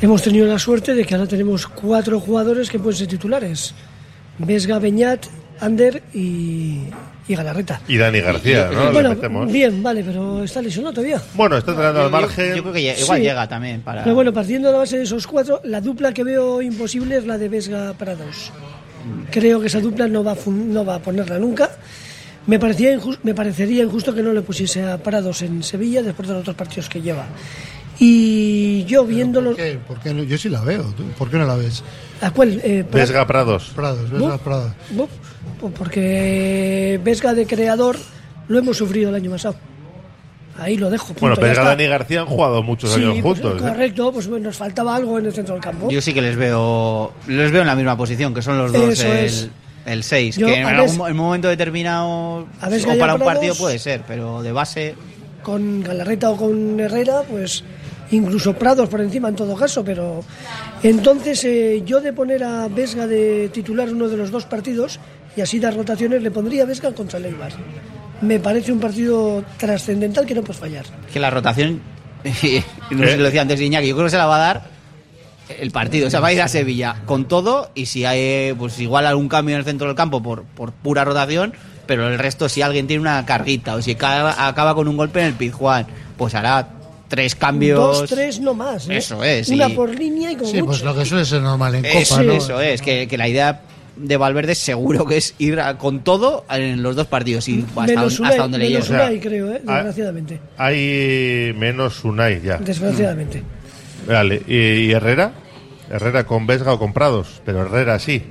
Hemos 0.00 0.22
tenido 0.22 0.46
la 0.46 0.58
suerte 0.58 0.94
de 0.94 1.04
que 1.04 1.14
ahora 1.14 1.26
tenemos 1.26 1.66
cuatro 1.66 2.20
jugadores 2.20 2.70
que 2.70 2.78
pueden 2.78 2.96
ser 2.98 3.06
titulares. 3.08 3.74
Vesga, 4.38 4.78
Beñat, 4.78 5.26
Ander 5.60 6.02
y, 6.14 6.84
y 7.28 7.34
Galarreta. 7.34 7.82
Y 7.86 7.98
Dani 7.98 8.20
García, 8.20 8.70
¿no? 8.72 8.92
Bueno, 8.92 9.14
bien, 9.46 9.82
vale, 9.82 10.02
pero 10.02 10.42
está 10.44 10.62
lesionado 10.62 10.94
todavía. 10.94 11.20
Bueno, 11.34 11.58
está 11.58 11.72
entrenando 11.72 12.00
al 12.00 12.06
Yo- 12.06 12.10
yo- 12.16 12.20
margen. 12.22 12.54
Yo 12.56 12.62
creo 12.62 12.72
que 12.72 12.80
igual 13.00 13.18
Sí. 13.18 13.24
llega 13.24 13.48
también 13.48 13.82
para. 13.82 14.02
Pero 14.04 14.14
bueno, 14.14 14.32
partiendo 14.32 14.68
de 14.68 14.72
la 14.72 14.78
base 14.78 14.96
de 14.96 15.02
esos 15.04 15.26
cuatro, 15.26 15.60
la 15.64 15.80
dupla 15.82 16.12
que 16.14 16.24
veo 16.24 16.62
imposible 16.62 17.16
es 17.18 17.26
la 17.26 17.36
de 17.36 17.48
Vesga 17.50 17.92
Prados. 17.94 18.52
Creo 19.30 19.60
que 19.60 19.66
esa 19.66 19.80
dupla 19.80 20.06
no 20.08 20.22
va 20.24 20.32
a, 20.32 20.36
no 20.46 20.84
va 20.84 20.94
a 20.96 20.98
ponerla 21.00 21.38
nunca. 21.38 21.70
Me, 22.46 22.58
parecía 22.58 22.92
injus- 22.96 23.18
me 23.22 23.34
parecería 23.34 23.82
injusto 23.84 24.14
que 24.14 24.22
no 24.22 24.32
le 24.32 24.42
pusiese 24.42 24.82
a 24.82 24.98
Prados 24.98 25.42
en 25.42 25.62
Sevilla 25.62 26.02
después 26.02 26.26
de 26.28 26.34
los 26.34 26.40
otros 26.42 26.56
partidos 26.56 26.88
que 26.88 27.00
lleva. 27.02 27.26
Y 27.98 28.84
yo 28.86 29.04
viéndolo... 29.04 29.50
¿Por 29.50 29.56
qué? 29.58 29.78
¿Por 29.86 30.00
qué 30.00 30.14
no? 30.14 30.22
Yo 30.22 30.38
sí 30.38 30.48
la 30.48 30.62
veo. 30.62 30.82
¿tú? 30.96 31.04
¿Por 31.18 31.28
qué 31.30 31.36
no 31.36 31.44
la 31.46 31.56
ves? 31.56 31.82
¿A 32.22 32.30
cuál? 32.30 32.58
Eh, 32.64 32.84
Vesga 32.90 33.26
Prados. 33.26 33.70
Prados, 33.76 34.10
Vesga. 34.10 34.38
Prados. 34.38 34.72
Pues 35.60 35.72
porque 35.76 36.98
Vesga 37.04 37.34
de 37.34 37.46
creador 37.46 37.96
lo 38.48 38.58
hemos 38.58 38.76
sufrido 38.78 39.10
el 39.10 39.16
año 39.16 39.30
pasado. 39.30 39.54
Ahí 40.58 40.76
lo 40.76 40.90
dejo. 40.90 41.08
punto, 41.08 41.20
Bueno, 41.20 41.36
Vesga. 41.36 41.64
Dani 41.64 41.86
García 41.86 42.20
han 42.20 42.26
jugado 42.26 42.62
muchos 42.62 42.90
Sí, 42.92 43.00
años 43.02 43.18
pues, 43.22 43.40
juntos. 43.40 43.60
¿eh? 43.60 43.64
correcto, 43.68 44.12
pues 44.12 44.26
bueno, 44.28 44.46
nos 44.46 44.56
faltaba 44.56 44.96
algo 44.96 45.18
en 45.18 45.26
el 45.26 45.32
centro 45.32 45.54
del 45.54 45.62
campo. 45.62 45.90
Yo 45.90 46.00
sí 46.00 46.12
que 46.14 46.22
les 46.22 46.36
veo 46.36 47.12
les 47.28 47.50
veo 47.52 47.60
en 47.62 47.66
la 47.66 47.76
misma 47.76 47.96
posición, 47.96 48.32
que 48.34 48.42
son 48.42 48.58
los 48.58 48.72
dos 48.72 48.90
Eso 48.98 49.06
es. 49.12 49.50
El 49.86 50.02
6. 50.02 50.36
Yo, 50.36 50.46
Que 50.46 50.56
en 50.56 50.66
algún 50.66 50.94
en 50.94 51.12
un 51.12 51.16
momento 51.16 51.48
determinado 51.48 52.46
A 52.60 52.68
o 52.68 52.98
para 52.98 53.14
un 53.14 53.22
partido 53.22 53.54
puede 53.54 53.78
ser, 53.78 54.02
pero 54.06 54.42
de 54.42 54.52
base 54.52 54.94
con 55.42 55.82
Galarreta 55.82 56.30
o 56.30 56.36
con 56.36 56.78
Herrera, 56.78 57.22
pues 57.28 57.64
incluso 58.10 58.54
Prados 58.54 58.88
por 58.88 59.00
encima 59.00 59.28
en 59.28 59.36
todo 59.36 59.54
caso, 59.56 59.84
pero 59.84 60.22
entonces 60.82 61.44
eh, 61.44 61.82
yo 61.84 62.00
de 62.00 62.12
poner 62.12 62.44
a 62.44 62.68
Vesga 62.68 63.06
de 63.06 63.48
titular 63.52 63.88
uno 63.88 64.08
de 64.08 64.16
los 64.16 64.30
dos 64.30 64.44
partidos 64.44 64.98
y 65.36 65.40
así 65.40 65.58
dar 65.58 65.74
rotaciones 65.74 66.22
le 66.22 66.30
pondría 66.30 66.64
a 66.64 66.66
Vesga 66.66 66.92
contra 66.92 67.18
el 67.18 67.26
Eibar. 67.26 67.52
Me 68.20 68.38
parece 68.38 68.72
un 68.72 68.80
partido 68.80 69.42
trascendental 69.56 70.26
que 70.26 70.34
no 70.34 70.42
puedes 70.42 70.60
fallar. 70.60 70.84
que 71.12 71.20
la 71.20 71.30
rotación, 71.30 71.80
no 72.24 73.04
sé 73.04 73.12
si 73.12 73.16
lo 73.16 73.24
decía 73.24 73.42
antes 73.42 73.60
Iñaki, 73.60 73.88
yo 73.88 73.94
creo 73.94 74.06
que 74.06 74.10
se 74.10 74.18
la 74.18 74.26
va 74.26 74.36
a 74.36 74.40
dar 74.40 74.79
el 75.60 75.70
partido. 75.70 76.06
O 76.06 76.10
sea, 76.10 76.20
va 76.20 76.28
a 76.28 76.32
ir 76.32 76.42
a 76.42 76.48
Sevilla 76.48 76.96
con 77.06 77.26
todo 77.26 77.70
y 77.74 77.86
si 77.86 78.04
hay 78.04 78.52
pues 78.54 78.78
igual 78.78 79.06
algún 79.06 79.28
cambio 79.28 79.54
en 79.54 79.60
el 79.60 79.64
centro 79.64 79.86
del 79.86 79.96
campo 79.96 80.22
por, 80.22 80.44
por 80.44 80.72
pura 80.72 81.04
rotación, 81.04 81.52
pero 81.86 82.08
el 82.08 82.18
resto 82.18 82.48
si 82.48 82.62
alguien 82.62 82.86
tiene 82.86 83.00
una 83.02 83.24
carguita 83.26 83.74
o 83.74 83.82
si 83.82 83.92
acaba, 83.92 84.46
acaba 84.46 84.74
con 84.74 84.86
un 84.88 84.96
golpe 84.96 85.20
en 85.20 85.26
el 85.26 85.34
Pizjuán, 85.34 85.86
pues 86.16 86.34
hará 86.34 86.68
tres 87.08 87.34
cambios. 87.34 87.98
Dos, 88.00 88.08
tres, 88.10 88.38
no 88.40 88.54
más. 88.54 88.88
¿eh? 88.88 88.98
Eso 88.98 89.24
es, 89.24 89.48
Una 89.48 89.68
y- 89.68 89.74
por 89.74 89.90
línea 89.92 90.30
y 90.30 90.36
como 90.36 90.48
Sí, 90.50 90.56
mucho. 90.58 90.66
pues 90.66 90.82
lo 90.82 90.94
que 90.96 91.04
suele 91.04 91.24
ser 91.24 91.42
normal 91.42 91.74
en 91.74 91.84
Eso, 91.84 92.14
Copa, 92.16 92.26
¿no? 92.26 92.32
eso 92.34 92.60
es, 92.60 92.80
que, 92.82 93.08
que 93.08 93.18
la 93.18 93.26
idea 93.26 93.62
de 93.96 94.16
Valverde 94.16 94.54
seguro 94.54 95.04
que 95.04 95.16
es 95.16 95.34
ir 95.38 95.58
a- 95.60 95.76
con 95.76 96.00
todo 96.04 96.44
en 96.48 96.82
los 96.82 96.94
dos 96.94 97.08
partidos 97.08 97.48
y 97.48 97.64
hasta, 97.68 97.82
menos 97.82 98.12
hasta 98.12 98.22
Unai, 98.22 98.38
donde 98.38 98.58
le 98.58 98.68
menos 98.70 98.86
llegue. 98.88 98.96
Sea, 98.98 99.06
Unai, 99.08 99.20
creo, 99.20 99.50
¿eh? 99.52 99.62
ah, 99.66 99.74
desgraciadamente. 99.74 100.40
Hay 100.56 101.52
menos 101.58 102.04
Unai 102.04 102.40
ya. 102.40 102.56
Desgraciadamente. 102.58 103.42
Vale, 104.06 104.42
¿y, 104.46 104.56
y 104.56 104.92
Herrera? 104.92 105.32
Herrera 105.90 106.24
con 106.24 106.46
Vesga 106.46 106.72
o 106.72 106.78
con 106.78 106.92
Prados, 106.92 107.40
pero 107.44 107.62
Herrera 107.62 107.98
sí. 107.98 108.22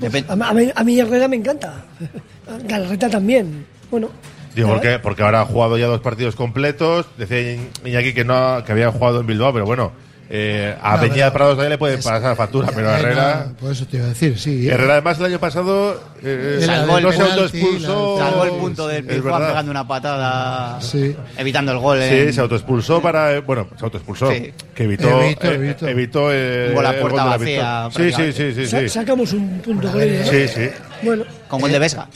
Depen- 0.00 0.26
A, 0.28 0.48
a 0.48 0.52
mí, 0.54 0.70
a 0.74 0.84
mí 0.84 0.98
Herrera 1.00 1.28
me 1.28 1.36
encanta. 1.36 1.84
Galarreta 2.64 3.08
también. 3.08 3.66
Bueno. 3.90 4.10
Digo, 4.54 4.68
porque, 4.70 4.98
porque 4.98 5.22
ahora 5.22 5.42
ha 5.42 5.44
jugado 5.44 5.76
ya 5.76 5.86
dos 5.86 6.00
partidos 6.00 6.34
completos. 6.34 7.06
Decía 7.18 7.58
Iñaki 7.84 8.14
que 8.14 8.24
no 8.24 8.62
que 8.64 8.72
había 8.72 8.90
jugado 8.90 9.20
en 9.20 9.26
Bilbao, 9.26 9.52
pero 9.52 9.66
bueno, 9.66 9.92
eh, 10.28 10.76
a 10.82 10.96
No, 10.96 11.00
Peña 11.02 11.14
pero 11.14 11.32
Prados 11.32 11.54
también 11.54 11.70
le 11.70 11.78
puede 11.78 11.94
es- 11.94 12.04
pasar 12.04 12.20
la 12.22 12.34
factura, 12.36 12.68
pero 12.74 12.90
Eh, 12.90 12.98
Herrera. 12.98 13.46
no, 13.48 13.54
por 13.56 13.70
eso 13.72 13.86
te 13.86 13.96
iba 13.98 14.06
a 14.06 14.08
decir, 14.08 14.38
sí. 14.38 14.68
Herrera 14.68 14.94
además 14.94 15.18
el 15.18 15.24
año 15.26 15.38
pasado 15.38 16.00
eh, 16.22 16.60
Era 16.62 16.76
Salvó 16.78 16.98
el 16.98 17.04
no 17.04 17.10
autoexpulsó. 17.10 18.18
la- 18.18 18.24
Salvó 18.30 18.44
el 18.44 18.50
punto 18.52 18.88
del 18.88 19.04
Pizjuán 19.04 19.46
pegando 19.46 19.70
una 19.70 19.86
patada, 19.86 20.80
Sí. 20.80 21.14
evitando 21.38 21.72
el 21.72 21.78
gol. 21.78 21.98
Sí, 22.02 22.14
en- 22.14 22.32
se 22.32 22.40
autoexpulsó 22.40 23.00
para. 23.00 23.34
eh, 23.34 23.40
Bueno, 23.40 23.68
se 23.78 23.84
autoexpulsó. 23.84 24.32
Sí. 24.32 24.52
Que 24.74 24.84
evitó. 24.84 25.22
Evitó, 25.22 25.46
eh, 25.50 25.54
evitó. 25.54 25.86
evitó 25.88 26.32
el, 26.32 26.68
Un 26.70 26.74
gol 26.74 26.86
a 26.86 26.90
el 26.90 27.00
puerta 27.00 27.22
gol 27.22 27.24
de 27.24 27.30
la 27.30 27.36
vacía, 27.36 27.84
victoria. 27.88 28.16
Sí, 28.16 28.32
sí, 28.32 28.52
sí, 28.54 28.66
sí. 28.66 28.78
Sí. 28.80 28.88
Sacamos 28.88 29.32
un 29.32 29.60
punto 29.60 29.90
con. 29.92 30.00
¿no? 30.00 30.24
Sí, 30.30 30.48
sí. 30.48 30.68
Bueno, 31.02 31.24
con 31.48 31.60
gol 31.60 31.70
de 31.70 31.78
Vesga. 31.78 32.08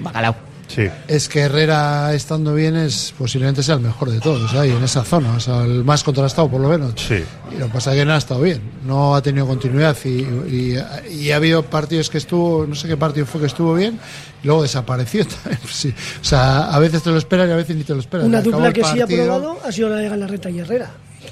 Bacalao. 0.00 0.36
Sí. 0.78 0.88
es 1.08 1.28
que 1.28 1.40
Herrera 1.40 2.14
estando 2.14 2.54
bien 2.54 2.76
es 2.76 3.12
posiblemente 3.18 3.62
sea 3.62 3.74
el 3.74 3.80
mejor 3.80 4.10
de 4.10 4.20
todos 4.20 4.54
ahí 4.54 4.70
en 4.70 4.82
esa 4.84 5.02
zona, 5.04 5.32
o 5.34 5.40
sea, 5.40 5.64
el 5.64 5.82
más 5.84 6.04
contrastado 6.04 6.48
por 6.48 6.60
lo 6.60 6.68
menos. 6.68 6.92
Sí. 6.96 7.22
Y 7.52 7.58
lo 7.58 7.66
que 7.66 7.72
pasa 7.72 7.92
es 7.92 7.98
que 7.98 8.04
no 8.04 8.12
ha 8.12 8.18
estado 8.18 8.40
bien, 8.42 8.60
no 8.86 9.16
ha 9.16 9.22
tenido 9.22 9.46
continuidad 9.46 9.96
y, 10.04 10.08
y- 10.08 10.78
y 11.10 11.30
ha 11.32 11.36
habido 11.36 11.62
partidos 11.64 12.08
que 12.10 12.18
estuvo, 12.18 12.64
no 12.66 12.74
sé 12.76 12.86
qué 12.86 12.96
partido 12.96 13.26
fue 13.26 13.40
que 13.40 13.48
estuvo 13.48 13.74
bien, 13.74 13.98
y 14.42 14.46
luego 14.46 14.62
desapareció 14.62 15.26
también. 15.42 15.58
Sí. 15.68 15.92
O 16.20 16.24
sea, 16.24 16.70
a 16.70 16.78
veces 16.78 17.02
te 17.02 17.10
lo 17.10 17.16
esperas 17.18 17.48
y 17.48 17.52
a 17.52 17.56
veces 17.56 17.74
ni 17.76 17.82
te 17.84 17.94
lo 17.94 18.00
esperas. 18.00 18.26
Una 18.26 18.40
dupla 18.40 18.72
que 18.72 18.84
sí 18.84 19.00
ha 19.00 19.06
probado 19.06 19.58
ha 19.64 19.72
sido 19.72 19.88
la 19.88 19.96
de 19.96 20.08
Galarreta 20.08 20.48
y 20.50 20.60
Herrera. 20.60 20.90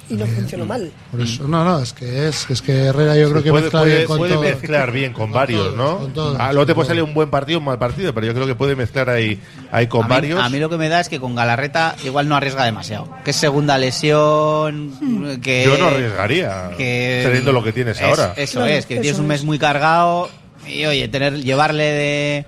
Y 0.08 0.14
no 0.14 0.26
funcionó 0.26 0.64
mal. 0.66 0.90
Por 1.10 1.20
eso, 1.20 1.46
no, 1.48 1.64
no, 1.64 1.80
es 1.80 1.92
que 1.92 2.28
es, 2.28 2.48
es 2.50 2.62
que 2.62 2.72
Herrera 2.86 3.16
yo 3.16 3.30
creo 3.30 3.42
que 3.42 3.50
puede, 3.50 3.62
mezcla 3.64 3.80
puede- 3.80 3.94
bien 3.96 4.06
con 4.06 4.18
puede 4.18 4.32
todo. 4.34 4.42
mezclar 4.42 4.92
bien 4.92 5.12
con, 5.12 5.32
varios, 5.32 5.74
¿no? 5.76 5.98
con 5.98 6.12
todos, 6.12 6.36
Ah, 6.38 6.52
luego 6.52 6.66
te 6.66 6.74
puede 6.74 6.88
salir 6.88 7.02
un 7.02 7.14
buen 7.14 7.30
partido, 7.30 7.58
un 7.58 7.64
mal 7.64 7.78
partido, 7.78 8.14
pero 8.14 8.26
yo 8.26 8.34
creo 8.34 8.46
que 8.46 8.54
puede 8.54 8.76
mezclar 8.76 9.10
ahí, 9.10 9.40
ahí 9.72 9.86
con 9.86 10.04
a, 10.04 10.08
mí, 10.08 10.14
varios. 10.14 10.40
a 10.42 10.48
mí 10.48 10.58
lo 10.58 10.68
que 10.70 10.76
me 10.76 10.88
da 10.88 11.00
es 11.00 11.08
que 11.08 11.18
con 11.20 11.34
Galarreta 11.34 11.96
igual 12.04 12.28
no 12.28 12.36
arriesga 12.36 12.64
demasiado. 12.64 13.08
Que 13.24 13.30
es 13.30 13.36
segunda 13.36 13.78
lesión, 13.78 15.40
que... 15.42 15.64
Yo 15.64 15.76
no 15.78 15.86
arriesgaría, 15.86 16.70
que- 16.76 17.22
teniendo 17.24 17.52
lo 17.52 17.62
que 17.64 17.72
tienes 17.72 17.96
es- 17.98 18.02
ahora. 18.04 18.34
Eso 18.36 18.58
Claro, 18.60 18.72
es, 18.72 18.86
que 18.86 18.94
eso 18.94 19.02
tienes 19.02 19.20
un 19.20 19.26
mes 19.26 19.40
es. 19.40 19.46
muy 19.46 19.58
cargado 19.58 20.28
y 20.66 20.84
oye, 20.86 21.08
tener 21.08 21.34
llevarle 21.42 21.84
de 21.84 22.46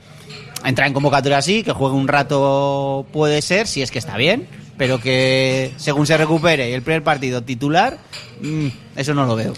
entrar 0.64 0.88
en 0.88 0.94
convocatoria 0.94 1.38
así, 1.38 1.62
que 1.62 1.72
juegue 1.72 1.94
un 1.96 2.08
rato 2.08 3.06
puede 3.12 3.42
ser, 3.42 3.66
si 3.66 3.80
es 3.82 3.90
que 3.90 3.98
está 3.98 4.16
bien, 4.16 4.48
pero 4.79 5.01
que 5.01 5.73
según 5.77 6.07
se 6.07 6.17
recupere 6.17 6.71
y 6.71 6.73
el 6.73 6.83
primer 6.83 7.03
partido 7.03 7.43
titular, 7.43 7.99
mm, 8.41 8.69
eso 8.97 9.12
no 9.12 9.27
lo 9.27 9.37
veo. 9.37 9.53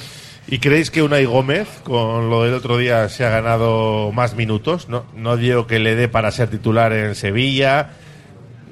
¿Y 0.49 0.59
creéis 0.59 0.91
que 0.91 1.03
Unai 1.03 1.27
Gómez, 1.27 1.69
con 1.85 2.31
lo 2.31 2.43
del 2.43 2.55
otro 2.55 2.79
día, 2.79 3.09
se 3.09 3.25
ha 3.25 3.31
ganado 3.31 4.11
más 4.11 4.35
minutos? 4.35 4.89
No, 4.89 5.05
no 5.15 5.37
digo 5.37 5.67
que 5.69 5.79
le 5.79 5.95
dé 5.95 6.09
para 6.09 6.33
ser 6.33 6.49
titular 6.49 6.93
en 6.93 7.15
Sevilla, 7.15 7.91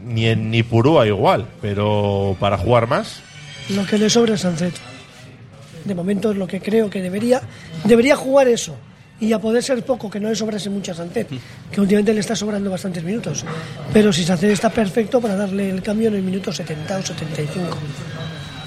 ni 0.05 0.27
en 0.27 0.51
Nipurúa 0.51 1.07
igual, 1.07 1.47
pero 1.61 2.37
para 2.41 2.57
jugar 2.57 2.89
más. 2.89 3.21
Lo 3.69 3.87
que 3.87 3.99
le 3.99 4.11
sobra 4.11 4.35
es 4.35 4.41
Sancet. 4.41 4.75
De 5.85 5.95
momento 5.95 6.33
es 6.33 6.37
lo 6.37 6.47
que 6.47 6.61
creo 6.61 6.91
que 6.91 7.01
debería. 7.01 7.43
Debería 7.85 8.17
jugar 8.17 8.49
eso. 8.49 8.77
Y 9.21 9.33
a 9.33 9.41
poder 9.41 9.63
ser 9.65 9.85
poco, 9.85 10.09
que 10.09 10.21
no 10.21 10.29
le 10.29 10.37
sobrase 10.37 10.71
mucho 10.71 10.93
a 10.93 10.95
Sancet, 10.95 11.29
que 11.73 11.81
últimamente 11.81 12.15
le 12.15 12.21
está 12.21 12.37
sobrando 12.37 12.71
bastantes 12.71 13.03
minutos. 13.03 13.45
Pero 13.93 14.13
si 14.13 14.23
Sancet 14.25 14.51
está 14.51 14.71
perfecto 14.71 15.21
para 15.21 15.35
darle 15.35 15.71
el 15.71 15.83
cambio 15.83 16.09
en 16.09 16.15
el 16.15 16.23
minuto 16.23 16.53
70 16.53 16.97
o 16.99 17.03
75. 17.03 17.61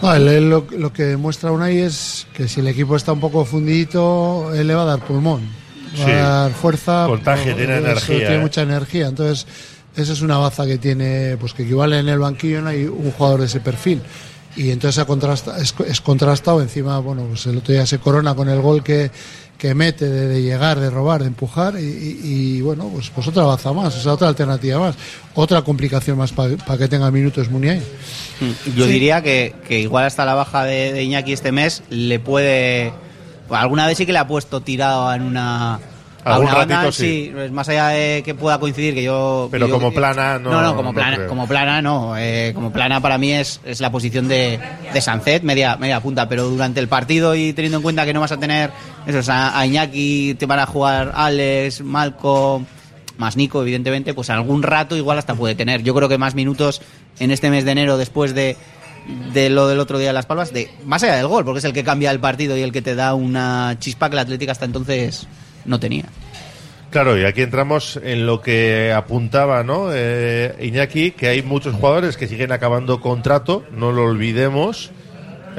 No, 0.02 0.14
él- 0.14 0.28
él 0.28 0.50
lo, 0.50 0.66
lo 0.78 0.92
que 0.92 1.04
demuestra 1.04 1.52
Unai 1.52 1.78
es 1.80 2.28
que 2.34 2.48
si 2.48 2.60
el 2.60 2.68
equipo 2.68 2.96
está 2.96 3.14
un 3.14 3.20
poco 3.22 3.46
fundidito, 3.46 4.52
él 4.54 4.68
le 4.68 4.76
va 4.76 4.82
a 4.82 4.86
dar 4.86 5.00
pulmón, 5.00 5.42
va 6.02 6.06
Sí. 6.06 6.12
a 6.12 6.16
dar 6.26 6.52
fuerza. 6.52 7.06
Contagia, 7.08 7.56
tiene 7.56 7.78
eso, 7.78 7.86
energía, 7.88 8.18
Tiene 8.18 8.36
¿eh? 8.36 8.40
mucha 8.40 8.62
energía. 8.64 9.08
Entonces, 9.08 9.48
eso 9.96 10.12
es 10.14 10.22
una 10.22 10.38
baza 10.38 10.66
que 10.66 10.78
tiene, 10.78 11.38
pues 11.40 11.54
que 11.54 11.64
equivale 11.64 12.00
en 12.00 12.10
el 12.10 12.20
banquillo 12.20 12.62
no 12.62 12.70
hay 12.70 12.86
un 12.86 13.12
jugador 13.12 13.40
de 13.42 13.46
ese 13.46 13.60
perfil. 13.62 14.02
Y 14.56 14.72
entonces 14.72 15.00
ha 15.00 15.06
contrasta- 15.08 15.58
es, 15.60 15.74
es 15.88 16.02
contrastado. 16.02 16.62
Encima, 16.62 17.00
bueno, 17.00 17.24
pues 17.30 17.46
el 17.46 17.58
otro 17.58 17.74
día 17.74 17.86
se 17.86 18.00
corona 18.00 18.36
con 18.36 18.50
el 18.50 18.60
gol 18.62 18.84
que, 18.84 19.10
que 19.58 19.74
mete 19.74 20.10
de, 20.10 20.28
de 20.28 20.42
llegar, 20.42 20.80
de 20.80 20.90
robar, 20.90 21.22
de 21.22 21.28
empujar. 21.28 21.76
Y, 21.80 21.84
y- 21.84 22.20
y, 22.58 22.62
bueno, 22.62 22.90
pues, 22.94 23.10
pues 23.10 23.28
otra 23.28 23.44
baza 23.44 23.72
más, 23.74 23.96
o 23.96 24.02
sea, 24.02 24.14
otra 24.14 24.28
alternativa 24.28 24.80
más. 24.80 24.96
Otra 25.36 25.62
complicación 25.62 26.18
más 26.18 26.32
para 26.34 26.78
que 26.78 26.88
tenga 26.88 27.10
minutos 27.12 27.50
Muniain. 27.50 27.82
Yo 28.76 28.88
diría 28.88 29.22
que, 29.22 29.54
que 29.68 29.80
igual 29.80 30.04
hasta 30.06 30.26
la 30.26 30.34
baja 30.34 30.64
de, 30.66 30.92
de 30.94 31.04
Iñaki 31.04 31.32
este 31.32 31.52
mes 31.52 31.84
le 31.90 32.20
puede... 32.20 32.92
alguna 33.52 33.86
vez 33.88 33.98
sí 34.00 34.06
que 34.06 34.14
le 34.14 34.20
ha 34.20 34.28
puesto 34.28 34.62
tirado 34.62 35.14
en 35.14 35.22
una... 35.22 35.80
a 36.24 36.36
Algún 36.36 36.52
banda, 36.52 36.76
ratito 36.76 36.92
sí. 36.92 37.32
pues 37.34 37.52
más 37.52 37.68
allá 37.70 37.88
de 37.90 38.22
que 38.24 38.36
pueda 38.36 38.60
coincidir 38.60 38.94
que 38.94 39.04
yo 39.04 39.48
Pero 39.52 39.68
yo- 39.68 39.74
como 39.74 39.92
plana, 39.92 40.38
no- 40.38 40.52
no 40.52 40.62
no 40.62 40.76
como 40.76 40.90
no 40.90 40.94
plana 40.94 41.16
creo. 41.18 41.28
como 41.28 41.48
plana 41.48 41.82
no 41.82 42.16
eh, 42.18 42.52
como 42.54 42.72
plana 42.72 43.02
para 43.02 43.18
mí 43.18 43.32
es, 43.32 43.60
es 43.66 43.82
la 43.82 43.92
posición 43.92 44.28
de, 44.28 44.60
de 44.94 45.02
Sancet 45.02 45.42
media 45.44 45.78
media 45.78 46.00
punta 46.00 46.30
pero 46.30 46.48
durante 46.50 46.80
el 46.80 46.88
partido 46.88 47.34
y 47.36 47.54
teniendo 47.54 47.78
en 47.78 47.84
cuenta 47.84 48.06
que 48.06 48.14
no 48.14 48.20
vas 48.20 48.32
a 48.32 48.38
tener 48.38 48.70
eso 49.08 49.20
o 49.20 49.24
sea, 49.24 49.58
a 49.58 49.66
Iñaki 49.66 50.36
te 50.36 50.46
van 50.46 50.60
a 50.60 50.66
jugar 50.68 51.12
Alex 51.16 51.82
Malcolm 51.82 52.66
más 53.18 53.36
Nico 53.38 53.62
evidentemente 53.62 54.14
pues 54.14 54.30
algún 54.30 54.62
rato 54.64 54.96
igual 54.96 55.18
hasta 55.18 55.34
puede 55.36 55.56
tener 55.56 55.82
yo 55.82 55.96
creo 55.96 56.08
que 56.08 56.18
más 56.20 56.36
minutos 56.36 56.82
en 57.20 57.32
este 57.32 57.50
mes 57.50 57.66
de 57.66 57.72
enero 57.72 57.98
después 57.98 58.36
de 58.36 58.58
de 59.34 59.50
lo 59.50 59.68
del 59.68 59.80
otro 59.80 59.98
día 59.98 60.10
de 60.10 60.14
Las 60.14 60.28
Palmas, 60.28 60.54
de 60.54 60.70
más 60.86 61.02
allá 61.02 61.16
del 61.16 61.26
gol, 61.28 61.44
porque 61.44 61.58
es 61.58 61.66
el 61.66 61.74
que 61.74 61.84
cambia 61.84 62.12
el 62.12 62.20
partido 62.20 62.56
y 62.56 62.62
el 62.62 62.72
que 62.72 62.84
te 62.84 62.94
da 62.94 63.16
una 63.16 63.76
chispa 63.80 64.12
que 64.12 64.16
la 64.16 64.22
Atlética 64.22 64.52
hasta 64.52 64.66
entonces 64.66 65.26
no 65.66 65.80
tenía. 65.80 66.06
Claro, 66.90 67.18
y 67.18 67.24
aquí 67.24 67.42
entramos 67.42 68.00
en 68.04 68.26
lo 68.26 68.42
que 68.42 68.92
apuntaba 68.94 69.64
¿no? 69.64 69.90
Eh, 69.94 70.56
Iñaki, 70.62 71.12
que 71.12 71.30
hay 71.30 71.42
muchos 71.42 71.74
jugadores 71.76 72.18
que 72.18 72.28
siguen 72.28 72.52
acabando 72.52 73.00
contrato, 73.00 73.64
no 73.72 73.94
lo 73.94 74.04
olvidemos, 74.04 74.92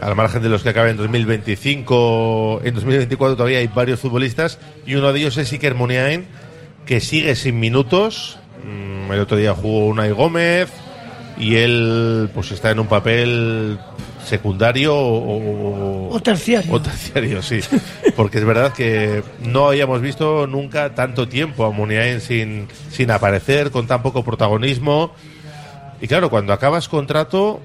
al 0.01 0.15
margen 0.15 0.43
de 0.43 0.51
los 0.51 0.63
que 0.63 0.69
acaben 0.69 0.93
en 0.93 0.97
2025, 0.99 2.61
en 2.65 2.75
2024 2.75 3.37
todavía 3.37 3.59
hay 3.59 3.67
varios 3.69 4.01
futbolistas, 4.01 4.59
y 4.87 4.95
uno 4.95 5.13
de 5.13 5.21
ellos 5.21 5.39
es 5.39 5.51
Iker 5.53 5.75
Muniain, 5.75 6.27
que 6.85 7.01
sigue 7.01 7.35
sin 7.35 7.59
minutos, 7.59 8.39
Mm, 8.65 9.11
el 9.11 9.21
otro 9.21 9.37
día 9.37 9.55
jugó 9.55 9.87
Unai 9.89 10.11
Gómez, 10.13 10.71
y 11.39 11.57
él 11.57 12.31
pues 12.35 12.53
está 12.53 12.71
en 12.71 12.79
un 12.79 12.87
papel 12.87 13.79
secundario 14.25 14.95
o, 14.97 16.09
O 16.15 16.21
terciario. 16.21 16.73
o 16.73 16.81
terciario, 16.81 17.43
sí. 17.43 17.61
Porque 18.17 18.39
es 18.39 18.45
verdad 18.45 18.73
que 18.73 19.23
no 19.45 19.69
habíamos 19.69 20.01
visto 20.01 20.47
nunca 20.47 20.95
tanto 20.95 21.29
tiempo 21.29 21.65
a 21.65 21.71
Muniain 21.71 22.21
sin, 22.21 22.69
sin 22.91 23.11
aparecer, 23.11 23.71
con 23.71 23.87
tan 23.87 24.03
poco 24.03 24.23
protagonismo. 24.23 25.13
Y 26.01 26.09
claro, 26.09 26.31
cuando 26.31 26.53
acabas 26.53 26.89
contrato, 26.89 27.61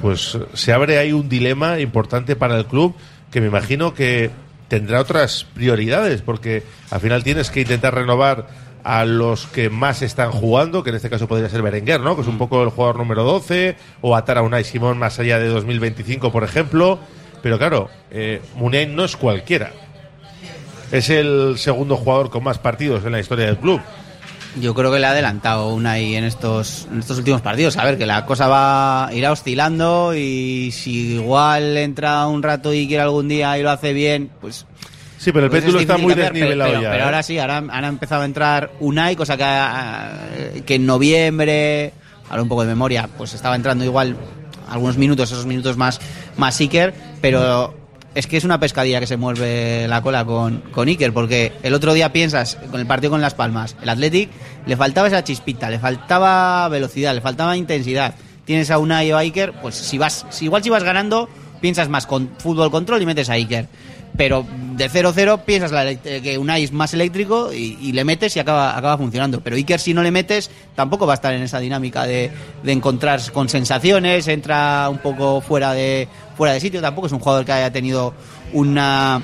pues 0.00 0.38
se 0.54 0.72
abre 0.72 0.98
ahí 0.98 1.12
un 1.12 1.28
dilema 1.28 1.80
importante 1.80 2.36
para 2.36 2.56
el 2.58 2.66
club 2.66 2.94
que 3.30 3.40
me 3.40 3.48
imagino 3.48 3.94
que 3.94 4.30
tendrá 4.68 5.00
otras 5.00 5.44
prioridades, 5.54 6.22
porque 6.22 6.62
al 6.90 7.00
final 7.00 7.22
tienes 7.24 7.50
que 7.50 7.60
intentar 7.62 7.94
renovar 7.94 8.48
a 8.84 9.06
los 9.06 9.46
que 9.46 9.70
más 9.70 10.02
están 10.02 10.30
jugando, 10.30 10.82
que 10.82 10.90
en 10.90 10.96
este 10.96 11.10
caso 11.10 11.26
podría 11.26 11.48
ser 11.48 11.62
Berenguer, 11.62 12.00
¿no? 12.00 12.14
Que 12.14 12.22
es 12.22 12.28
un 12.28 12.38
poco 12.38 12.62
el 12.62 12.68
jugador 12.68 12.98
número 12.98 13.24
12, 13.24 13.76
o 14.02 14.14
atar 14.14 14.38
a 14.38 14.42
Unai 14.42 14.62
Simón 14.62 14.98
más 14.98 15.18
allá 15.18 15.38
de 15.38 15.48
2025, 15.48 16.30
por 16.30 16.44
ejemplo. 16.44 16.98
Pero 17.42 17.58
claro, 17.58 17.88
eh, 18.10 18.40
no 18.56 19.04
es 19.04 19.16
cualquiera. 19.16 19.72
Es 20.92 21.10
el 21.10 21.56
segundo 21.58 21.96
jugador 21.96 22.30
con 22.30 22.44
más 22.44 22.58
partidos 22.58 23.04
en 23.04 23.12
la 23.12 23.20
historia 23.20 23.46
del 23.46 23.56
club. 23.56 23.80
Yo 24.60 24.72
creo 24.74 24.92
que 24.92 25.00
le 25.00 25.06
ha 25.06 25.10
adelantado 25.10 25.74
Unai 25.74 26.14
en 26.14 26.24
estos, 26.24 26.86
en 26.90 27.00
estos 27.00 27.18
últimos 27.18 27.40
partidos. 27.40 27.76
A 27.76 27.84
ver, 27.84 27.98
que 27.98 28.06
la 28.06 28.24
cosa 28.24 28.48
va 28.48 29.10
irá 29.12 29.32
oscilando 29.32 30.14
y 30.14 30.70
si 30.72 31.14
igual 31.14 31.76
entra 31.76 32.26
un 32.28 32.42
rato 32.42 32.72
y 32.72 32.86
quiere 32.86 33.02
algún 33.02 33.28
día 33.28 33.58
y 33.58 33.62
lo 33.62 33.70
hace 33.70 33.92
bien, 33.92 34.30
pues... 34.40 34.66
Sí, 35.24 35.32
pero 35.32 35.46
el 35.46 35.50
pues 35.50 35.64
es 35.64 35.74
está 35.74 35.96
muy 35.96 36.12
cambiar, 36.12 36.34
desnivelado 36.34 36.70
pero, 36.70 36.82
ya. 36.82 36.90
Pero 36.90 37.02
¿eh? 37.02 37.06
ahora 37.06 37.22
sí, 37.22 37.38
ahora 37.38 37.56
han 37.56 37.84
empezado 37.86 38.20
a 38.20 38.24
entrar 38.26 38.72
Unai, 38.80 39.16
cosa 39.16 39.38
que, 39.38 39.44
ah, 39.46 40.18
que 40.66 40.74
en 40.74 40.84
noviembre, 40.84 41.94
ahora 42.28 42.42
un 42.42 42.48
poco 42.50 42.60
de 42.60 42.68
memoria, 42.68 43.08
pues 43.16 43.32
estaba 43.32 43.56
entrando 43.56 43.86
igual 43.86 44.18
algunos 44.68 44.98
minutos, 44.98 45.32
esos 45.32 45.46
minutos 45.46 45.78
más, 45.78 45.98
más 46.36 46.60
Iker, 46.60 46.92
pero 47.22 47.74
es 48.14 48.26
que 48.26 48.36
es 48.36 48.44
una 48.44 48.60
pescadilla 48.60 49.00
que 49.00 49.06
se 49.06 49.16
mueve 49.16 49.88
la 49.88 50.02
cola 50.02 50.26
con, 50.26 50.58
con 50.72 50.88
Iker, 50.88 51.14
porque 51.14 51.52
el 51.62 51.72
otro 51.72 51.94
día 51.94 52.12
piensas, 52.12 52.58
con 52.70 52.78
el 52.78 52.86
partido 52.86 53.10
con 53.10 53.22
Las 53.22 53.32
Palmas, 53.32 53.76
el 53.80 53.88
Athletic 53.88 54.28
le 54.66 54.76
faltaba 54.76 55.08
esa 55.08 55.24
chispita, 55.24 55.70
le 55.70 55.78
faltaba 55.78 56.68
velocidad, 56.68 57.14
le 57.14 57.22
faltaba 57.22 57.56
intensidad. 57.56 58.14
Tienes 58.44 58.70
a 58.70 58.76
Unai 58.76 59.10
o 59.10 59.16
a 59.16 59.20
Iker, 59.20 59.54
pues 59.62 59.74
si 59.74 59.96
vas, 59.96 60.26
si 60.28 60.44
igual 60.44 60.62
si 60.62 60.68
vas 60.68 60.84
ganando, 60.84 61.30
piensas 61.62 61.88
más 61.88 62.06
con 62.06 62.28
fútbol 62.36 62.70
control 62.70 63.00
y 63.00 63.06
metes 63.06 63.30
a 63.30 63.34
Iker. 63.34 63.68
Pero 64.16 64.46
de 64.76 64.88
0-0 64.88 65.40
piensas 65.44 65.72
la 65.72 65.90
eh, 65.90 65.98
que 66.22 66.38
Unai 66.38 66.62
es 66.62 66.72
más 66.72 66.94
eléctrico 66.94 67.52
y, 67.52 67.76
y 67.80 67.92
le 67.92 68.04
metes 68.04 68.36
y 68.36 68.38
acaba, 68.38 68.76
acaba 68.78 68.96
funcionando. 68.96 69.40
Pero 69.40 69.56
Iker 69.56 69.80
si 69.80 69.92
no 69.92 70.02
le 70.02 70.10
metes 70.12 70.50
tampoco 70.76 71.04
va 71.06 71.14
a 71.14 71.16
estar 71.16 71.34
en 71.34 71.42
esa 71.42 71.58
dinámica 71.58 72.04
de, 72.06 72.30
de 72.62 72.72
encontrar 72.72 73.20
con 73.32 73.48
sensaciones, 73.48 74.28
entra 74.28 74.88
un 74.88 74.98
poco 74.98 75.40
fuera 75.40 75.72
de, 75.72 76.06
fuera 76.36 76.54
de 76.54 76.60
sitio. 76.60 76.80
Tampoco 76.80 77.08
es 77.08 77.12
un 77.12 77.18
jugador 77.18 77.44
que 77.44 77.52
haya 77.52 77.72
tenido 77.72 78.14
una... 78.52 79.20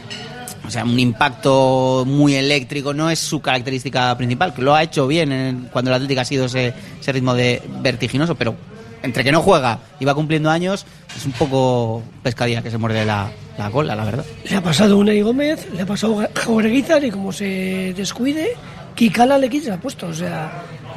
O 0.66 0.70
sea, 0.70 0.84
un 0.84 0.98
impacto 1.00 2.04
muy 2.06 2.34
eléctrico 2.34 2.92
no 2.92 3.10
es 3.10 3.18
su 3.18 3.40
característica 3.40 4.16
principal, 4.16 4.52
que 4.54 4.62
lo 4.62 4.74
ha 4.74 4.82
hecho 4.82 5.06
bien 5.06 5.32
en- 5.32 5.68
cuando 5.72 5.90
el 5.90 5.94
Atlético 5.96 6.20
ha 6.20 6.24
sido 6.24 6.44
ese, 6.44 6.74
ese 7.00 7.12
ritmo 7.12 7.34
de 7.34 7.62
vertiginoso, 7.80 8.34
pero 8.34 8.54
entre 9.02 9.24
que 9.24 9.32
no 9.32 9.40
juega 9.42 9.78
y 9.98 10.04
va 10.04 10.14
cumpliendo 10.14 10.50
años, 10.50 10.84
es 11.16 11.24
un 11.26 11.32
poco 11.32 12.02
pescadilla 12.22 12.62
que 12.62 12.70
se 12.70 12.78
muerde 12.78 13.04
la, 13.04 13.30
la 13.58 13.70
cola, 13.70 13.94
la 13.94 14.04
verdad. 14.04 14.24
Le 14.48 14.56
ha 14.56 14.62
pasado 14.62 14.98
Unai 14.98 15.22
Gómez, 15.22 15.68
le 15.74 15.82
ha 15.82 15.86
pasado 15.86 16.22
Jaureguizar 16.34 17.02
y 17.04 17.10
como 17.10 17.32
se 17.32 17.94
descuide, 17.96 18.56
Kikala 18.94 19.38
le 19.38 19.48
quita 19.48 19.74
el 19.74 19.80
puesto. 19.80 20.06
O 20.08 20.14
sea, 20.14 20.50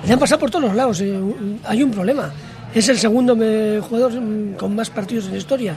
le 0.05 0.11
han 0.13 0.19
pasado 0.19 0.39
por 0.39 0.51
todos 0.51 0.65
los 0.65 0.75
lados. 0.75 0.99
eh, 1.01 1.17
Hay 1.65 1.81
un 1.83 1.91
problema. 1.91 2.31
Es 2.73 2.89
el 2.89 2.97
segundo 2.97 3.35
jugador 3.87 4.13
con 4.57 4.75
más 4.75 4.89
partidos 4.89 5.25
en 5.25 5.31
la 5.33 5.37
historia. 5.37 5.75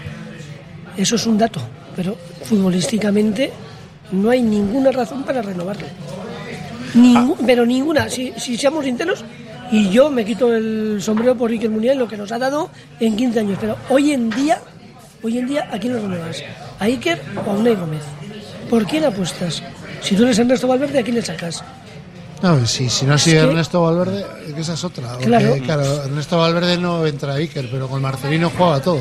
Eso 0.97 1.16
es 1.16 1.27
un 1.27 1.37
dato. 1.39 1.61
Pero 1.95 2.16
futbolísticamente 2.45 3.53
no 4.12 4.31
hay 4.31 4.43
ninguna 4.43 4.91
razón 4.91 5.22
para 5.24 5.43
renovarle. 5.43 5.87
Ningú- 6.95 7.37
Pero 7.45 7.66
ninguna. 7.66 8.09
Si, 8.09 8.33
si 8.39 8.57
seamos 8.57 8.85
sinceros, 8.85 9.24
Y 9.73 9.91
yo 9.91 10.11
me 10.11 10.25
quito 10.25 10.55
el 10.55 10.99
sombrero 11.03 11.37
por 11.37 11.51
Iker 11.51 11.71
Muniain, 11.71 11.99
lo 11.99 12.07
que 12.09 12.17
nos 12.17 12.31
ha 12.33 12.39
dado 12.39 12.71
en 13.01 13.17
15 13.17 13.41
años. 13.41 13.59
Pero 13.61 13.77
hoy 13.89 14.12
en 14.12 14.31
día, 14.31 14.61
hoy 15.23 15.39
en 15.39 15.47
día, 15.49 15.69
¿a 15.73 15.79
quién 15.79 15.95
lo 15.95 16.01
renuevas? 16.03 16.43
¿A 16.79 16.85
Iker 16.85 17.21
o 17.45 17.51
a 17.51 17.55
Unai 17.55 17.75
Gómez? 17.75 18.03
¿Por 18.71 18.87
quién 18.87 19.05
apuestas? 19.05 19.62
Si 20.03 20.14
tú 20.14 20.25
eres 20.25 20.39
Ernesto 20.39 20.69
Valverde, 20.69 20.99
¿a 21.01 21.03
quién 21.03 21.17
le 21.17 21.23
sacas? 21.23 21.64
No, 22.43 22.64
si, 22.67 22.89
si 22.91 23.07
no 23.07 23.14
Es 23.14 23.25
que- 23.25 23.37
Ernesto 23.39 23.81
Valverde, 23.83 24.25
que 24.55 24.61
esa 24.61 24.75
es 24.75 24.85
otra. 24.85 25.09
porque, 25.12 25.27
Claro. 25.27 25.57
claro, 25.64 26.03
Ernesto 26.05 26.39
Valverde 26.39 26.77
no 26.77 27.05
entra 27.07 27.33
a 27.33 27.37
Iker, 27.37 27.69
pero 27.71 27.89
con 27.89 28.01
Marcelino 28.03 28.53
juega 28.57 28.81
todo. 28.81 28.99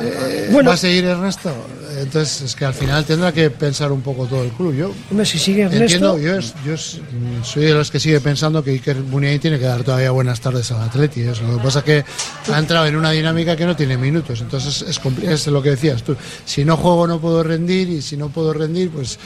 Eh, 0.00 0.48
Bueno. 0.52 0.68
¿Va 0.70 0.74
a 0.74 0.78
seguir 0.78 1.04
Ernesto? 1.04 1.50
Entonces 1.98 2.42
es 2.42 2.56
que 2.56 2.64
al 2.64 2.74
final 2.74 3.04
tendrá 3.04 3.32
que 3.32 3.50
pensar 3.50 3.92
un 3.92 4.00
poco 4.02 4.26
todo 4.26 4.42
el 4.44 4.50
club. 4.50 4.74
Yo 4.74 4.92
Hombre, 5.10 5.26
si 5.26 5.38
sigue 5.38 5.62
Ernesto... 5.62 5.82
entiendo, 5.84 6.18
yo, 6.18 6.36
es- 6.38 6.54
yo 6.64 6.74
es- 6.74 6.98
mm, 6.98 7.44
soy 7.44 7.64
de 7.64 7.74
los 7.74 7.90
que 7.90 8.00
sigue 8.00 8.20
pensando 8.20 8.62
que 8.64 8.70
Iker 8.70 8.96
Muniain 8.96 9.40
tiene 9.40 9.58
que 9.58 9.64
dar 9.66 9.82
todavía 9.82 10.10
buenas 10.10 10.40
tardes 10.40 10.70
al 10.72 10.82
Atleti. 10.82 11.20
Eso. 11.22 11.42
Lo 11.44 11.58
que 11.58 11.62
pasa 11.64 11.78
es 11.80 11.84
que 11.84 12.04
ha 12.52 12.58
entrado 12.58 12.86
en 12.86 12.96
una 12.96 13.10
dinámica 13.10 13.56
que 13.56 13.66
no 13.66 13.76
tiene 13.76 13.96
minutos. 13.96 14.40
Entonces 14.40 14.82
es, 14.82 15.00
es 15.22 15.46
lo 15.48 15.62
que 15.62 15.70
decías 15.70 16.02
tú. 16.02 16.16
Si 16.44 16.64
no 16.64 16.76
juego 16.76 17.06
no 17.06 17.20
puedo 17.20 17.42
rendir 17.42 17.88
y 17.88 18.02
si 18.02 18.16
no 18.16 18.28
puedo 18.28 18.52
rendir 18.52 18.90
pues 18.90 19.18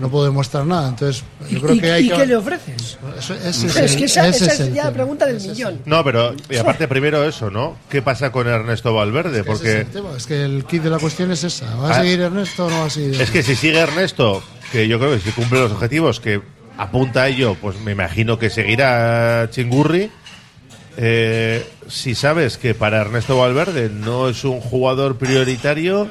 no 0.00 0.08
puedo 0.10 0.24
demostrar 0.24 0.64
nada. 0.66 0.88
Entonces 0.88 1.22
yo 1.50 1.60
creo 1.60 1.74
¿Y, 1.74 1.80
que 1.80 1.92
hay 1.92 2.06
y 2.06 2.08
que... 2.10 2.16
qué 2.16 2.26
le 2.26 2.36
ofreces? 2.36 2.98
Eso- 3.18 3.34
ese 3.34 3.66
es, 3.66 3.76
es 3.76 3.96
que 3.96 4.04
esa, 4.04 4.26
ese 4.28 4.44
esa 4.44 4.54
es 4.54 4.60
es 4.60 4.74
ya 4.74 4.84
la 4.84 4.92
pregunta 4.92 5.26
del 5.26 5.40
millón. 5.40 5.80
No, 5.84 6.02
pero 6.04 6.34
y 6.48 6.56
aparte 6.56 6.88
primero 6.88 7.22
eso, 7.28 7.50
¿no? 7.50 7.76
¿Qué 7.90 8.00
pasa 8.02 8.32
con 8.32 8.46
Ernesto 8.48 8.94
Valverde? 8.94 9.40
Es 9.40 9.46
Porque 9.46 9.80
el 9.80 9.86
tema, 9.86 10.08
es 10.16 10.26
que 10.26 10.42
el 10.44 10.64
kit 10.64 10.82
de 10.82 10.90
la 10.90 10.98
cuestión 10.98 11.30
es 11.32 11.44
esa. 11.44 11.74
¿Va 11.76 11.88
a 11.88 12.00
Ah. 12.00 12.02
Es 13.20 13.30
que 13.30 13.42
si 13.42 13.54
sigue 13.56 13.78
Ernesto, 13.78 14.42
que 14.70 14.88
yo 14.88 14.98
creo 14.98 15.12
que 15.12 15.20
si 15.20 15.30
cumple 15.30 15.60
los 15.60 15.72
objetivos 15.72 16.20
que 16.20 16.40
apunta 16.78 17.22
a 17.22 17.28
ello, 17.28 17.56
pues 17.60 17.78
me 17.80 17.92
imagino 17.92 18.38
que 18.38 18.50
seguirá 18.50 19.48
Chingurri. 19.50 20.10
Eh, 20.96 21.66
si 21.88 22.14
sabes 22.14 22.58
que 22.58 22.74
para 22.74 23.00
Ernesto 23.00 23.38
Valverde 23.38 23.88
no 23.88 24.28
es 24.28 24.44
un 24.44 24.60
jugador 24.60 25.16
prioritario, 25.16 26.10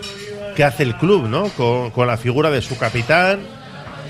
¿qué 0.55 0.63
hace 0.63 0.83
el 0.83 0.97
club, 0.97 1.27
no? 1.27 1.49
Con 1.49 2.07
la 2.07 2.17
figura 2.17 2.49
de 2.49 2.61
su 2.61 2.77
capitán, 2.77 3.39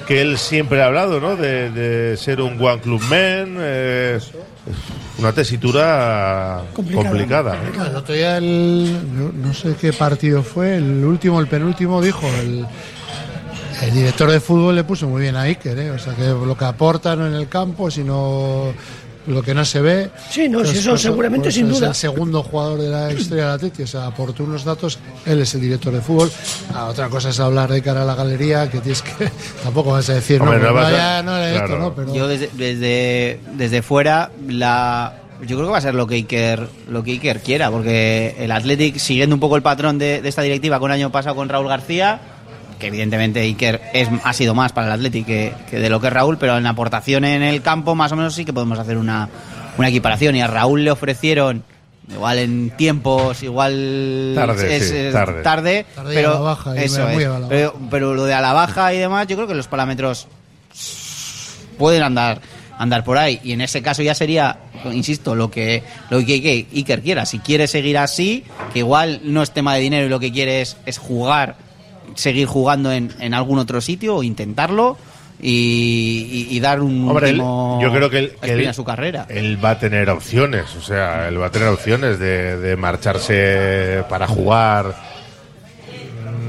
que 0.08 0.22
él 0.22 0.38
siempre 0.38 0.82
ha 0.82 0.88
hablado, 0.88 1.20
¿no? 1.20 1.36
De, 1.36 1.70
de 1.70 2.18
ser 2.18 2.42
un 2.42 2.62
one 2.62 2.82
club 2.82 3.02
man, 3.04 3.56
eh, 3.60 4.20
una 5.18 5.32
tesitura 5.34 6.62
Complicada. 6.74 7.10
complicada. 7.10 7.56
¿eh? 7.56 7.90
El 7.90 7.96
otro 7.96 8.14
día 8.16 8.38
el, 8.38 9.00
no, 9.16 9.32
no 9.48 9.54
sé 9.54 9.76
qué 9.80 9.94
partido 9.94 10.44
fue, 10.44 10.76
el 10.76 11.04
último, 11.06 11.40
el 11.40 11.48
penúltimo, 11.48 12.02
dijo 12.02 12.28
el, 12.42 12.66
el 13.82 13.94
director 13.94 14.30
de 14.32 14.40
fútbol 14.40 14.76
le 14.76 14.84
puso 14.84 15.08
muy 15.08 15.22
bien 15.22 15.36
a 15.36 15.42
Iker, 15.42 15.78
¿eh? 15.78 15.92
o 15.92 16.00
sea 16.00 16.14
que 16.16 16.24
lo 16.26 16.56
que 16.58 16.66
aporta 16.66 17.16
no 17.16 17.28
en 17.28 17.34
el 17.34 17.48
campo, 17.48 17.90
sino 17.92 18.74
lo 19.28 19.42
que 19.44 19.54
no 19.54 19.64
se 19.66 19.82
ve. 19.82 20.10
Sí, 20.30 20.50
no, 20.50 20.60
Pues 20.60 20.72
si 20.72 20.78
eso 20.80 20.92
por 20.92 21.00
seguramente, 21.00 21.46
por 21.46 21.54
sin 21.54 21.68
es 21.70 21.76
duda. 21.80 21.88
el 21.90 21.96
segundo 21.96 22.42
jugador 22.44 22.80
de 22.82 22.90
la 22.90 23.12
historia 23.14 23.46
del 23.46 23.54
Atleti, 23.54 23.84
o 23.84 23.88
sea, 23.88 24.08
aportó 24.08 24.44
unos 24.44 24.64
datos, 24.64 24.98
él 25.26 25.40
es 25.42 25.54
el 25.56 25.62
director 25.62 25.94
de 25.94 26.02
fútbol. 26.02 26.32
Ah, 26.74 26.86
otra 26.88 27.08
cosa 27.10 27.30
es 27.30 27.40
hablar 27.40 27.72
de 27.72 27.82
cara 27.82 28.02
a 28.02 28.06
la 28.06 28.16
galería, 28.16 28.70
que 28.70 28.80
tienes 28.80 29.02
que, 29.02 29.30
tampoco 29.64 29.92
vas 29.92 30.10
a 30.10 30.16
decir, 30.16 30.42
Hombre, 30.42 30.60
no, 30.60 30.68
no 30.68 30.74
pues 30.74 30.86
a- 31.00 31.22
no 31.24 31.38
era 31.38 31.50
esto, 31.54 31.66
claro. 31.68 31.82
¿no? 31.82 31.96
Pero, 31.96 32.14
Yo 32.16 32.28
desde, 32.28 32.50
desde, 32.54 33.40
desde 33.54 33.82
fuera, 33.82 34.32
la, 34.48 35.18
yo 35.42 35.56
creo 35.58 35.68
que 35.68 35.72
va 35.72 35.78
a 35.78 35.82
ser 35.82 35.96
lo 35.96 36.08
que 36.08 36.16
Iker, 36.16 36.68
lo 36.90 37.04
que 37.04 37.12
Iker 37.12 37.42
quiera, 37.42 37.70
porque 37.72 38.36
el 38.40 38.52
Athletic, 38.52 38.98
siguiendo 38.98 39.36
un 39.36 39.40
poco 39.40 39.56
el 39.56 39.62
patrón 39.62 39.98
de, 39.98 40.22
de 40.22 40.30
esta 40.30 40.42
directiva 40.42 40.80
con 40.80 40.92
el 40.92 40.96
año 40.96 41.12
pasado 41.12 41.36
con 41.36 41.48
Raúl 41.50 41.68
García, 41.68 42.20
que 42.82 42.88
evidentemente 42.88 43.40
Iker 43.40 43.80
es, 43.94 44.10
ha 44.26 44.34
sido 44.34 44.54
más 44.54 44.74
para 44.74 44.88
el 44.88 44.94
Athletic 44.94 45.26
que, 45.26 45.54
que 45.70 45.80
de 45.80 45.90
lo 45.90 46.02
que 46.02 46.08
es 46.08 46.14
Raúl, 46.14 46.38
pero 46.38 46.58
en 46.58 46.66
aportación 46.66 47.24
en 47.24 47.44
el 47.44 47.62
campo 47.62 47.96
más 47.96 48.12
o 48.12 48.18
menos 48.18 48.34
sí 48.36 48.44
que 48.44 48.52
podemos 48.52 48.78
hacer 48.80 48.98
una, 48.98 49.30
una 49.78 49.88
equiparación. 49.88 50.36
Y 50.36 50.42
a 50.42 50.48
Raúl 50.48 50.84
le 50.84 50.92
ofrecieron, 50.92 51.64
igual 52.12 52.40
en 52.40 52.72
tiempos, 52.72 53.44
igual 53.44 54.34
Tarde, 54.36 54.76
es, 54.76 54.90
sí, 54.90 54.98
es 54.98 55.14
tarde. 55.14 55.44
tarde, 55.44 55.86
pero 56.14 56.32
a 56.32 56.34
la 56.34 56.40
baja, 56.40 56.76
eso 56.76 57.08
es. 57.08 57.26
a 57.26 57.30
la 57.30 57.40
baja. 57.40 57.46
pero, 57.50 57.76
pero 57.90 58.14
lo 58.16 58.26
de 58.26 58.34
a 58.34 58.42
la 58.42 58.54
baja 58.54 58.94
y 58.94 58.98
demás, 58.98 59.28
yo 59.28 59.38
creo 59.38 59.48
que 59.48 59.56
los 59.56 59.68
parámetros 59.68 60.28
pueden 61.78 62.04
andar 62.04 62.42
andar 62.78 63.04
por 63.04 63.20
ahí 63.20 63.40
y 63.44 63.52
en 63.52 63.62
ese 63.62 63.84
caso 63.84 64.02
ya 64.02 64.16
sería 64.16 64.58
insisto 64.92 65.36
lo 65.36 65.52
que 65.52 65.84
lo 66.10 66.18
que, 66.26 66.42
que 66.42 66.66
Iker 66.74 67.04
quiera 67.04 67.28
si 67.28 67.38
quiere 67.38 67.68
seguir 67.68 68.00
así 68.00 68.44
que 68.74 68.80
igual 68.80 69.22
no 69.24 69.44
es 69.44 69.52
tema 69.52 69.76
de 69.76 69.82
dinero 69.82 70.08
y 70.08 70.10
lo 70.10 70.20
que 70.20 70.32
quiere 70.32 70.62
es, 70.62 70.78
es 70.88 70.98
jugar 70.98 71.58
seguir 72.16 72.48
jugando 72.48 72.92
en, 72.92 73.12
en 73.20 73.34
algún 73.34 73.60
otro 73.60 73.82
sitio 73.82 74.16
o 74.18 74.24
intentarlo 74.24 74.98
y, 75.44 76.60
dar 76.60 76.82
un 76.82 77.10
Hombre, 77.10 77.30
él- 77.30 77.36
último 77.36 77.80
yo 77.82 77.92
creo 77.92 78.10
que 78.12 78.20
él, 78.20 78.32
que 78.42 78.52
él- 78.54 78.68
a 78.68 78.74
su 78.74 78.84
carrera. 78.84 79.26
él 79.30 79.64
va 79.64 79.72
a 79.72 79.80
tener 79.80 80.10
opciones, 80.10 80.76
o 80.76 80.82
sea, 80.82 81.28
él 81.28 81.42
va 81.42 81.48
a 81.48 81.52
tener 81.52 81.68
opciones 81.70 82.20
de, 82.20 82.58
de 82.58 82.76
marcharse 82.76 84.04
para 84.08 84.28
jugar, 84.28 84.96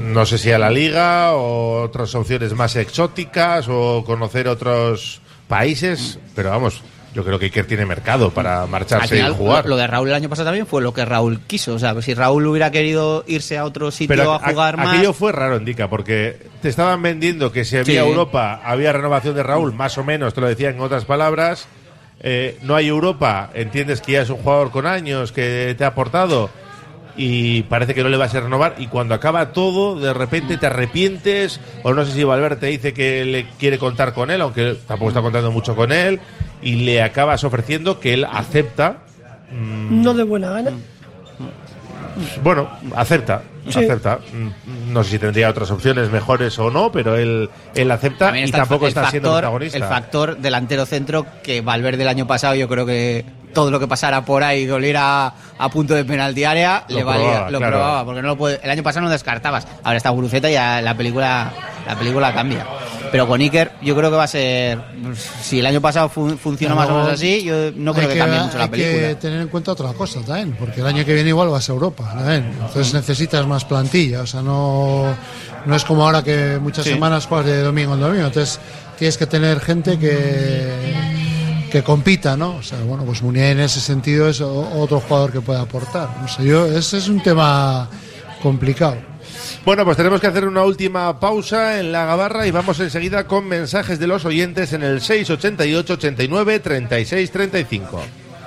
no 0.05 0.25
sé 0.27 0.37
si 0.37 0.51
a 0.51 0.59
la 0.59 0.69
liga 0.69 1.33
o 1.33 1.81
otras 1.81 2.13
opciones 2.15 2.53
más 2.53 2.75
exóticas 2.75 3.65
o 3.67 4.03
conocer 4.05 4.47
otros 4.47 5.21
países, 5.47 6.19
pero 6.35 6.51
vamos, 6.51 6.81
yo 7.13 7.23
creo 7.23 7.37
que 7.39 7.45
Iker 7.45 7.65
tiene 7.65 7.85
mercado 7.85 8.31
para 8.31 8.65
marcharse 8.65 9.15
final, 9.15 9.31
y 9.31 9.35
jugar. 9.35 9.65
Lo, 9.67 9.75
de 9.77 9.85
Raúl 9.87 10.07
el 10.09 10.15
año 10.15 10.29
pasado 10.29 10.47
también 10.47 10.65
fue 10.65 10.81
lo 10.81 10.93
que 10.93 11.05
Raúl 11.05 11.41
quiso. 11.45 11.75
O 11.75 11.79
sea, 11.79 11.99
si 12.01 12.13
Raúl 12.13 12.45
hubiera 12.47 12.71
querido 12.71 13.23
irse 13.27 13.57
a 13.57 13.65
otro 13.65 13.91
sitio 13.91 14.15
Pero 14.15 14.33
a 14.33 14.39
jugar 14.39 14.73
a- 14.75 14.77
más. 14.77 14.93
aquello 14.93 15.13
fue 15.13 15.31
raro, 15.31 15.57
Indica, 15.57 15.89
porque 15.89 16.37
te 16.61 16.69
estaban 16.69 17.01
vendiendo 17.01 17.51
que 17.51 17.65
si 17.65 17.77
había 17.77 18.01
Sí. 18.03 18.09
Europa, 18.09 18.61
había 18.63 18.91
renovación 18.93 19.35
de 19.35 19.43
Raúl, 19.43 19.73
más 19.73 19.97
o 19.97 20.03
menos, 20.03 20.33
te 20.33 20.41
lo 20.41 20.47
decía 20.47 20.69
en 20.69 20.79
otras 20.79 21.05
palabras. 21.05 21.67
Eh, 22.25 22.57
no 22.61 22.75
hay 22.75 22.87
Europa, 22.87 23.49
entiendes 23.53 23.99
que 24.01 24.13
ya 24.13 24.21
es 24.21 24.29
un 24.29 24.37
jugador 24.37 24.71
con 24.71 24.87
años 24.87 25.31
que 25.33 25.75
te 25.77 25.83
ha 25.83 25.87
aportado 25.87 26.49
y 27.15 27.63
parece 27.63 27.93
que 27.93 28.03
no 28.03 28.09
le 28.09 28.17
vas 28.17 28.33
a 28.35 28.41
renovar. 28.41 28.75
Y 28.77 28.87
cuando 28.87 29.13
acaba 29.15 29.51
todo, 29.53 29.99
de 29.99 30.13
repente 30.13 30.57
te 30.57 30.65
arrepientes, 30.65 31.59
o 31.83 31.93
no 31.93 32.05
sé 32.05 32.11
si 32.13 32.23
Valverde 32.23 32.55
te 32.57 32.65
dice 32.67 32.93
que 32.93 33.23
le 33.25 33.45
quiere 33.59 33.77
contar 33.77 34.13
con 34.13 34.31
él, 34.31 34.41
aunque 34.41 34.75
tampoco 34.87 35.09
está 35.09 35.21
contando 35.21 35.51
mucho 35.51 35.75
con 35.75 35.91
él, 35.91 36.19
y 36.61 36.75
le 36.75 37.01
acabas 37.01 37.43
ofreciendo 37.43 37.99
que 37.99 38.13
él 38.13 38.25
acepta. 38.31 38.97
No 39.51 40.13
de 40.13 40.23
buena 40.23 40.49
gana. 40.49 40.71
Bueno, 42.43 42.69
acepta, 42.95 43.41
Sí. 43.69 43.79
acepta. 43.79 44.19
Mm, 44.33 44.93
No 44.93 45.03
sé 45.03 45.11
si 45.11 45.19
tendría 45.19 45.49
otras 45.49 45.71
opciones 45.71 46.11
mejores 46.11 46.57
o 46.59 46.69
no, 46.69 46.91
pero 46.91 47.15
él, 47.15 47.49
él 47.73 47.89
acepta 47.91 48.37
y 48.37 48.43
el 48.43 48.51
tampoco 48.51 48.87
está 48.87 49.09
siendo 49.09 49.31
protagonista. 49.31 49.77
El 49.77 49.83
factor 49.85 50.37
delantero 50.37 50.85
centro 50.85 51.25
que 51.41 51.61
Valverde 51.61 52.03
el 52.03 52.09
año 52.09 52.27
pasado 52.27 52.53
yo 52.55 52.67
creo 52.67 52.85
que 52.85 53.25
todo 53.53 53.71
lo 53.71 53.79
que 53.79 53.87
pasara 53.87 54.25
por 54.25 54.43
ahí 54.43 54.65
doliera 54.65 55.33
a 55.57 55.69
punto 55.69 55.93
de 55.93 56.03
penalti 56.03 56.43
área 56.43 56.83
Lo 56.89 56.95
le 56.97 57.03
valía, 57.03 57.25
probaba, 57.27 57.51
lo 57.51 57.57
claro. 57.59 57.73
probaba 57.77 58.05
porque 58.05 58.21
no 58.21 58.27
lo 58.29 58.37
puede- 58.37 58.59
el 58.63 58.69
año 58.69 58.83
pasado 58.83 59.05
no 59.05 59.11
descartabas. 59.11 59.67
Ahora 59.83 59.97
está 59.97 60.09
Guruceta 60.09 60.49
y 60.49 60.53
ya 60.53 60.81
la 60.81 60.95
película 60.97 61.51
la 61.87 61.95
película 61.97 62.33
cambia. 62.33 62.65
Pero 63.11 63.27
con 63.27 63.39
Iker 63.41 63.73
yo 63.81 63.95
creo 63.95 64.09
que 64.09 64.15
va 64.17 64.23
a 64.23 64.27
ser 64.27 64.79
si 65.41 65.59
el 65.59 65.65
año 65.65 65.81
pasado 65.81 66.09
fun- 66.09 66.37
funcionó 66.37 66.75
más 66.75 66.89
o 66.89 66.93
menos 66.95 67.09
así, 67.13 67.43
yo 67.43 67.71
no 67.75 67.93
creo 67.93 68.07
hay 68.07 68.13
que, 68.13 68.19
cambie 68.19 68.39
mucho 68.39 68.57
la 68.57 68.63
hay 68.63 68.69
película. 68.69 69.07
que 69.09 69.15
tener 69.15 69.41
en 69.41 69.47
cuenta 69.49 69.71
otra 69.73 69.93
cosa 69.93 70.21
también, 70.21 70.55
porque 70.57 70.79
el 70.81 70.87
año 70.87 71.05
que 71.05 71.13
viene 71.13 71.29
igual 71.29 71.49
vas 71.49 71.69
a 71.69 71.73
Europa, 71.73 72.09
también. 72.15 72.51
entonces 72.59 72.93
necesitas 72.93 73.45
más 73.45 73.65
plantilla, 73.65 74.21
o 74.21 74.25
sea, 74.25 74.41
no, 74.41 75.13
no 75.65 75.75
es 75.75 75.83
como 75.83 76.03
ahora 76.05 76.23
que 76.23 76.57
muchas 76.59 76.85
Sí. 76.85 76.91
semanas 76.93 77.27
juegas 77.27 77.45
de 77.47 77.61
domingo 77.61 77.93
en 77.93 77.99
domingo, 77.99 78.25
entonces 78.27 78.59
tienes 78.97 79.17
que 79.17 79.27
tener 79.27 79.59
gente 79.59 79.99
que 79.99 80.71
que 81.73 81.81
compita, 81.81 82.37
¿no? 82.37 82.57
O 82.57 82.61
sea, 82.61 82.79
bueno, 82.81 83.03
pues 83.03 83.23
Munier 83.23 83.53
en 83.53 83.61
ese 83.61 83.79
sentido 83.79 84.29
es 84.29 84.39
otro 84.41 84.99
jugador 84.99 85.31
que 85.31 85.41
puede 85.41 85.59
aportar. 85.59 86.07
No 86.21 86.27
sé, 86.27 86.45
yo, 86.45 86.67
ese 86.67 86.99
es 86.99 87.07
un 87.07 87.19
tema 87.23 87.89
complicado. 88.43 88.97
Bueno, 89.65 89.83
pues 89.83 89.97
tenemos 89.97 90.21
que 90.21 90.27
hacer 90.27 90.47
una 90.47 90.63
última 90.65 91.19
pausa 91.19 91.79
en 91.79 91.91
la 91.91 92.05
gabarra 92.05 92.45
y 92.45 92.51
vamos 92.51 92.79
enseguida 92.79 93.25
con 93.25 93.47
mensajes 93.47 93.97
de 93.97 94.05
los 94.05 94.23
oyentes 94.23 94.71
en 94.73 94.83
el 94.83 95.01
688 95.01 95.93
89 95.93 96.59
36 96.59 97.31
35. 97.31 98.03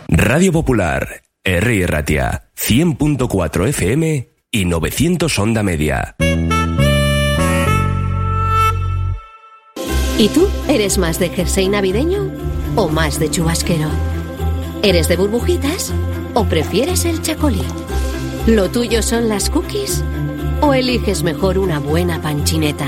Radio 0.07 0.53
Popular, 0.53 1.23
R. 1.43 1.87
Ratia, 1.89 2.51
100.4 2.57 3.69
FM 3.71 4.31
y 4.53 4.65
900 4.67 5.37
Onda 5.41 5.65
Media. 5.65 6.15
¿Y 10.17 10.29
tú 10.29 10.49
eres 10.69 10.97
más 10.97 11.19
de 11.19 11.29
jersey 11.31 11.69
navideño 11.69 12.56
o 12.77 12.89
más 12.89 13.19
de 13.19 13.31
chubasquero? 13.31 13.89
¿Eres 14.83 15.09
de 15.09 15.17
burbujitas 15.17 15.93
o 16.35 16.45
prefieres 16.45 17.05
el 17.05 17.23
chacolí? 17.23 17.63
¿Lo 18.47 18.71
tuyo 18.71 19.03
son 19.03 19.29
las 19.29 19.51
cookies 19.51 20.05
o 20.61 20.75
eliges 20.75 21.23
mejor 21.23 21.59
una 21.59 21.81
buena 21.81 22.21
panchineta? 22.23 22.87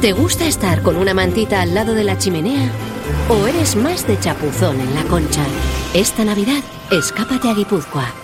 ¿Te 0.00 0.12
gusta 0.12 0.46
estar 0.46 0.82
con 0.82 0.96
una 0.96 1.14
mantita 1.14 1.62
al 1.62 1.74
lado 1.74 1.94
de 1.94 2.04
la 2.04 2.18
chimenea 2.18 2.70
o 3.28 3.46
eres 3.46 3.76
más 3.76 4.06
de 4.06 4.18
chapuzón 4.18 4.80
en 4.80 4.94
la 4.94 5.04
concha? 5.04 5.44
Esta 5.94 6.24
Navidad, 6.24 6.62
escápate 6.90 7.48
a 7.48 7.54
Guipúzcoa. 7.54 8.23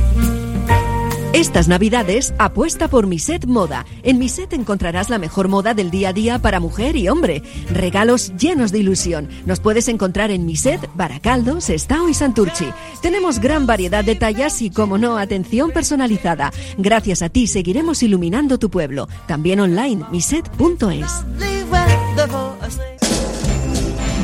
Estas 1.33 1.69
navidades 1.69 2.33
apuesta 2.39 2.89
por 2.89 3.07
Miset 3.07 3.45
Moda. 3.45 3.85
En 4.03 4.19
Miset 4.19 4.51
encontrarás 4.51 5.09
la 5.09 5.17
mejor 5.17 5.47
moda 5.47 5.73
del 5.73 5.89
día 5.89 6.09
a 6.09 6.13
día 6.13 6.39
para 6.39 6.59
mujer 6.59 6.97
y 6.97 7.07
hombre. 7.07 7.41
Regalos 7.71 8.33
llenos 8.35 8.73
de 8.73 8.79
ilusión. 8.79 9.29
Nos 9.45 9.61
puedes 9.61 9.87
encontrar 9.87 10.29
en 10.29 10.45
Miset, 10.45 10.89
Baracaldo, 10.93 11.61
Sestao 11.61 12.09
y 12.09 12.13
Santurchi. 12.13 12.67
Tenemos 13.01 13.39
gran 13.39 13.65
variedad 13.65 14.03
de 14.03 14.15
tallas 14.15 14.61
y, 14.61 14.71
como 14.71 14.97
no, 14.97 15.17
atención 15.17 15.71
personalizada. 15.71 16.51
Gracias 16.77 17.21
a 17.21 17.29
ti 17.29 17.47
seguiremos 17.47 18.03
iluminando 18.03 18.59
tu 18.59 18.69
pueblo. 18.69 19.07
También 19.25 19.61
online, 19.61 20.03
miset.es. 20.11 21.11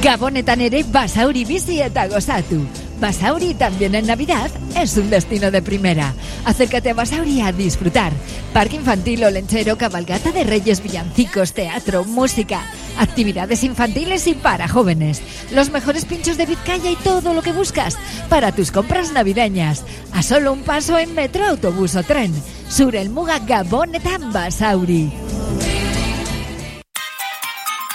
Gabonetan 0.03 0.62
ere 0.62 0.84
Basauri 0.84 1.45
bizi 1.45 1.82
eta 1.82 2.08
gozatu. 2.08 2.86
Basauri 3.00 3.54
también 3.54 3.95
en 3.95 4.08
Navidad 4.08 4.50
es 4.76 4.98
un 4.98 5.10
destino 5.10 5.52
de 5.52 5.62
primera. 5.62 6.14
Acércate 6.45 6.89
a 6.89 6.93
Basauri 6.93 7.41
a 7.41 7.52
disfrutar. 7.52 8.12
Parque 8.54 8.78
infantil 8.78 9.24
o 9.24 9.30
lenchero, 9.30 9.78
cabalgata 9.78 10.32
de 10.32 10.43
reyes, 10.43 10.82
villancicos, 10.82 11.54
teatro, 11.54 12.04
música, 12.06 12.62
actividades 12.98 13.64
infantiles 13.64 14.26
y 14.28 14.34
para 14.34 14.68
jóvenes. 14.68 15.22
Los 15.52 15.70
mejores 15.70 16.06
pinchos 16.06 16.38
de 16.38 16.45
Vizcaya 16.45 16.89
y 16.89 16.95
todo 16.95 17.34
lo 17.34 17.41
que 17.41 17.52
buscas 17.52 17.98
para 18.30 18.52
tus 18.52 18.72
compras 18.72 19.12
navideñas. 19.12 19.84
A 20.14 20.24
solo 20.24 20.52
un 20.54 20.64
paso 20.64 20.98
en 20.98 21.14
metro, 21.14 21.45
autobús 21.45 21.95
o 21.95 22.04
tren. 22.04 22.34
Sur 22.70 22.95
el 22.95 23.10
Muga 23.10 23.39
Gabonetan 23.39 24.34
Basauri. 24.34 25.12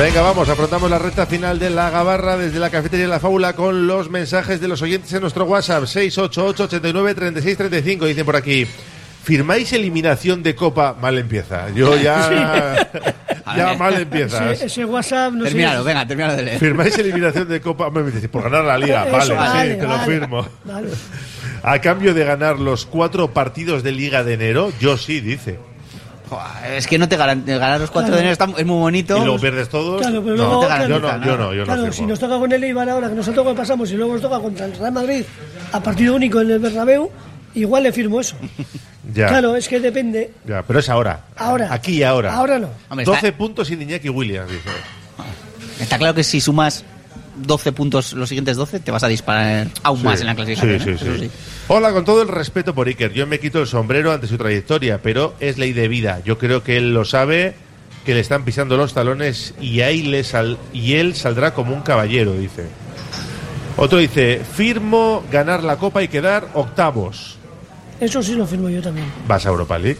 Venga, 0.00 0.22
vamos, 0.22 0.48
afrontamos 0.48 0.90
la 0.90 0.98
recta 0.98 1.26
final 1.26 1.58
de 1.58 1.68
la 1.68 1.90
gabarra 1.90 2.38
desde 2.38 2.58
la 2.58 2.70
cafetería 2.70 3.04
de 3.04 3.10
la 3.10 3.20
fábula 3.20 3.52
con 3.52 3.86
los 3.86 4.08
mensajes 4.08 4.58
de 4.58 4.66
los 4.66 4.80
oyentes 4.80 5.12
en 5.12 5.20
nuestro 5.20 5.44
WhatsApp 5.44 5.84
688 5.84 6.64
89 6.64 7.14
36 7.14 7.56
35. 7.58 8.06
Dicen 8.06 8.24
por 8.24 8.34
aquí. 8.34 8.66
¿Firmáis 9.22 9.74
eliminación 9.74 10.42
de 10.42 10.54
Copa? 10.54 10.96
Mal 10.98 11.18
empieza. 11.18 11.68
Yo 11.74 11.94
ya. 12.02 12.88
ya 13.54 13.74
mal 13.74 14.00
empieza. 14.00 14.50
Ese, 14.50 14.66
ese 14.66 14.86
WhatsApp 14.86 15.34
no 15.34 15.44
Termínalo, 15.44 15.80
sé. 15.82 15.88
venga, 15.88 16.06
termínalo 16.06 16.36
de 16.36 16.42
leer. 16.44 16.58
¿Firmáis 16.58 16.96
eliminación 16.98 17.46
de 17.46 17.60
Copa? 17.60 17.88
Hombre, 17.88 18.04
me 18.04 18.10
dice, 18.10 18.30
por 18.30 18.44
ganar 18.44 18.64
la 18.64 18.78
liga. 18.78 19.06
Eso, 19.06 19.12
vale, 19.12 19.34
vale, 19.34 19.74
sí, 19.74 19.80
te 19.80 19.86
lo 19.86 19.98
firmo. 19.98 20.48
vale. 20.64 20.88
A 21.62 21.78
cambio 21.82 22.14
de 22.14 22.24
ganar 22.24 22.58
los 22.58 22.86
cuatro 22.86 23.32
partidos 23.34 23.82
de 23.82 23.92
liga 23.92 24.24
de 24.24 24.32
enero, 24.32 24.72
yo 24.80 24.96
sí, 24.96 25.20
dice. 25.20 25.58
Es 26.76 26.86
que 26.86 26.98
no 26.98 27.08
te 27.08 27.16
garan- 27.16 27.44
ganar 27.44 27.80
los 27.80 27.90
cuatro 27.90 28.08
Claro. 28.08 28.16
de 28.16 28.20
enero 28.20 28.32
está- 28.32 28.60
es 28.60 28.66
muy 28.66 28.76
bonito. 28.78 29.16
Y 29.18 29.20
luego 29.20 29.38
pierdes 29.38 29.68
todos. 29.68 30.00
Claro, 30.02 30.22
pero 30.22 30.36
no, 30.36 30.42
luego- 30.44 30.62
yo 30.62 30.66
claro, 30.68 30.82
no, 30.88 30.88
yo 31.26 31.36
no, 31.36 31.54
yo 31.54 31.60
no 31.60 31.64
Claro, 31.64 31.92
si 31.92 32.02
nos 32.06 32.18
toca 32.18 32.38
con 32.38 32.52
el 32.52 32.62
Eibar 32.64 32.88
ahora, 32.88 33.08
que 33.08 33.14
nosotros 33.14 33.46
que 33.46 33.54
pasamos 33.54 33.90
y 33.90 33.94
luego 33.96 34.12
nos 34.12 34.22
toca 34.22 34.38
contra 34.38 34.66
el 34.66 34.76
Real 34.76 34.92
Madrid 34.92 35.24
a 35.72 35.80
partido 35.82 36.14
único 36.14 36.40
en 36.40 36.50
el 36.50 36.58
Bernabéu, 36.58 37.10
igual 37.54 37.82
le 37.84 37.92
firmo 37.92 38.20
eso. 38.20 38.36
Ya, 39.14 39.26
Claro, 39.28 39.56
es 39.56 39.66
que 39.66 39.80
depende. 39.80 40.30
ya, 40.46 40.62
pero 40.62 40.78
es 40.78 40.88
ahora. 40.88 41.24
Ahora. 41.36 41.72
Aquí 41.72 41.94
y 41.94 42.02
ahora. 42.04 42.34
Ahora 42.34 42.58
no. 42.60 42.68
Hombre, 42.90 43.04
12 43.06 43.26
está, 43.28 43.38
puntos 43.38 43.66
sin 43.66 43.80
Iñaki 43.82 44.08
Williams, 44.10 44.50
dice. 44.50 44.68
está 45.80 45.98
claro 45.98 46.14
que 46.14 46.22
si 46.22 46.40
sumas 46.40 46.84
12 47.42 47.72
puntos 47.72 48.12
los 48.12 48.28
siguientes 48.28 48.56
12, 48.56 48.80
te 48.80 48.90
vas 48.90 49.02
a 49.02 49.08
disparar 49.08 49.68
aún 49.82 50.02
más 50.02 50.20
en 50.20 50.26
la 50.26 50.34
clasificación. 50.34 50.98
sí, 50.98 51.04
¿eh? 51.06 51.16
sí. 51.20 51.30
Hola, 51.68 51.92
con 51.92 52.04
todo 52.04 52.22
el 52.22 52.28
respeto 52.28 52.74
por 52.74 52.88
Iker, 52.88 53.12
yo 53.12 53.26
me 53.26 53.38
quito 53.38 53.60
el 53.60 53.66
sombrero 53.66 54.12
ante 54.12 54.26
su 54.26 54.36
trayectoria, 54.36 55.00
pero 55.02 55.34
es 55.40 55.58
ley 55.58 55.72
de 55.72 55.88
vida. 55.88 56.20
Yo 56.24 56.38
creo 56.38 56.62
que 56.62 56.76
él 56.76 56.92
lo 56.92 57.04
sabe, 57.04 57.54
que 58.04 58.14
le 58.14 58.20
están 58.20 58.44
pisando 58.44 58.76
los 58.76 58.94
talones 58.94 59.54
y 59.60 59.80
ahí 59.80 60.02
le 60.02 60.24
sal 60.24 60.58
y 60.72 60.94
él 60.94 61.14
saldrá 61.14 61.54
como 61.54 61.74
un 61.74 61.82
caballero, 61.82 62.32
dice. 62.32 62.66
Otro 63.76 63.98
dice, 63.98 64.42
firmo 64.44 65.24
ganar 65.30 65.62
la 65.62 65.76
copa 65.76 66.02
y 66.02 66.08
quedar 66.08 66.48
octavos. 66.54 67.38
Eso 68.00 68.22
sí 68.22 68.34
lo 68.34 68.46
firmo 68.46 68.68
yo 68.68 68.82
también. 68.82 69.06
Vas 69.28 69.46
a 69.46 69.50
Europa 69.50 69.78
League. 69.78 69.98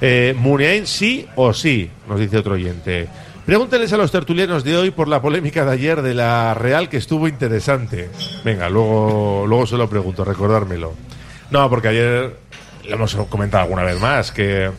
Eh, 0.00 0.34
Muniain 0.36 0.86
sí 0.86 1.26
o 1.36 1.52
sí, 1.52 1.90
nos 2.08 2.20
dice 2.20 2.38
otro 2.38 2.54
oyente. 2.54 3.08
Pregúnteles 3.46 3.92
a 3.92 3.96
los 3.96 4.10
tertulianos 4.10 4.64
de 4.64 4.76
hoy 4.76 4.90
por 4.90 5.06
la 5.06 5.22
polémica 5.22 5.64
de 5.64 5.70
ayer 5.72 6.02
de 6.02 6.14
la 6.14 6.52
Real 6.54 6.88
que 6.88 6.96
estuvo 6.96 7.28
interesante. 7.28 8.10
Venga, 8.44 8.68
luego, 8.68 9.44
luego 9.46 9.66
se 9.68 9.76
lo 9.76 9.88
pregunto, 9.88 10.24
recordármelo. 10.24 10.94
No, 11.52 11.70
porque 11.70 11.88
ayer 11.88 12.34
lo 12.88 12.94
hemos 12.96 13.14
comentado 13.28 13.62
alguna 13.62 13.84
vez 13.84 14.00
más, 14.00 14.32
que 14.32 14.70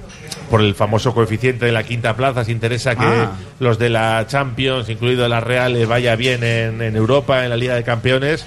por 0.49 0.59
el 0.61 0.75
famoso 0.75 1.13
coeficiente 1.13 1.65
de 1.65 1.71
la 1.71 1.83
quinta 1.83 2.15
plaza 2.17 2.43
se 2.43 2.51
interesa 2.51 2.95
que 2.97 3.05
Ah. 3.05 3.31
los 3.59 3.79
de 3.79 3.89
la 3.89 4.25
Champions, 4.27 4.89
incluido 4.89 5.27
la 5.29 5.39
Real, 5.39 5.85
vaya 5.85 6.17
bien 6.17 6.43
en, 6.43 6.81
en 6.81 6.95
Europa, 6.97 7.45
en 7.45 7.49
la 7.51 7.55
Liga 7.57 7.75
de 7.75 7.83
Campeones. 7.83 8.45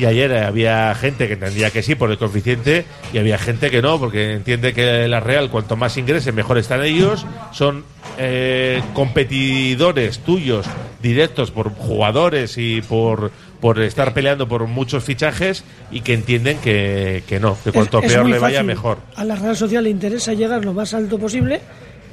Y 0.00 0.06
ayer 0.06 0.32
había 0.34 0.94
gente 0.94 1.26
que 1.28 1.34
entendía 1.34 1.70
que 1.70 1.82
sí 1.82 1.94
por 1.94 2.10
el 2.10 2.16
coeficiente 2.16 2.86
y 3.12 3.18
había 3.18 3.36
gente 3.36 3.70
que 3.70 3.82
no, 3.82 3.98
porque 3.98 4.32
entiende 4.32 4.72
que 4.72 5.06
la 5.08 5.20
Real, 5.20 5.50
cuanto 5.50 5.76
más 5.76 5.96
ingresen, 5.98 6.34
mejor 6.34 6.56
están 6.56 6.82
ellos. 6.82 7.26
Son 7.52 7.84
eh, 8.16 8.80
competidores 8.94 10.20
tuyos 10.20 10.66
directos 11.02 11.50
por 11.50 11.70
jugadores 11.74 12.56
y 12.56 12.80
por, 12.82 13.30
por 13.60 13.80
estar 13.80 14.14
peleando 14.14 14.48
por 14.48 14.66
muchos 14.66 15.04
fichajes 15.04 15.64
y 15.90 16.00
que 16.00 16.14
entienden 16.14 16.58
que, 16.58 17.22
que 17.26 17.38
no, 17.40 17.56
que 17.62 17.72
cuanto 17.72 17.98
Es- 17.98 18.06
es 18.06 18.12
peor 18.12 18.26
le 18.28 18.38
vaya, 18.38 18.56
fácil. 18.58 18.66
mejor. 18.66 18.98
A 19.16 19.24
la 19.24 19.34
Real 19.36 19.56
Social 19.56 19.84
le 19.84 19.90
interesa 19.90 20.32
llegar 20.34 20.64
lo 20.64 20.72
más 20.72 20.94
alto 20.94 21.18
posible, 21.18 21.60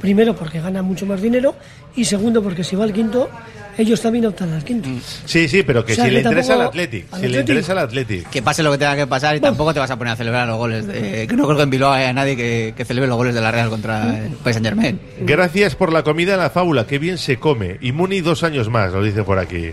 primero 0.01 0.35
porque 0.35 0.59
gana 0.61 0.81
mucho 0.81 1.05
más 1.05 1.21
dinero 1.21 1.55
y 1.95 2.05
segundo 2.05 2.41
porque 2.43 2.63
si 2.63 2.75
va 2.75 2.83
al 2.83 2.93
quinto, 2.93 3.29
ellos 3.77 4.01
también 4.01 4.25
optan 4.25 4.51
al 4.53 4.63
quinto. 4.63 4.89
Sí, 5.25 5.47
sí, 5.47 5.63
pero 5.63 5.85
que 5.85 5.93
O 5.93 5.95
sea, 5.95 6.05
si 6.05 6.09
que 6.09 6.13
le 6.15 6.21
interesa 6.21 6.53
al 6.53 6.59
tampoco- 6.59 6.69
Athletic, 6.69 7.05
al 7.13 7.19
si 7.19 7.21
le 7.21 7.27
Athletic. 7.27 7.39
interesa 7.49 7.71
al 7.73 7.77
Athletic. 7.79 8.29
Que 8.29 8.41
pase 8.41 8.63
lo 8.63 8.71
que 8.71 8.77
tenga 8.79 8.95
que 8.95 9.07
pasar 9.07 9.35
y 9.35 9.39
tampoco 9.39 9.73
te 9.73 9.79
vas 9.79 9.91
a 9.91 9.97
poner 9.97 10.13
a 10.13 10.15
celebrar 10.15 10.47
los 10.47 10.57
goles. 10.57 10.87
de- 10.87 11.27
que 11.27 11.35
no 11.35 11.45
creo 11.45 11.57
que 11.57 11.63
en 11.63 11.69
Bilbao 11.69 11.91
haya 11.91 12.11
nadie 12.13 12.35
que, 12.35 12.73
que 12.75 12.85
celebre 12.85 13.07
los 13.07 13.17
goles 13.17 13.35
de 13.35 13.41
la 13.41 13.51
Real 13.51 13.69
contra 13.69 14.17
el 14.25 14.31
Paris 14.33 14.55
Saint 14.55 14.65
Germain. 14.65 14.99
Gracias 15.21 15.75
por 15.75 15.91
la 15.93 16.03
comida 16.03 16.33
en 16.33 16.39
la 16.39 16.49
fábula, 16.49 16.87
qué 16.87 16.97
bien 16.99 17.17
se 17.17 17.37
come. 17.37 17.77
Y 17.81 17.91
Muni 17.91 18.21
dos 18.21 18.43
años 18.43 18.69
más, 18.69 18.91
lo 18.93 19.03
dice 19.03 19.23
por 19.23 19.37
aquí. 19.39 19.71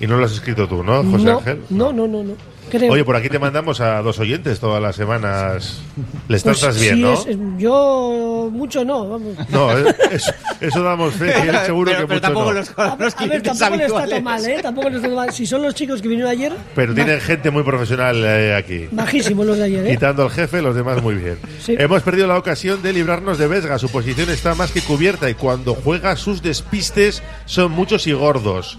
Y 0.00 0.06
no 0.06 0.16
lo 0.16 0.24
has 0.26 0.32
escrito 0.32 0.66
tú, 0.68 0.82
¿no, 0.82 1.02
José 1.04 1.24
no, 1.24 1.38
Ángel? 1.38 1.60
no, 1.70 1.92
no, 1.92 2.06
no, 2.08 2.24
no. 2.24 2.53
Creo. 2.70 2.92
Oye, 2.92 3.04
por 3.04 3.14
aquí 3.16 3.28
te 3.28 3.38
mandamos 3.38 3.80
a 3.80 4.00
dos 4.02 4.18
oyentes 4.18 4.58
todas 4.58 4.82
las 4.82 4.96
semanas. 4.96 5.80
Les 6.28 6.42
Pues 6.42 6.58
tratas 6.58 6.80
bien, 6.80 6.96
sí, 6.96 7.02
¿no? 7.02 7.12
es- 7.14 7.26
es- 7.26 7.38
yo 7.58 8.48
mucho 8.52 8.84
no, 8.84 9.08
vamos. 9.08 9.36
No, 9.50 9.78
eh, 9.78 9.94
eso, 10.10 10.32
eso 10.60 10.82
damos 10.82 11.14
fe, 11.14 11.32
que 11.42 11.48
él 11.50 11.56
seguro 11.66 11.90
Pero- 11.92 12.00
que 12.02 12.06
pero 12.06 12.14
mucho 12.14 12.20
tampoco 12.20 12.46
no. 12.46 12.52
los- 12.60 12.70
A, 12.76 12.92
a 12.92 12.96
ver, 13.26 13.42
tampoco 13.42 13.76
le 13.76 13.84
está 13.86 14.06
tan 14.08 14.24
mal, 14.24 14.44
¿eh? 14.46 14.58
Tampoco 14.62 14.90
le 14.90 14.96
está 14.96 15.08
mal. 15.08 15.32
Si 15.32 15.46
son 15.46 15.62
los 15.62 15.74
chicos 15.74 16.00
que 16.02 16.08
vinieron 16.08 16.30
ayer, 16.30 16.52
Pero 16.74 16.94
tienen 16.94 17.20
gente 17.20 17.50
muy 17.50 17.62
profesional 17.62 18.16
eh, 18.24 18.54
aquí. 18.56 18.88
bajísimos 18.90 19.46
los 19.46 19.56
de 19.58 19.64
ayer, 19.64 19.86
¿eh? 19.86 19.90
Quitando 19.90 20.22
al 20.24 20.30
jefe, 20.30 20.60
los 20.62 20.74
demás 20.74 21.02
muy 21.02 21.14
bien. 21.14 21.38
Sí. 21.60 21.74
Hemos 21.78 22.02
perdido 22.02 22.26
la 22.26 22.38
ocasión 22.38 22.82
de 22.82 22.92
librarnos 22.92 23.38
de 23.38 23.46
Vesga. 23.46 23.78
Su 23.78 23.88
posición 23.90 24.30
está 24.30 24.54
más 24.54 24.72
que 24.72 24.80
cubierta 24.80 25.28
y 25.30 25.34
cuando 25.34 25.74
juega 25.74 26.16
sus 26.16 26.42
despistes 26.42 27.22
son 27.44 27.72
muchos 27.72 28.06
y 28.06 28.12
gordos. 28.12 28.78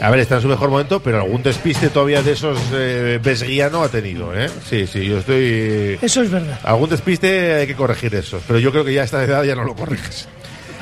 A 0.00 0.10
ver, 0.10 0.20
está 0.20 0.36
en 0.36 0.42
su 0.42 0.48
mejor 0.48 0.70
momento, 0.70 1.00
pero 1.00 1.20
algún 1.20 1.42
despiste 1.42 1.88
todavía 1.88 2.22
de 2.22 2.32
esos 2.32 2.58
eh, 2.72 3.18
Vesguiano 3.22 3.82
ha 3.82 3.88
tenido, 3.88 4.32
¿eh? 4.32 4.48
Sí, 4.64 4.86
sí, 4.86 5.04
yo 5.04 5.18
estoy... 5.18 5.98
Eso 6.00 6.22
es 6.22 6.30
verdad. 6.30 6.60
Algún 6.62 6.88
despiste 6.88 7.54
hay 7.54 7.66
que 7.66 7.74
corregir 7.74 8.14
eso, 8.14 8.40
pero 8.46 8.60
yo 8.60 8.70
creo 8.70 8.84
que 8.84 8.92
ya 8.92 9.02
a 9.02 9.04
esta 9.04 9.24
edad 9.24 9.42
ya 9.42 9.56
no 9.56 9.64
lo 9.64 9.74
corriges. 9.74 10.28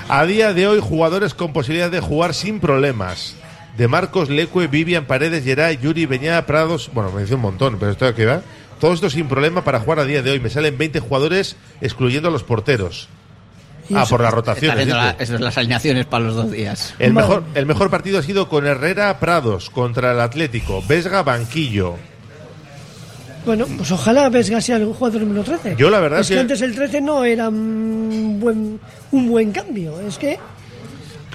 A 0.08 0.26
día 0.26 0.52
de 0.52 0.68
hoy, 0.68 0.80
jugadores 0.80 1.34
con 1.34 1.52
posibilidad 1.52 1.90
de 1.90 2.00
jugar 2.00 2.34
sin 2.34 2.60
problemas. 2.60 3.34
De 3.76 3.88
Marcos, 3.88 4.30
Lecue, 4.30 4.68
Vivian, 4.68 5.06
Paredes, 5.06 5.44
Geray, 5.44 5.78
Yuri, 5.78 6.06
Beñá, 6.06 6.44
Prados. 6.46 6.90
Bueno, 6.92 7.10
me 7.10 7.22
dice 7.22 7.34
un 7.34 7.40
montón, 7.40 7.78
pero 7.78 7.92
esto 7.92 8.14
queda. 8.14 8.42
Todo 8.80 8.92
esto 8.92 9.10
sin 9.10 9.28
problema 9.28 9.64
para 9.64 9.80
jugar 9.80 9.98
a 9.98 10.04
día 10.04 10.22
de 10.22 10.30
hoy. 10.30 10.40
Me 10.40 10.50
salen 10.50 10.78
20 10.78 11.00
jugadores, 11.00 11.56
excluyendo 11.80 12.28
a 12.28 12.32
los 12.32 12.44
porteros. 12.44 13.08
Ah, 13.94 14.04
por 14.08 14.20
las 14.20 14.28
Está 14.28 14.36
rotaciones. 14.36 14.70
haciendo 14.74 14.96
la- 14.96 15.12
dice. 15.12 15.24
eso 15.24 15.34
es 15.36 15.40
las 15.40 15.58
alineaciones 15.58 16.06
para 16.06 16.24
los 16.24 16.34
dos 16.34 16.50
días. 16.50 16.94
El 16.98 17.12
mejor, 17.12 17.44
el 17.54 17.66
mejor 17.66 17.90
partido 17.90 18.18
ha 18.18 18.22
sido 18.22 18.48
con 18.48 18.66
Herrera 18.66 19.18
Prados 19.20 19.70
contra 19.70 20.12
el 20.12 20.20
Atlético. 20.20 20.82
Vesga 20.88 21.22
Banquillo. 21.22 21.94
Bueno, 23.44 23.64
pues 23.76 23.90
ojalá 23.92 24.28
Vesga 24.28 24.60
sea 24.60 24.76
el 24.76 24.86
jugador 24.86 25.20
número 25.22 25.44
13. 25.44 25.76
Yo 25.78 25.88
la 25.88 26.00
verdad 26.00 26.20
es 26.20 26.28
que 26.28 26.34
que- 26.34 26.40
antes 26.40 26.60
el 26.62 26.74
13 26.74 27.00
no 27.00 27.24
era 27.24 27.48
un 27.48 28.38
buen, 28.40 28.80
un 29.12 29.28
buen 29.28 29.52
cambio. 29.52 30.00
Es 30.00 30.18
que 30.18 30.38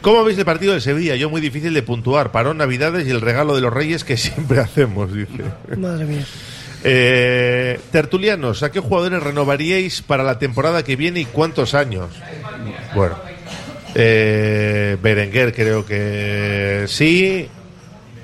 ¿Cómo 0.02 0.24
veis 0.24 0.36
el 0.39 0.45
partido 0.45 0.74
de 0.74 0.82
Sevilla? 0.82 1.16
Yo 1.16 1.30
muy 1.30 1.41
difícil 1.41 1.76
de 1.76 1.84
puntuar. 1.84 2.32
Parón 2.32 2.58
Navidades 2.58 3.08
y 3.08 3.12
el 3.12 3.22
regalo 3.22 3.54
de 3.56 3.62
los 3.62 3.72
Reyes 3.72 4.04
que 4.04 4.18
siempre 4.18 4.60
hacemos, 4.60 5.14
dice. 5.14 5.43
Madre 5.78 6.06
mía. 6.06 6.26
Eh, 6.84 7.80
tertulianos, 7.91 8.64
¿a 8.64 8.72
qué 8.72 8.80
jugadores 8.80 9.22
renovaríais 9.22 10.02
para 10.02 10.24
la 10.24 10.39
temporada 10.39 10.84
que 10.84 10.95
viene 10.95 11.20
y 11.20 11.26
cuántos 11.26 11.76
años? 11.76 12.10
Bueno, 12.95 13.15
eh, 13.95 14.97
Berenguer 15.01 15.53
creo 15.53 15.85
que 15.85 16.85
sí. 16.87 17.47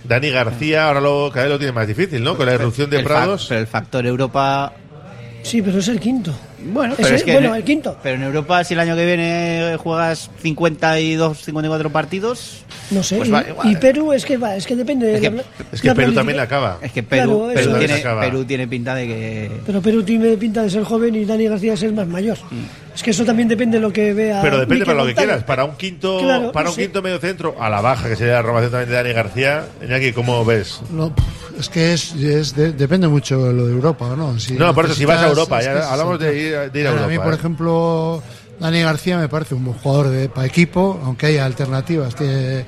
Dani 0.03 0.29
García 0.29 0.87
ahora 0.87 1.01
lo, 1.01 1.29
cada 1.33 1.45
vez 1.45 1.51
lo 1.53 1.57
tiene 1.59 1.73
más 1.73 1.87
difícil, 1.87 2.23
¿no? 2.23 2.37
Con 2.37 2.45
la 2.45 2.53
irrupción 2.53 2.89
de 2.89 2.99
El 2.99 3.03
Prados. 3.03 3.45
pero 3.49 3.59
el 3.59 3.67
factor 3.67 4.05
Europa. 4.05 4.73
Sí, 5.43 5.61
pero 5.61 5.79
es 5.79 5.87
el 5.89 5.99
quinto. 5.99 6.33
Bueno, 6.59 6.93
Es 6.93 6.97
pero 6.97 7.07
el- 7.09 7.15
es 7.15 7.23
que 7.23 7.31
bueno, 7.33 7.49
en- 7.49 7.55
el 7.55 7.63
quinto. 7.63 7.97
Pero 8.01 8.15
en 8.15 8.23
Europa, 8.23 8.63
si 8.63 8.73
el 8.73 8.79
año 8.79 8.95
que 8.95 9.05
viene 9.05 9.77
juegas 9.79 10.29
52, 10.41 11.43
54 11.43 11.89
partidos. 11.91 12.63
No 12.89 13.03
sé. 13.03 13.17
Pues 13.17 13.29
y, 13.29 13.31
va 13.31 13.43
y 13.65 13.75
Perú 13.75 14.13
es 14.13 14.25
que 14.25 14.37
va, 14.37 14.55
es 14.55 14.65
que 14.65 14.75
depende 14.75 15.05
de 15.07 15.15
Es 15.15 15.21
que- 15.21 15.29
la- 15.31 15.43
es 15.71 15.81
que 15.81 15.87
la 15.87 15.95
Perú 15.95 16.13
también 16.13 16.37
la 16.37 16.43
acaba. 16.43 16.77
Es 16.81 16.91
que 16.91 17.03
Perú, 17.03 17.43
Claro, 17.51 17.53
Perú 17.53 17.71
es. 17.73 17.79
tiene, 17.79 17.93
acaba. 17.95 18.21
Perú 18.21 18.45
tiene 18.45 18.67
pinta 18.67 18.95
de 18.95 19.07
que. 19.07 19.51
Pero 19.65 19.81
Perú 19.81 20.03
tiene 20.03 20.37
pinta 20.37 20.63
de 20.63 20.69
ser 20.69 20.83
joven 20.83 21.13
y 21.15 21.25
Dani 21.25 21.47
García 21.47 21.71
de 21.71 21.77
ser 21.77 21.93
más 21.93 22.07
mayor. 22.07 22.37
Es 22.95 23.03
que 23.03 23.11
eso 23.11 23.23
también 23.25 23.47
depende 23.47 23.77
de 23.77 23.81
lo 23.81 23.93
que 23.93 24.13
vea. 24.13 24.41
Pero 24.41 24.59
depende 24.59 24.85
para 24.85 24.97
lo 24.97 25.05
que 25.05 25.13
quieras. 25.13 25.43
Para 25.43 25.65
un 25.65 25.75
quinto, 25.75 26.19
Claro, 26.19 26.51
para 26.51 26.69
un 26.71 26.75
quinto 26.75 27.01
medio 27.03 27.19
centro, 27.19 27.55
a 27.59 27.69
la 27.69 27.81
baja, 27.81 28.09
que 28.09 28.15
sería 28.15 28.33
la 28.33 28.41
renovación 28.41 28.71
también 28.71 28.89
de 28.89 28.95
Dani 28.95 29.13
García. 29.13 29.65
Iñaki, 29.85 30.13
¿cómo 30.13 30.43
ves? 30.45 30.81
No, 30.91 31.13
es 31.59 31.69
que 31.69 31.93
es, 31.93 32.13
es 32.15 32.55
de- 32.55 32.71
depende 32.71 33.07
mucho 33.07 33.43
de 33.45 33.53
lo 33.53 33.67
de 33.67 33.73
Europa, 33.73 34.13
¿no? 34.17 34.39
Si 34.39 34.53
No, 34.53 34.73
por 34.73 34.85
eso, 34.85 34.95
si 34.95 35.05
vas 35.05 35.21
a 35.21 35.27
Europa, 35.27 35.59
es 35.59 35.65
ya 35.65 35.91
hablamos 35.91 36.17
sí. 36.17 36.25
de 36.25 36.46
ir- 36.47 36.71
de 36.71 36.79
ir 36.81 36.87
a 36.87 36.91
Bueno, 36.91 37.07
mí, 37.07 37.13
Europa, 37.15 37.23
por 37.25 37.33
¿eh? 37.33 37.37
ejemplo, 37.37 38.23
Dani 38.59 38.81
García 38.81 39.17
me 39.17 39.29
parece 39.29 39.55
un 39.55 39.65
buen 39.65 39.77
jugador 39.77 40.09
de, 40.09 40.29
para 40.29 40.47
equipo, 40.47 40.99
aunque 41.03 41.27
haya 41.27 41.45
alternativas. 41.45 42.15
Te, 42.15 42.65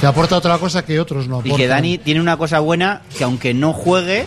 te 0.00 0.06
aporta 0.06 0.36
otra 0.36 0.58
cosa 0.58 0.84
que 0.84 0.98
otros 1.00 1.28
no 1.28 1.36
Y 1.36 1.40
aportan. 1.40 1.56
que 1.58 1.66
Dani 1.66 1.98
tiene 1.98 2.20
una 2.20 2.36
cosa 2.36 2.60
buena 2.60 3.02
que 3.16 3.24
aunque 3.24 3.54
no 3.54 3.72
juegue, 3.72 4.26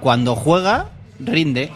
cuando 0.00 0.34
juega, 0.36 0.86
rinde. 1.18 1.70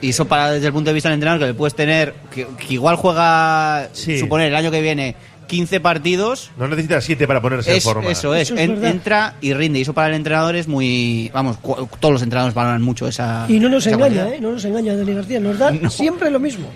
Y 0.00 0.10
eso 0.10 0.26
para 0.26 0.52
desde 0.52 0.66
el 0.68 0.72
punto 0.72 0.90
de 0.90 0.94
vista 0.94 1.08
del 1.08 1.14
entrenador, 1.14 1.40
que 1.40 1.46
le 1.46 1.54
puedes 1.54 1.74
tener, 1.74 2.14
que, 2.32 2.46
que 2.46 2.74
igual 2.74 2.96
juega, 2.96 3.88
suponer, 3.92 4.48
el 4.48 4.54
año 4.56 4.70
que 4.70 4.80
viene, 4.80 5.16
15 5.48 5.80
partidos. 5.80 6.50
No 6.56 6.68
necesitas 6.68 7.02
siete 7.04 7.26
para 7.26 7.40
ponerse 7.40 7.70
en 7.72 7.76
Es- 7.78 7.84
forma. 7.84 8.08
Eso 8.10 8.34
es, 8.34 8.42
Eso 8.42 8.54
es 8.54 8.60
en- 8.60 8.74
verdad. 8.74 8.90
entra 8.90 9.34
y 9.40 9.54
rinde. 9.54 9.78
Y 9.78 9.82
eso 9.82 9.94
para 9.94 10.08
el 10.08 10.14
entrenador 10.14 10.54
es 10.56 10.68
muy. 10.68 11.30
Vamos, 11.34 11.56
cu- 11.58 11.88
todos 11.98 12.12
los 12.12 12.22
entrenadores 12.22 12.54
valoran 12.54 12.82
mucho 12.82 13.08
esa. 13.08 13.46
Y 13.48 13.58
no 13.58 13.68
nos 13.68 13.86
engaña, 13.86 13.98
cualidad. 14.00 14.32
¿eh? 14.34 14.38
No 14.40 14.52
nos 14.52 14.64
engaña 14.64 14.94
Dani 14.94 15.14
García. 15.14 15.40
Nos 15.40 15.58
da 15.58 15.72
siempre 15.90 16.30
lo 16.30 16.38
mismo. 16.38 16.68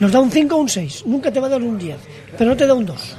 Nos 0.00 0.12
da 0.12 0.18
un 0.20 0.30
5 0.30 0.54
o 0.56 0.58
un 0.58 0.68
6. 0.68 1.04
Nunca 1.06 1.30
te 1.30 1.40
va 1.40 1.46
a 1.46 1.50
dar 1.50 1.62
un 1.62 1.78
10. 1.78 1.96
Pero 2.36 2.50
no 2.50 2.56
te 2.56 2.66
da 2.66 2.74
un 2.74 2.84
2. 2.86 3.16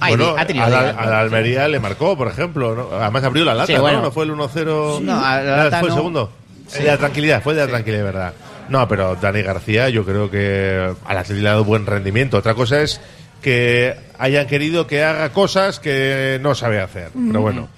Bueno, 0.00 0.34
ha 0.36 0.44
tenido 0.44 0.66
a, 0.66 0.68
la, 0.68 0.82
días, 0.82 0.96
a 0.98 1.06
la 1.06 1.20
Almería 1.20 1.66
le 1.68 1.80
marcó, 1.80 2.16
por 2.16 2.28
ejemplo. 2.28 2.74
¿no? 2.74 2.88
Además 2.98 3.24
abrió 3.24 3.44
la 3.44 3.54
lata, 3.54 3.66
Sí, 3.68 3.74
¿no? 3.74 3.80
bueno. 3.80 4.02
¿no? 4.02 4.10
fue 4.10 4.24
el 4.26 4.32
1-0. 4.32 5.00
No, 5.00 5.24
a 5.24 5.40
la 5.40 5.56
lata 5.64 5.78
fue 5.80 5.88
el 5.88 5.94
no. 5.94 5.96
segundo. 5.96 6.32
El 6.74 6.82
de 6.82 6.86
la 6.90 6.98
tranquilidad, 6.98 7.42
fue 7.42 7.54
de 7.54 7.60
la 7.62 7.68
tranquilidad, 7.68 8.04
¿verdad? 8.04 8.32
No, 8.68 8.88
pero 8.88 9.16
Dani 9.16 9.42
García, 9.42 9.88
yo 9.88 10.04
creo 10.04 10.30
que 10.30 10.94
al 11.04 11.18
Atlético 11.18 11.42
le 11.42 11.48
ha 11.48 11.52
dado 11.52 11.64
buen 11.64 11.86
rendimiento. 11.86 12.38
Otra 12.38 12.54
cosa 12.54 12.82
es 12.82 13.00
que 13.42 13.94
hayan 14.18 14.46
querido 14.46 14.86
que 14.86 15.04
haga 15.04 15.30
cosas 15.32 15.78
que 15.78 16.38
no 16.42 16.54
sabe 16.54 16.80
hacer. 16.80 17.10
Pero 17.14 17.40
bueno. 17.40 17.68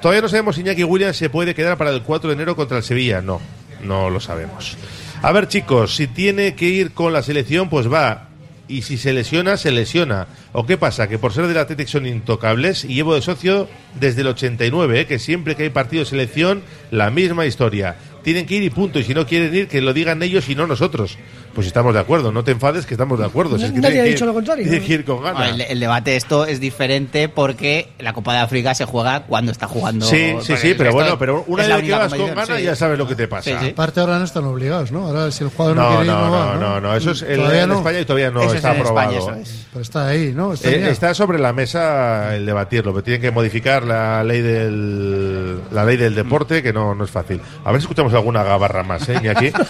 Todavía 0.00 0.20
no 0.20 0.28
sabemos 0.28 0.56
si 0.56 0.62
Iñaki 0.62 0.82
Williams 0.82 1.16
se 1.16 1.30
puede 1.30 1.54
quedar 1.54 1.78
para 1.78 1.90
el 1.90 2.02
4 2.02 2.28
de 2.28 2.34
enero 2.34 2.56
contra 2.56 2.78
el 2.78 2.82
Sevilla. 2.82 3.22
No, 3.22 3.40
no 3.84 4.10
lo 4.10 4.18
sabemos. 4.18 4.76
A 5.22 5.30
ver, 5.30 5.46
chicos, 5.46 5.94
si 5.94 6.08
tiene 6.08 6.56
que 6.56 6.64
ir 6.64 6.90
con 6.90 7.12
la 7.12 7.22
selección, 7.22 7.70
pues 7.70 7.90
va. 7.90 8.28
Y 8.66 8.82
si 8.82 8.98
se 8.98 9.12
lesiona, 9.12 9.56
se 9.56 9.70
lesiona. 9.70 10.26
¿O 10.52 10.66
qué 10.66 10.76
pasa? 10.76 11.08
Que 11.08 11.20
por 11.20 11.32
ser 11.32 11.46
del 11.46 11.58
Athletic 11.58 11.86
son 11.86 12.06
intocables 12.06 12.84
y 12.84 12.94
llevo 12.94 13.14
de 13.14 13.22
socio 13.22 13.68
desde 14.00 14.22
el 14.22 14.28
89, 14.28 15.00
¿eh? 15.00 15.06
que 15.06 15.20
siempre 15.20 15.54
que 15.54 15.62
hay 15.62 15.70
partido 15.70 16.02
de 16.02 16.10
selección, 16.10 16.62
la 16.90 17.10
misma 17.10 17.46
historia. 17.46 17.94
Tienen 18.22 18.46
que 18.46 18.56
ir 18.56 18.62
y 18.62 18.70
punto. 18.70 18.98
Y 18.98 19.04
si 19.04 19.14
no 19.14 19.26
quieren 19.26 19.54
ir, 19.54 19.68
que 19.68 19.80
lo 19.80 19.92
digan 19.92 20.22
ellos 20.22 20.48
y 20.48 20.54
no 20.54 20.66
nosotros. 20.66 21.18
Pues 21.54 21.66
estamos 21.66 21.92
de 21.92 22.00
acuerdo. 22.00 22.32
No 22.32 22.42
te 22.44 22.52
enfades 22.52 22.86
que 22.86 22.94
estamos 22.94 23.18
de 23.18 23.26
acuerdo. 23.26 23.58
Si 23.58 23.64
es 23.64 23.72
que 23.72 23.80
Nadie 23.80 24.00
ha 24.00 24.04
dicho 24.04 24.24
ir- 24.24 24.28
lo 24.28 24.34
contrario. 24.34 24.64
tienen 24.64 24.86
que 24.86 24.92
ir 24.94 25.04
con 25.04 25.22
ganas. 25.22 25.38
Bueno, 25.38 25.54
el, 25.54 25.60
el 25.62 25.80
debate 25.80 26.16
esto 26.16 26.46
es 26.46 26.60
diferente 26.60 27.28
porque 27.28 27.88
la 27.98 28.12
Copa 28.12 28.32
de 28.32 28.38
África 28.40 28.74
se 28.74 28.84
juega 28.86 29.24
cuando 29.24 29.52
está 29.52 29.66
jugando. 29.68 30.06
Sí, 30.06 30.34
sí, 30.42 30.56
sí, 30.56 30.74
pero 30.76 30.92
bueno, 30.92 31.18
pero 31.18 31.44
una 31.46 31.66
vez 31.66 31.82
que 31.84 31.92
vas 31.92 32.14
con 32.14 32.26
ganas 32.34 32.48
sí. 32.58 32.62
ya 32.64 32.74
sabes 32.76 32.98
lo 32.98 33.06
que 33.06 33.14
te 33.14 33.28
pasa. 33.28 33.50
Sí, 33.50 33.56
sí. 33.60 33.70
Aparte 33.70 34.00
ahora 34.00 34.18
no 34.18 34.24
están 34.24 34.44
obligados, 34.44 34.92
¿no? 34.92 35.06
Ahora 35.06 35.30
si 35.30 35.44
el 35.44 35.50
jugador 35.50 35.76
no, 35.76 35.82
No, 35.82 35.88
quiere 35.96 36.04
ir, 36.06 36.10
no, 36.12 36.24
no, 36.26 36.30
va, 36.32 36.44
no, 36.46 36.54
¿no? 36.54 36.60
no, 36.60 36.80
no, 36.80 36.96
eso 36.96 37.10
es 37.10 37.22
el- 37.22 37.36
Todavía 37.36 37.62
en 37.64 37.68
no. 37.68 37.76
España 37.78 38.00
y 38.00 38.04
todavía 38.04 38.30
no 38.30 38.40
Eso 38.40 38.50
es 38.50 38.56
está 38.56 38.72
España, 38.72 38.80
aprobado. 39.18 39.18
eso 39.18 39.34
es. 39.34 39.66
Pero 39.72 39.82
está 39.82 40.06
ahí, 40.08 40.32
¿no? 40.34 40.52
Está 40.54 40.68
Eh, 40.70 40.90
está 40.90 41.14
sobre 41.14 41.38
la 41.38 41.52
mesa 41.52 42.34
el 42.34 42.46
debatirlo, 42.46 42.92
pero 42.92 43.02
tienen 43.04 43.20
que 43.20 43.30
modificar 43.30 43.84
la 43.84 44.24
ley 44.24 44.40
del 44.40 45.58
la 45.70 45.84
ley 45.84 45.96
del 45.96 46.14
deporte, 46.14 46.62
que 46.62 46.72
no, 46.72 46.94
no 46.94 47.04
es 47.04 47.10
fácil. 47.10 47.40
A 47.64 47.72
ver 47.72 47.80
si 47.80 47.84
escuchamos 47.84 48.12
alguna 48.14 48.42
gabarra 48.42 48.82
más, 48.82 49.08
¿eh, 49.08 49.16
aquí. 49.28 49.50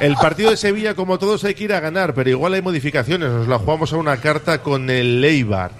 El 0.00 0.14
partido 0.16 0.50
de 0.50 0.58
Sevilla, 0.58 0.92
como 0.94 1.15
todos, 1.18 1.44
hay 1.44 1.54
que 1.54 1.64
ir 1.64 1.72
a 1.72 1.80
ganar, 1.80 2.14
pero 2.14 2.30
igual 2.30 2.54
hay 2.54 2.62
modificaciones. 2.62 3.28
Nos 3.30 3.48
la 3.48 3.58
jugamos 3.58 3.92
a 3.92 3.96
una 3.96 4.16
carta 4.18 4.62
con 4.62 4.88
el 4.90 5.20
Leibar. 5.20 5.70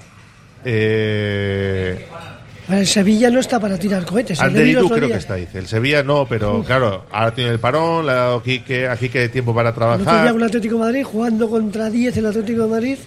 Eh, 0.64 2.06
El 2.68 2.86
Sevilla 2.86 3.30
no 3.30 3.38
está 3.38 3.60
para 3.60 3.78
tirar 3.78 4.04
cohetes. 4.04 4.40
el 4.40 4.52
creo 4.96 5.06
día. 5.06 5.14
que 5.16 5.20
está, 5.20 5.34
dice. 5.36 5.58
Sevilla 5.66 6.02
no, 6.02 6.26
pero 6.28 6.58
Uf. 6.58 6.66
claro, 6.66 7.04
ahora 7.12 7.32
tiene 7.32 7.50
el 7.50 7.60
parón, 7.60 8.04
le 8.06 8.12
ha 8.12 8.16
dado 8.16 8.42
Quique, 8.42 8.88
a 8.88 8.96
Quique 8.96 9.28
tiempo 9.28 9.54
para 9.54 9.68
El 9.70 9.74
otro 9.76 9.86
día 9.96 10.04
trabajar. 10.04 10.32
con 10.32 10.40
el 10.42 10.46
Atlético 10.48 10.74
de 10.74 10.80
Madrid, 10.80 11.04
jugando 11.04 11.48
contra 11.48 11.88
10 11.90 12.16
el 12.16 12.26
Atlético 12.26 12.62
de 12.62 12.68
Madrid, 12.68 12.98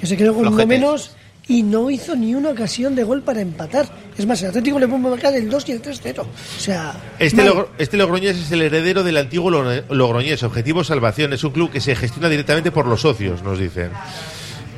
que 0.00 0.06
se 0.06 0.16
quedó 0.16 0.34
con 0.34 0.48
uno 0.48 0.66
menos 0.66 1.14
y 1.46 1.62
no 1.62 1.90
hizo 1.90 2.16
ni 2.16 2.34
una 2.34 2.50
ocasión 2.50 2.94
de 2.94 3.04
gol 3.04 3.22
para 3.22 3.40
empatar. 3.40 3.86
Es 4.16 4.26
más, 4.26 4.40
el 4.42 4.48
Atlético 4.48 4.78
le 4.78 4.88
puede 4.88 5.02
marcar 5.02 5.34
el 5.34 5.50
2 5.50 5.68
y 5.68 5.72
el 5.72 5.82
3-0. 5.82 6.20
O 6.20 6.26
sea, 6.60 6.94
Este, 7.18 7.36
mal. 7.38 7.46
Logro- 7.48 7.68
este 7.78 7.96
Logroñés 7.96 8.36
es 8.36 8.50
el 8.52 8.62
heredero 8.62 9.02
del 9.02 9.16
antiguo 9.18 9.50
Lo- 9.50 9.82
Logroñés. 9.94 10.42
Objetivo 10.42 10.84
Salvación. 10.84 11.32
Es 11.32 11.44
un 11.44 11.50
club 11.52 11.70
que 11.70 11.80
se 11.80 11.94
gestiona 11.96 12.28
directamente 12.28 12.70
por 12.70 12.86
los 12.86 13.00
socios, 13.02 13.42
nos 13.42 13.58
dicen. 13.58 13.90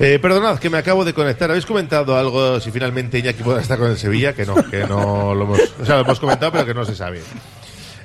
Eh, 0.00 0.18
perdonad 0.20 0.58
que 0.58 0.68
me 0.68 0.78
acabo 0.78 1.04
de 1.04 1.14
conectar. 1.14 1.48
¿Habéis 1.50 1.64
comentado 1.66 2.18
algo 2.18 2.58
si 2.60 2.70
finalmente 2.70 3.18
Iñaki 3.18 3.42
podrá 3.42 3.60
estar 3.62 3.78
con 3.78 3.90
el 3.90 3.96
Sevilla? 3.96 4.32
Que 4.34 4.44
no, 4.44 4.54
que 4.68 4.80
no 4.86 5.34
lo 5.34 5.44
hemos, 5.44 5.60
o 5.80 5.84
sea, 5.86 5.94
lo 5.96 6.00
hemos 6.02 6.18
comentado, 6.20 6.52
pero 6.52 6.66
que 6.66 6.74
no 6.74 6.84
se 6.84 6.94
sabe. 6.94 7.20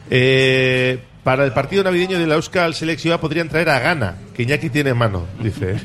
Eh, 0.10 1.00
para 1.24 1.46
el 1.46 1.52
partido 1.54 1.84
navideño 1.84 2.18
de 2.20 2.28
la 2.28 2.36
Euskal 2.36 2.74
Selección 2.74 3.20
podrían 3.20 3.50
traer 3.50 3.70
a 3.70 3.80
Gana, 3.80 4.16
que 4.36 4.44
Iñaki 4.44 4.70
tiene 4.70 4.92
en 4.92 4.98
mano, 4.98 5.26
dice. 5.42 5.76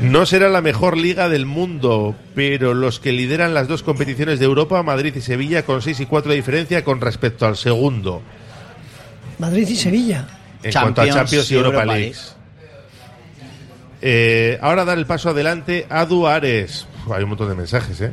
No 0.00 0.26
será 0.26 0.48
la 0.48 0.60
mejor 0.60 0.96
liga 0.96 1.28
del 1.28 1.46
mundo, 1.46 2.14
pero 2.34 2.74
los 2.74 3.00
que 3.00 3.12
lideran 3.12 3.54
las 3.54 3.68
dos 3.68 3.82
competiciones 3.82 4.38
de 4.38 4.44
Europa, 4.44 4.82
Madrid 4.82 5.14
y 5.16 5.20
Sevilla, 5.20 5.64
con 5.64 5.82
6 5.82 6.00
y 6.00 6.06
4 6.06 6.30
de 6.30 6.36
diferencia 6.36 6.84
con 6.84 7.00
respecto 7.00 7.46
al 7.46 7.56
segundo. 7.56 8.22
Madrid 9.38 9.68
y 9.68 9.76
Sevilla. 9.76 10.26
En 10.62 10.72
cuanto 10.72 11.02
a 11.02 11.08
Champions 11.08 11.50
y 11.50 11.54
Europa, 11.54 11.84
League. 11.84 12.14
Eh, 14.00 14.58
ahora 14.60 14.84
dar 14.84 14.98
el 14.98 15.06
paso 15.06 15.30
adelante 15.30 15.86
a 15.88 16.04
Duares. 16.04 16.86
Uf, 17.04 17.12
hay 17.12 17.22
un 17.22 17.30
montón 17.30 17.48
de 17.48 17.54
mensajes, 17.54 18.00
¿eh? 18.00 18.12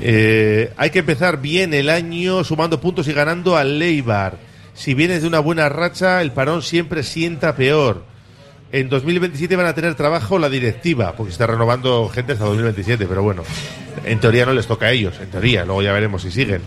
Eh, 0.00 0.72
hay 0.76 0.90
que 0.90 0.98
empezar 0.98 1.40
bien 1.40 1.72
el 1.72 1.88
año 1.88 2.44
sumando 2.44 2.80
puntos 2.80 3.08
y 3.08 3.12
ganando 3.12 3.56
al 3.56 3.78
Leibar. 3.78 4.38
Si 4.74 4.94
vienes 4.94 5.22
de 5.22 5.28
una 5.28 5.38
buena 5.40 5.68
racha, 5.68 6.20
el 6.20 6.32
parón 6.32 6.62
siempre 6.62 7.02
sienta 7.02 7.56
peor. 7.56 8.04
En 8.72 8.88
2027 8.88 9.54
van 9.56 9.66
a 9.66 9.74
tener 9.74 9.94
trabajo 9.94 10.38
la 10.38 10.48
directiva, 10.48 11.12
porque 11.16 11.30
se 11.30 11.34
está 11.34 11.46
renovando 11.46 12.08
gente 12.08 12.32
hasta 12.32 12.44
2027, 12.44 13.06
pero 13.06 13.22
bueno, 13.22 13.42
en 14.04 14.18
teoría 14.20 14.44
no 14.44 14.52
les 14.52 14.66
toca 14.66 14.86
a 14.86 14.90
ellos, 14.90 15.14
en 15.20 15.30
teoría, 15.30 15.64
luego 15.64 15.82
ya 15.82 15.92
veremos 15.92 16.22
si 16.22 16.30
siguen. 16.30 16.62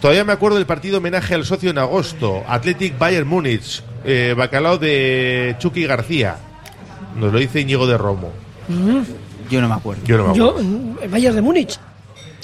Todavía 0.00 0.24
me 0.24 0.32
acuerdo 0.32 0.56
del 0.58 0.66
partido 0.66 0.98
homenaje 0.98 1.34
al 1.34 1.44
socio 1.44 1.70
en 1.70 1.78
agosto, 1.78 2.42
Athletic 2.46 2.98
Bayern 2.98 3.26
Múnich, 3.28 3.82
eh, 4.04 4.34
bacalao 4.36 4.78
de 4.78 5.56
Chucky 5.58 5.86
García. 5.86 6.36
Nos 7.16 7.32
lo 7.32 7.38
dice 7.38 7.60
Íñigo 7.60 7.86
de 7.86 7.96
Romo. 7.98 8.32
Yo 9.50 9.60
no 9.60 9.68
me 9.68 9.74
acuerdo. 9.74 10.04
Yo 10.04 10.18
no 10.18 10.24
me 10.24 10.30
acuerdo. 10.30 10.62
mm, 10.62 10.96
el 11.02 11.08
Bayern 11.08 11.36
de 11.36 11.42
Múnich. 11.42 11.78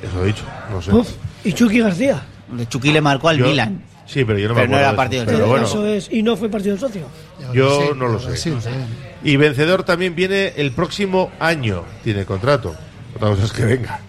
Eso 0.03 0.22
he 0.24 0.26
dicho, 0.28 0.45
no 0.70 0.80
sé. 0.82 0.92
Uf, 0.92 1.09
y 1.45 1.53
Chucky 1.53 1.80
García. 1.80 2.22
De 2.51 2.66
Chucky 2.68 2.92
le 2.92 3.01
marcó 3.01 3.28
al 3.28 3.38
Yo- 3.38 3.47
Milan. 3.47 3.82
Sí, 4.07 4.24
pero 4.24 4.38
yo 4.38 4.48
no 4.48 4.55
me 4.55 4.61
no 4.61 4.64
acuerdo. 4.76 4.84
era 4.84 4.96
partido 4.96 5.22
eso. 5.22 5.30
del 5.30 5.40
Pero 5.40 5.48
bueno, 5.50 5.66
Eso 5.66 5.86
es. 5.86 6.09
Y 6.12 6.22
no 6.22 6.36
fue 6.36 6.48
partido 6.50 6.76
socio. 6.76 7.07
yo 7.52 7.80
Sí, 7.80 7.88
no 7.96 8.09
lo 8.09 8.18
sí, 8.20 8.36
sé. 8.36 8.61
sí. 8.61 8.70
Y 9.24 9.36
vencedor 9.36 9.82
también 9.84 10.14
viene 10.14 10.52
el 10.57 10.72
próximo 10.72 11.32
año. 11.40 11.84
Tiene 12.02 12.24
contrato. 12.26 12.74
Otra 13.16 13.28
cosa 13.30 13.44
es 13.44 13.52
que 13.52 13.64
venga. 13.64 14.00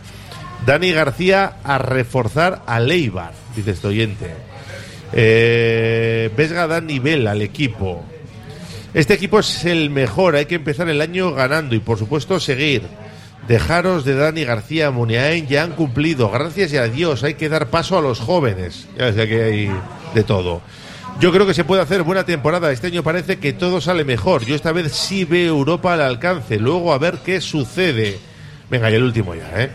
Dani 0.66 0.92
García 0.92 1.58
a 1.64 1.78
reforzar 1.78 2.64
a 2.66 2.80
Leibar, 2.80 3.32
dice 3.56 3.72
este 3.72 3.88
oyente. 3.88 4.32
Eh, 5.14 6.30
Vesga 6.36 6.68
da 6.68 6.82
nivel 6.82 7.28
al 7.28 7.42
equipo. 7.42 8.04
Este 8.94 9.14
equipo 9.14 9.40
es 9.40 9.66
el 9.66 9.90
mejor, 9.90 10.36
hay 10.36 10.46
que 10.46 10.56
empezar 10.56 10.90
el 10.90 11.02
año 11.02 11.34
ganando 11.34 11.76
y 11.76 11.80
por 11.80 11.98
supuesto 12.00 12.40
seguir. 12.40 12.84
Dejaros 13.48 14.06
de 14.06 14.16
Dani 14.16 14.44
García 14.44 14.90
Muniain, 14.90 15.48
ya 15.48 15.64
han 15.64 15.74
cumplido. 15.74 16.32
Gracias 16.32 16.74
y 16.74 16.78
adiós, 16.78 17.24
hay 17.24 17.36
que 17.36 17.48
dar 17.50 17.68
paso 17.68 17.98
a 17.98 18.02
los 18.02 18.20
jóvenes. 18.20 18.88
Ya 18.98 19.14
sé 19.14 19.28
que 19.28 19.44
hay 19.44 19.72
de 20.16 20.24
todo. 20.24 20.62
Yo 21.20 21.32
creo 21.32 21.46
que 21.46 21.54
se 21.54 21.64
puede 21.64 21.82
hacer 21.82 22.04
buena 22.04 22.26
temporada. 22.26 22.72
Este 22.72 22.88
año 22.88 23.04
parece 23.04 23.38
que 23.38 23.54
todo 23.54 23.80
sale 23.82 24.04
mejor. 24.04 24.46
Yo 24.46 24.56
esta 24.56 24.72
vez 24.72 24.92
sí 24.92 25.26
veo 25.26 25.50
Europa 25.50 25.94
al 25.94 26.02
alcance. 26.02 26.58
Luego 26.58 26.92
a 26.92 26.98
ver 26.98 27.20
qué 27.24 27.40
sucede. 27.40 28.18
Venga, 28.70 28.90
y 28.90 28.96
el 28.96 29.04
último 29.04 29.36
ya, 29.36 29.50
¿eh? 29.56 29.70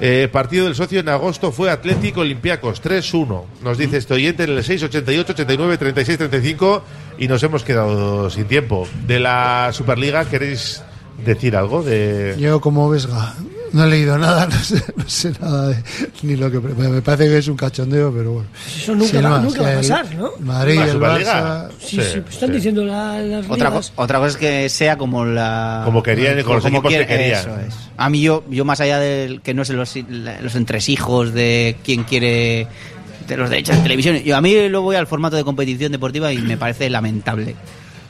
Eh, 0.00 0.28
partido 0.30 0.64
del 0.66 0.74
socio 0.74 1.00
en 1.00 1.08
agosto 1.08 1.52
fue 1.52 1.70
Atlético 1.70 2.20
Olympiacos 2.20 2.82
3-1. 2.82 3.44
Nos 3.62 3.78
dice 3.78 3.96
este 3.96 4.14
oyente 4.14 4.44
en 4.44 4.50
el 4.50 4.62
6, 4.62 4.82
88, 4.84 5.32
89, 5.32 5.78
36, 5.78 6.18
35 6.18 6.84
y 7.18 7.28
nos 7.28 7.42
hemos 7.42 7.64
quedado 7.64 8.28
sin 8.28 8.44
tiempo. 8.44 8.86
De 9.06 9.18
la 9.20 9.70
Superliga, 9.72 10.24
¿queréis 10.24 10.82
decir 11.24 11.56
algo? 11.56 11.82
De... 11.82 12.36
Yo 12.38 12.60
como 12.60 12.88
Vesga 12.88 13.34
no 13.72 13.84
he 13.84 13.88
leído 13.88 14.16
nada, 14.18 14.46
no 14.50 14.56
sé, 14.58 14.82
no 14.96 15.08
sé 15.08 15.32
nada 15.40 15.68
de 15.70 15.76
ni 16.22 16.36
lo 16.36 16.48
que 16.50 16.60
me 16.60 17.02
parece 17.02 17.28
que 17.28 17.38
es 17.38 17.48
un 17.48 17.56
cachondeo, 17.56 18.12
pero 18.12 18.32
bueno. 18.34 18.48
Eso 18.76 18.94
nunca, 18.94 19.20
va, 19.20 19.28
más, 19.30 19.42
nunca 19.42 19.62
va 19.62 19.72
a 19.72 19.74
pasar, 19.76 20.14
¿no? 20.14 20.30
Madrid, 20.40 20.76
¿La 20.78 20.84
el? 20.86 21.00
Barça. 21.00 21.68
Sí, 21.80 22.00
sí, 22.00 22.20
pues 22.20 22.34
están 22.34 22.52
diciendo 22.52 22.84
la- 22.84 23.20
las 23.20 23.50
Otra, 23.50 23.70
co- 23.72 23.80
otra 23.96 24.18
cosa 24.18 24.30
es 24.30 24.36
que 24.36 24.68
sea 24.68 24.96
como 24.96 25.24
la 25.24 25.82
Como 25.84 26.02
querían 26.02 26.40
con 26.42 26.56
los 26.56 26.64
equipos 26.66 26.92
que 26.92 27.06
querían. 27.06 27.40
eso 27.40 27.50
es. 27.66 27.74
A 27.96 28.08
mí 28.10 28.20
yo, 28.22 28.44
yo 28.48 28.64
más 28.64 28.80
allá 28.80 28.98
del 29.00 29.40
que 29.40 29.54
no 29.54 29.62
es 29.62 29.70
los, 29.70 29.94
los 30.42 30.54
entresijos 30.54 31.32
de 31.34 31.76
quién 31.84 32.04
quiere 32.04 32.68
de 33.26 33.36
los 33.38 33.48
derechos 33.50 33.76
de 33.76 33.82
televisión, 33.82 34.16
yo 34.18 34.36
a 34.36 34.40
mí 34.40 34.68
lo 34.68 34.82
voy 34.82 34.96
al 34.96 35.06
formato 35.06 35.34
de 35.36 35.44
competición 35.44 35.90
deportiva 35.90 36.30
y 36.32 36.38
me 36.38 36.56
parece 36.58 36.90
lamentable 36.90 37.56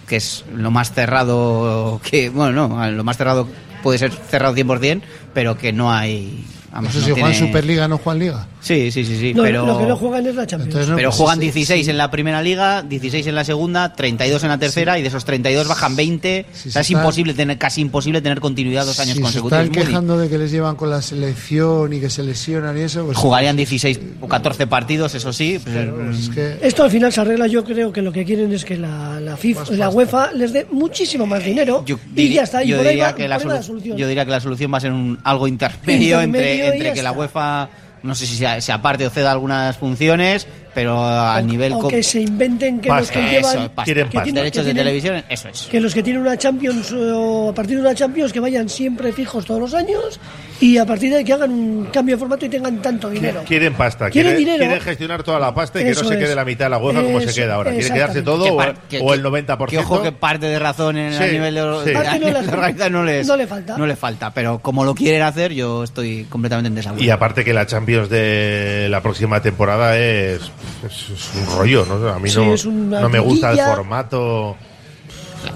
que 0.07 0.17
es 0.17 0.45
lo 0.55 0.71
más 0.71 0.93
cerrado 0.93 2.01
que 2.03 2.31
bueno 2.31 2.69
no 2.69 2.91
lo 2.91 3.05
más 3.05 3.17
cerrado 3.17 3.49
puede 3.83 3.99
ser 3.99 4.13
cerrado 4.13 4.55
100% 4.55 5.03
pero 5.33 5.57
que 5.57 5.73
no 5.73 5.93
hay 5.93 6.45
vamos, 6.75 6.85
No 6.85 6.93
sé 6.93 6.99
no 7.01 7.05
si 7.07 7.11
juegan 7.13 7.33
tiene- 7.33 7.47
Superliga, 7.47 7.89
no 7.89 7.99
juegan 7.99 8.19
Liga. 8.21 8.49
Sí, 8.61 8.91
sí, 8.91 9.05
sí, 9.05 9.19
sí, 9.19 9.35
No, 9.35 9.43
pero 9.43 9.67
Lo 9.67 9.79
que 9.79 9.87
no 9.87 9.97
juegan 9.97 10.27
es 10.27 10.35
la 10.35 10.47
Champions. 10.47 10.89
No, 10.89 10.97
pero 10.97 11.09
pues, 11.11 11.19
juegan 11.19 11.37
sí, 11.39 11.45
16 11.45 11.85
sí. 11.85 11.91
en 11.91 11.99
la 11.99 12.11
primera 12.11 12.43
liga, 12.43 12.83
16 12.83 13.27
en 13.27 13.35
la 13.35 13.45
segunda, 13.45 13.95
32 13.95 14.43
en 14.43 14.49
la 14.49 14.59
tercera 14.59 14.99
y 14.99 15.03
de 15.03 15.09
esos 15.09 15.25
32 15.25 15.69
bajan 15.69 15.97
20. 15.97 16.47
Si 16.53 16.69
o 16.69 16.73
sea, 16.73 16.81
es 16.81 16.87
se 16.87 16.93
están- 16.93 17.03
imposible 17.03 17.35
tener 17.35 17.59
casi 17.59 17.81
imposible 17.81 18.21
tener 18.23 18.41
continuidad 18.41 18.87
dos 18.87 18.99
años 19.01 19.13
si 19.13 19.19
se 19.19 19.23
consecutivos. 19.23 19.65
están 19.65 19.85
quejando 19.87 20.19
de 20.19 20.29
que 20.29 20.39
les 20.39 20.51
llevan 20.51 20.77
con 20.77 20.91
la 20.91 21.03
selección 21.03 21.93
y 21.93 22.01
que 22.01 22.11
se 22.11 22.23
lesionan 22.23 22.77
y 22.79 22.83
eso, 22.83 23.05
pues 23.05 23.17
Jugarían 23.19 23.57
16 23.57 24.01
o 24.21 24.29
14 24.29 24.67
partidos, 24.67 25.15
eso 25.15 25.33
sí. 25.33 25.59
pues, 25.63 26.19
es 26.19 26.29
que 26.31 26.59
Esto 26.63 26.85
al 26.85 26.91
final 26.91 27.13
se 27.13 27.21
arregla, 27.21 27.47
yo 27.47 27.65
creo 27.65 27.93
que 27.93 28.03
lo 28.03 28.13
que 28.13 28.25
quieren 28.25 28.53
es 28.53 28.65
que 28.65 28.77
la, 28.77 29.21
la 29.21 29.37
FIFA, 29.37 29.65
la 29.73 29.89
UEFA 29.91 30.33
les 30.33 30.53
dé 30.53 30.67
muchísimo 30.71 31.27
más 31.27 31.45
dinero 31.45 31.83
yo 31.87 31.99
y 32.17 32.29
ya 32.33 32.43
está. 32.45 32.65
Y 32.65 32.69
yo 32.69 32.83
diría 32.83 33.07
va, 33.09 33.15
que 33.15 33.29
la 33.29 33.39
la 33.39 33.45
solu- 33.45 33.63
solución. 33.63 33.97
yo 33.97 34.09
diría 34.09 34.25
que 34.25 34.31
la 34.31 34.41
solución 34.41 34.73
va 34.73 34.79
a 34.79 34.81
ser 34.81 34.93
un, 34.93 35.19
algo 35.25 35.47
intermedio, 35.49 36.21
entre, 36.21 36.41
Intermedio 36.55 36.64
y 36.64 36.64
entre 36.73 36.93
que 36.93 37.03
la. 37.03 37.13
UEFA, 37.13 37.69
no 38.03 38.15
sé 38.15 38.27
si 38.27 38.37
se, 38.37 38.61
se 38.61 38.73
aparte 38.73 39.07
o 39.07 39.11
ceda 39.11 39.33
algunas 39.33 39.77
funciones, 39.77 40.47
pero 40.75 41.03
a 41.05 41.41
nivel... 41.41 41.73
o 41.75 41.89
que 41.89 42.03
se 42.03 42.21
inventen 42.21 42.81
que 42.81 42.89
los 42.89 42.99
Pasta. 42.99 43.13
que 43.15 43.39
Eso, 43.39 43.51
llevan 43.53 43.69
pasta. 43.71 43.85
Quieren 43.85 44.09
que 44.09 44.15
pasta. 44.15 44.25
tienen- 44.25 44.43
derechos 44.43 44.63
que 44.65 44.69
de 44.69 44.75
televisión, 44.75 45.25
eso 45.29 45.49
es. 45.49 45.63
que 45.71 45.81
los 45.81 45.95
que 45.95 46.03
tienen 46.03 46.23
una 46.23 46.37
Champions 46.37 46.93
o 46.93 47.51
a 47.51 47.55
partir 47.55 47.77
de 47.77 47.83
una 47.83 47.95
Champions 47.95 48.33
que 48.33 48.41
vayan 48.41 48.69
siempre 48.69 49.13
fijos 49.13 49.45
todos 49.45 49.61
los 49.61 49.75
años 49.75 50.19
y 50.61 50.79
a 50.79 50.87
partir 50.87 51.11
de 51.11 51.19
ahí 51.19 51.25
que 51.25 51.33
hagan 51.33 51.51
un 51.51 51.87
cambio 51.87 52.15
de 52.17 52.19
formato 52.21 52.47
y 52.47 52.49
tengan 52.49 52.81
tanto 52.81 53.11
dinero. 53.11 53.43
Quieren 53.47 53.75
pasta, 53.75 54.09
Quieren 54.11 54.33
quieren, 54.33 54.39
dinero. 54.39 54.59
quieren 54.65 54.81
gestionar 54.81 55.23
toda 55.23 55.39
la 55.39 55.53
pasta 55.55 55.81
y 55.81 55.85
que 55.85 55.91
Eso 55.91 56.03
no 56.05 56.09
se 56.11 56.17
quede 56.19 56.31
es. 56.31 56.37
la 56.37 56.45
mitad 56.45 56.67
de 56.67 56.71
la 56.71 56.79
UEFA 56.79 57.03
como 57.03 57.21
se 57.21 57.27
Eso, 57.27 57.35
queda 57.35 57.55
ahora. 57.55 57.71
Quieren 57.73 57.93
quedarse 57.93 58.23
todo 58.23 58.45
Que 58.45 58.51
o, 58.51 58.57
par- 58.57 58.77
que- 58.89 59.01
o 59.01 59.15
el 59.15 59.23
que- 59.23 59.29
90%. 59.29 59.67
Que 59.69 59.79
ojo 59.79 60.03
que 60.03 60.13
parte 60.13 60.47
de 60.47 60.59
razón 60.59 60.97
en 60.97 61.13
Sí, 61.13 61.23
a 61.23 61.27
nivel 61.27 61.55
de, 61.55 61.61
sí. 61.85 61.91
de- 61.91 61.93
Parte 61.95 62.19
no 62.19 62.27
organizar 62.53 62.91
no 62.91 63.05
les 63.05 63.27
no 63.27 63.37
le 63.37 63.47
falta. 63.47 63.77
no 63.77 63.87
le 63.87 63.97
falta, 63.97 64.33
pero 64.33 64.59
como 64.61 64.85
lo 64.85 64.95
quieren 64.95 65.23
hacer 65.23 65.53
yo 65.53 65.85
estoy 65.85 66.25
completamente 66.25 66.69
en 66.69 66.75
desacuerdo. 66.75 67.05
Y 67.05 67.11
aparte 67.11 67.45
que 67.45 67.53
la 67.53 67.67
Champions 67.67 68.09
de 68.09 68.87
la 68.91 69.03
próxima 69.03 69.41
temporada 69.43 69.99
es, 69.99 70.41
es- 70.87 71.11
es 71.11 71.31
un 71.35 71.59
rollo, 71.59 71.85
¿no? 71.87 72.09
A 72.09 72.19
mí 72.19 72.29
Sí, 72.31 72.39
no, 72.69 73.01
no 73.01 73.09
me 73.09 73.19
gusta 73.19 73.53
el 73.53 73.59
formato. 73.61 74.57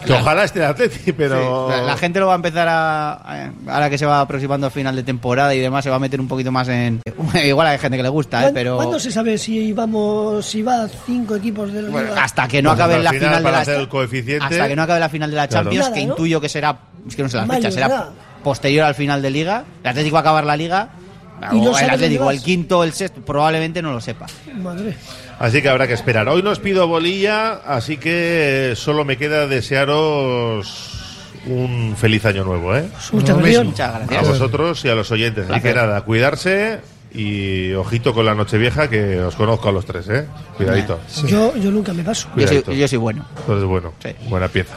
Que 0.05 0.13
ojalá 0.13 0.45
esté 0.45 0.59
el 0.59 0.67
Atleti, 0.67 1.13
pero... 1.15 1.69
Sí, 1.71 1.77
la, 1.79 1.83
la 1.83 1.97
gente 1.97 2.21
lo 2.21 2.27
va 2.27 2.35
a 2.35 2.37
empezar 2.37 2.69
a, 2.69 3.13
a- 3.15 3.51
ahora 3.69 3.89
que 3.89 3.97
se 3.97 4.05
va 4.05 4.21
aproximando 4.21 4.67
a 4.67 4.71
final 4.71 4.95
de 4.95 5.03
temporada 5.03 5.55
y 5.55 5.61
demás 5.61 5.83
se 5.83 5.89
va 5.89 5.97
a 5.97 5.99
meter 5.99 6.21
un 6.21 6.29
poquito 6.29 6.53
más 6.53 6.69
en 6.69 7.01
igual 7.47 7.67
hay 7.69 7.79
gente 7.79 7.97
que 7.97 8.03
le 8.03 8.11
gusta, 8.11 8.37
¿eh? 8.37 8.41
¿Cuándo, 8.43 8.55
pero 8.55 8.77
cuándo 8.77 9.01
se 9.01 9.11
sabe 9.11 9.39
si 9.39 9.73
vamos 9.73 10.45
si 10.45 10.61
va 10.63 10.87
cinco 11.07 11.37
equipos 11.37 11.73
del 11.73 11.89
bueno, 11.89 12.11
hasta 12.21 12.47
que 12.47 12.61
no 12.61 12.69
Pues 12.71 12.81
acabe 12.81 13.03
la 13.03 13.11
final, 13.13 13.29
final 13.29 13.43
de 13.45 13.51
la 13.51 13.59
hacer 13.61 13.81
el 13.81 13.89
coeficiente- 13.89 14.45
hasta 14.45 14.69
que 14.69 14.77
no 14.77 14.83
acabe 14.83 15.01
la 15.01 15.09
final 15.09 15.31
de 15.31 15.37
la 15.37 15.49
Claro. 15.49 15.65
Champions 15.65 15.89
que 15.89 16.01
intuyo 16.01 16.39
que 16.39 16.51
será 16.51 16.77
es 17.09 17.17
que 17.17 17.23
no 17.23 17.29
sé 17.31 17.39
las 17.39 17.47
Mayo, 17.47 17.61
fechas 17.63 17.75
será 17.75 18.09
posterior 18.45 18.85
al 18.85 18.95
final 18.95 19.23
de 19.23 19.31
liga 19.31 19.65
el 19.83 19.89
Atlético 19.89 20.15
va 20.15 20.19
a 20.21 20.23
acabar 20.23 20.45
la 20.45 20.57
liga 20.57 20.89
Y 21.53 21.61
no 21.61 21.71
o 21.71 21.79
el 21.79 21.91
Atlético 21.91 22.31
el 22.31 22.43
quinto 22.43 22.79
o 22.81 22.85
el 22.85 22.93
sexto 22.93 23.21
probablemente 23.21 23.83
no 23.83 23.93
lo 23.93 24.01
sepa 24.01 24.27
Madre. 24.57 24.97
Así 25.39 25.63
que 25.63 25.69
habrá 25.69 25.87
que 25.87 25.95
esperar. 25.95 26.29
Hoy 26.29 26.43
nos 26.43 26.59
pido 26.59 26.89
bolilla, 26.89 27.55
así 27.65 27.97
que 27.97 28.75
solo 28.77 29.05
me 29.05 29.17
queda 29.17 29.47
desearos 29.47 31.07
un 31.47 31.95
feliz 31.97 32.25
año 32.25 32.45
nuevo, 32.45 32.77
¿eh? 32.77 32.85
Muchas 33.13 33.37
A 33.37 33.99
gracias 33.99 34.29
vosotros 34.29 34.85
y 34.85 34.89
a 34.89 34.95
los 34.95 35.11
oyentes. 35.11 35.49
Así 35.49 35.61
que 35.61 35.75
nada, 35.75 36.01
cuidarse 36.03 36.81
y 37.13 37.73
ojito 37.73 38.13
con 38.15 38.27
la 38.27 38.35
Nochevieja, 38.35 38.89
que 38.91 39.19
os 39.21 39.35
conozco 39.35 39.69
a 39.69 39.73
los 39.73 39.85
tres, 39.87 40.09
¿eh? 40.09 40.27
Cuidadito. 40.57 40.99
Yo, 41.27 41.57
yo 41.57 41.71
nunca 41.71 41.93
me 41.95 42.03
paso. 42.05 42.29
yo 42.29 42.47
soy, 42.47 42.63
Cuidadito. 42.63 42.73
yo 42.73 42.89
soy 42.89 42.99
bueno 42.99 43.25
Entonces, 43.39 43.65
bueno, 43.69 43.93
Sí. 44.03 44.11
buena 44.29 44.49
pieza. 44.49 44.75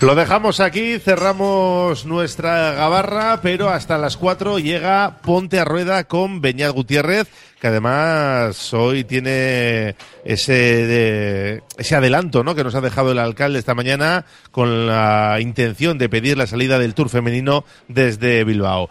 Lo 0.00 0.14
dejamos 0.14 0.60
aquí, 0.60 0.98
cerramos 0.98 2.06
nuestra 2.06 2.72
gabarra, 2.72 3.40
pero 3.42 3.70
hasta 3.70 3.98
las 3.98 4.16
4 4.16 4.58
llega 4.58 5.18
Ponte 5.22 5.58
a 5.58 5.64
Rueda 5.64 6.04
con 6.04 6.40
Beñat 6.40 6.72
Gutiérrez, 6.72 7.28
que 7.60 7.68
además 7.68 8.74
hoy 8.74 9.04
tiene 9.04 9.96
ese, 10.24 10.52
de- 10.52 11.62
ese 11.78 11.96
adelanto 11.96 12.44
¿no? 12.44 12.54
que 12.54 12.62
nos 12.62 12.74
ha 12.74 12.80
dejado 12.82 13.12
el 13.12 13.18
alcalde 13.18 13.58
esta 13.58 13.74
mañana 13.74 14.26
con 14.50 14.86
la 14.86 15.38
intención 15.40 15.96
de 15.98 16.08
pedir 16.10 16.36
la 16.36 16.46
salida 16.46 16.78
del 16.78 16.94
Tour 16.94 17.08
femenino 17.08 17.64
desde 17.88 18.44
Bilbao. 18.44 18.90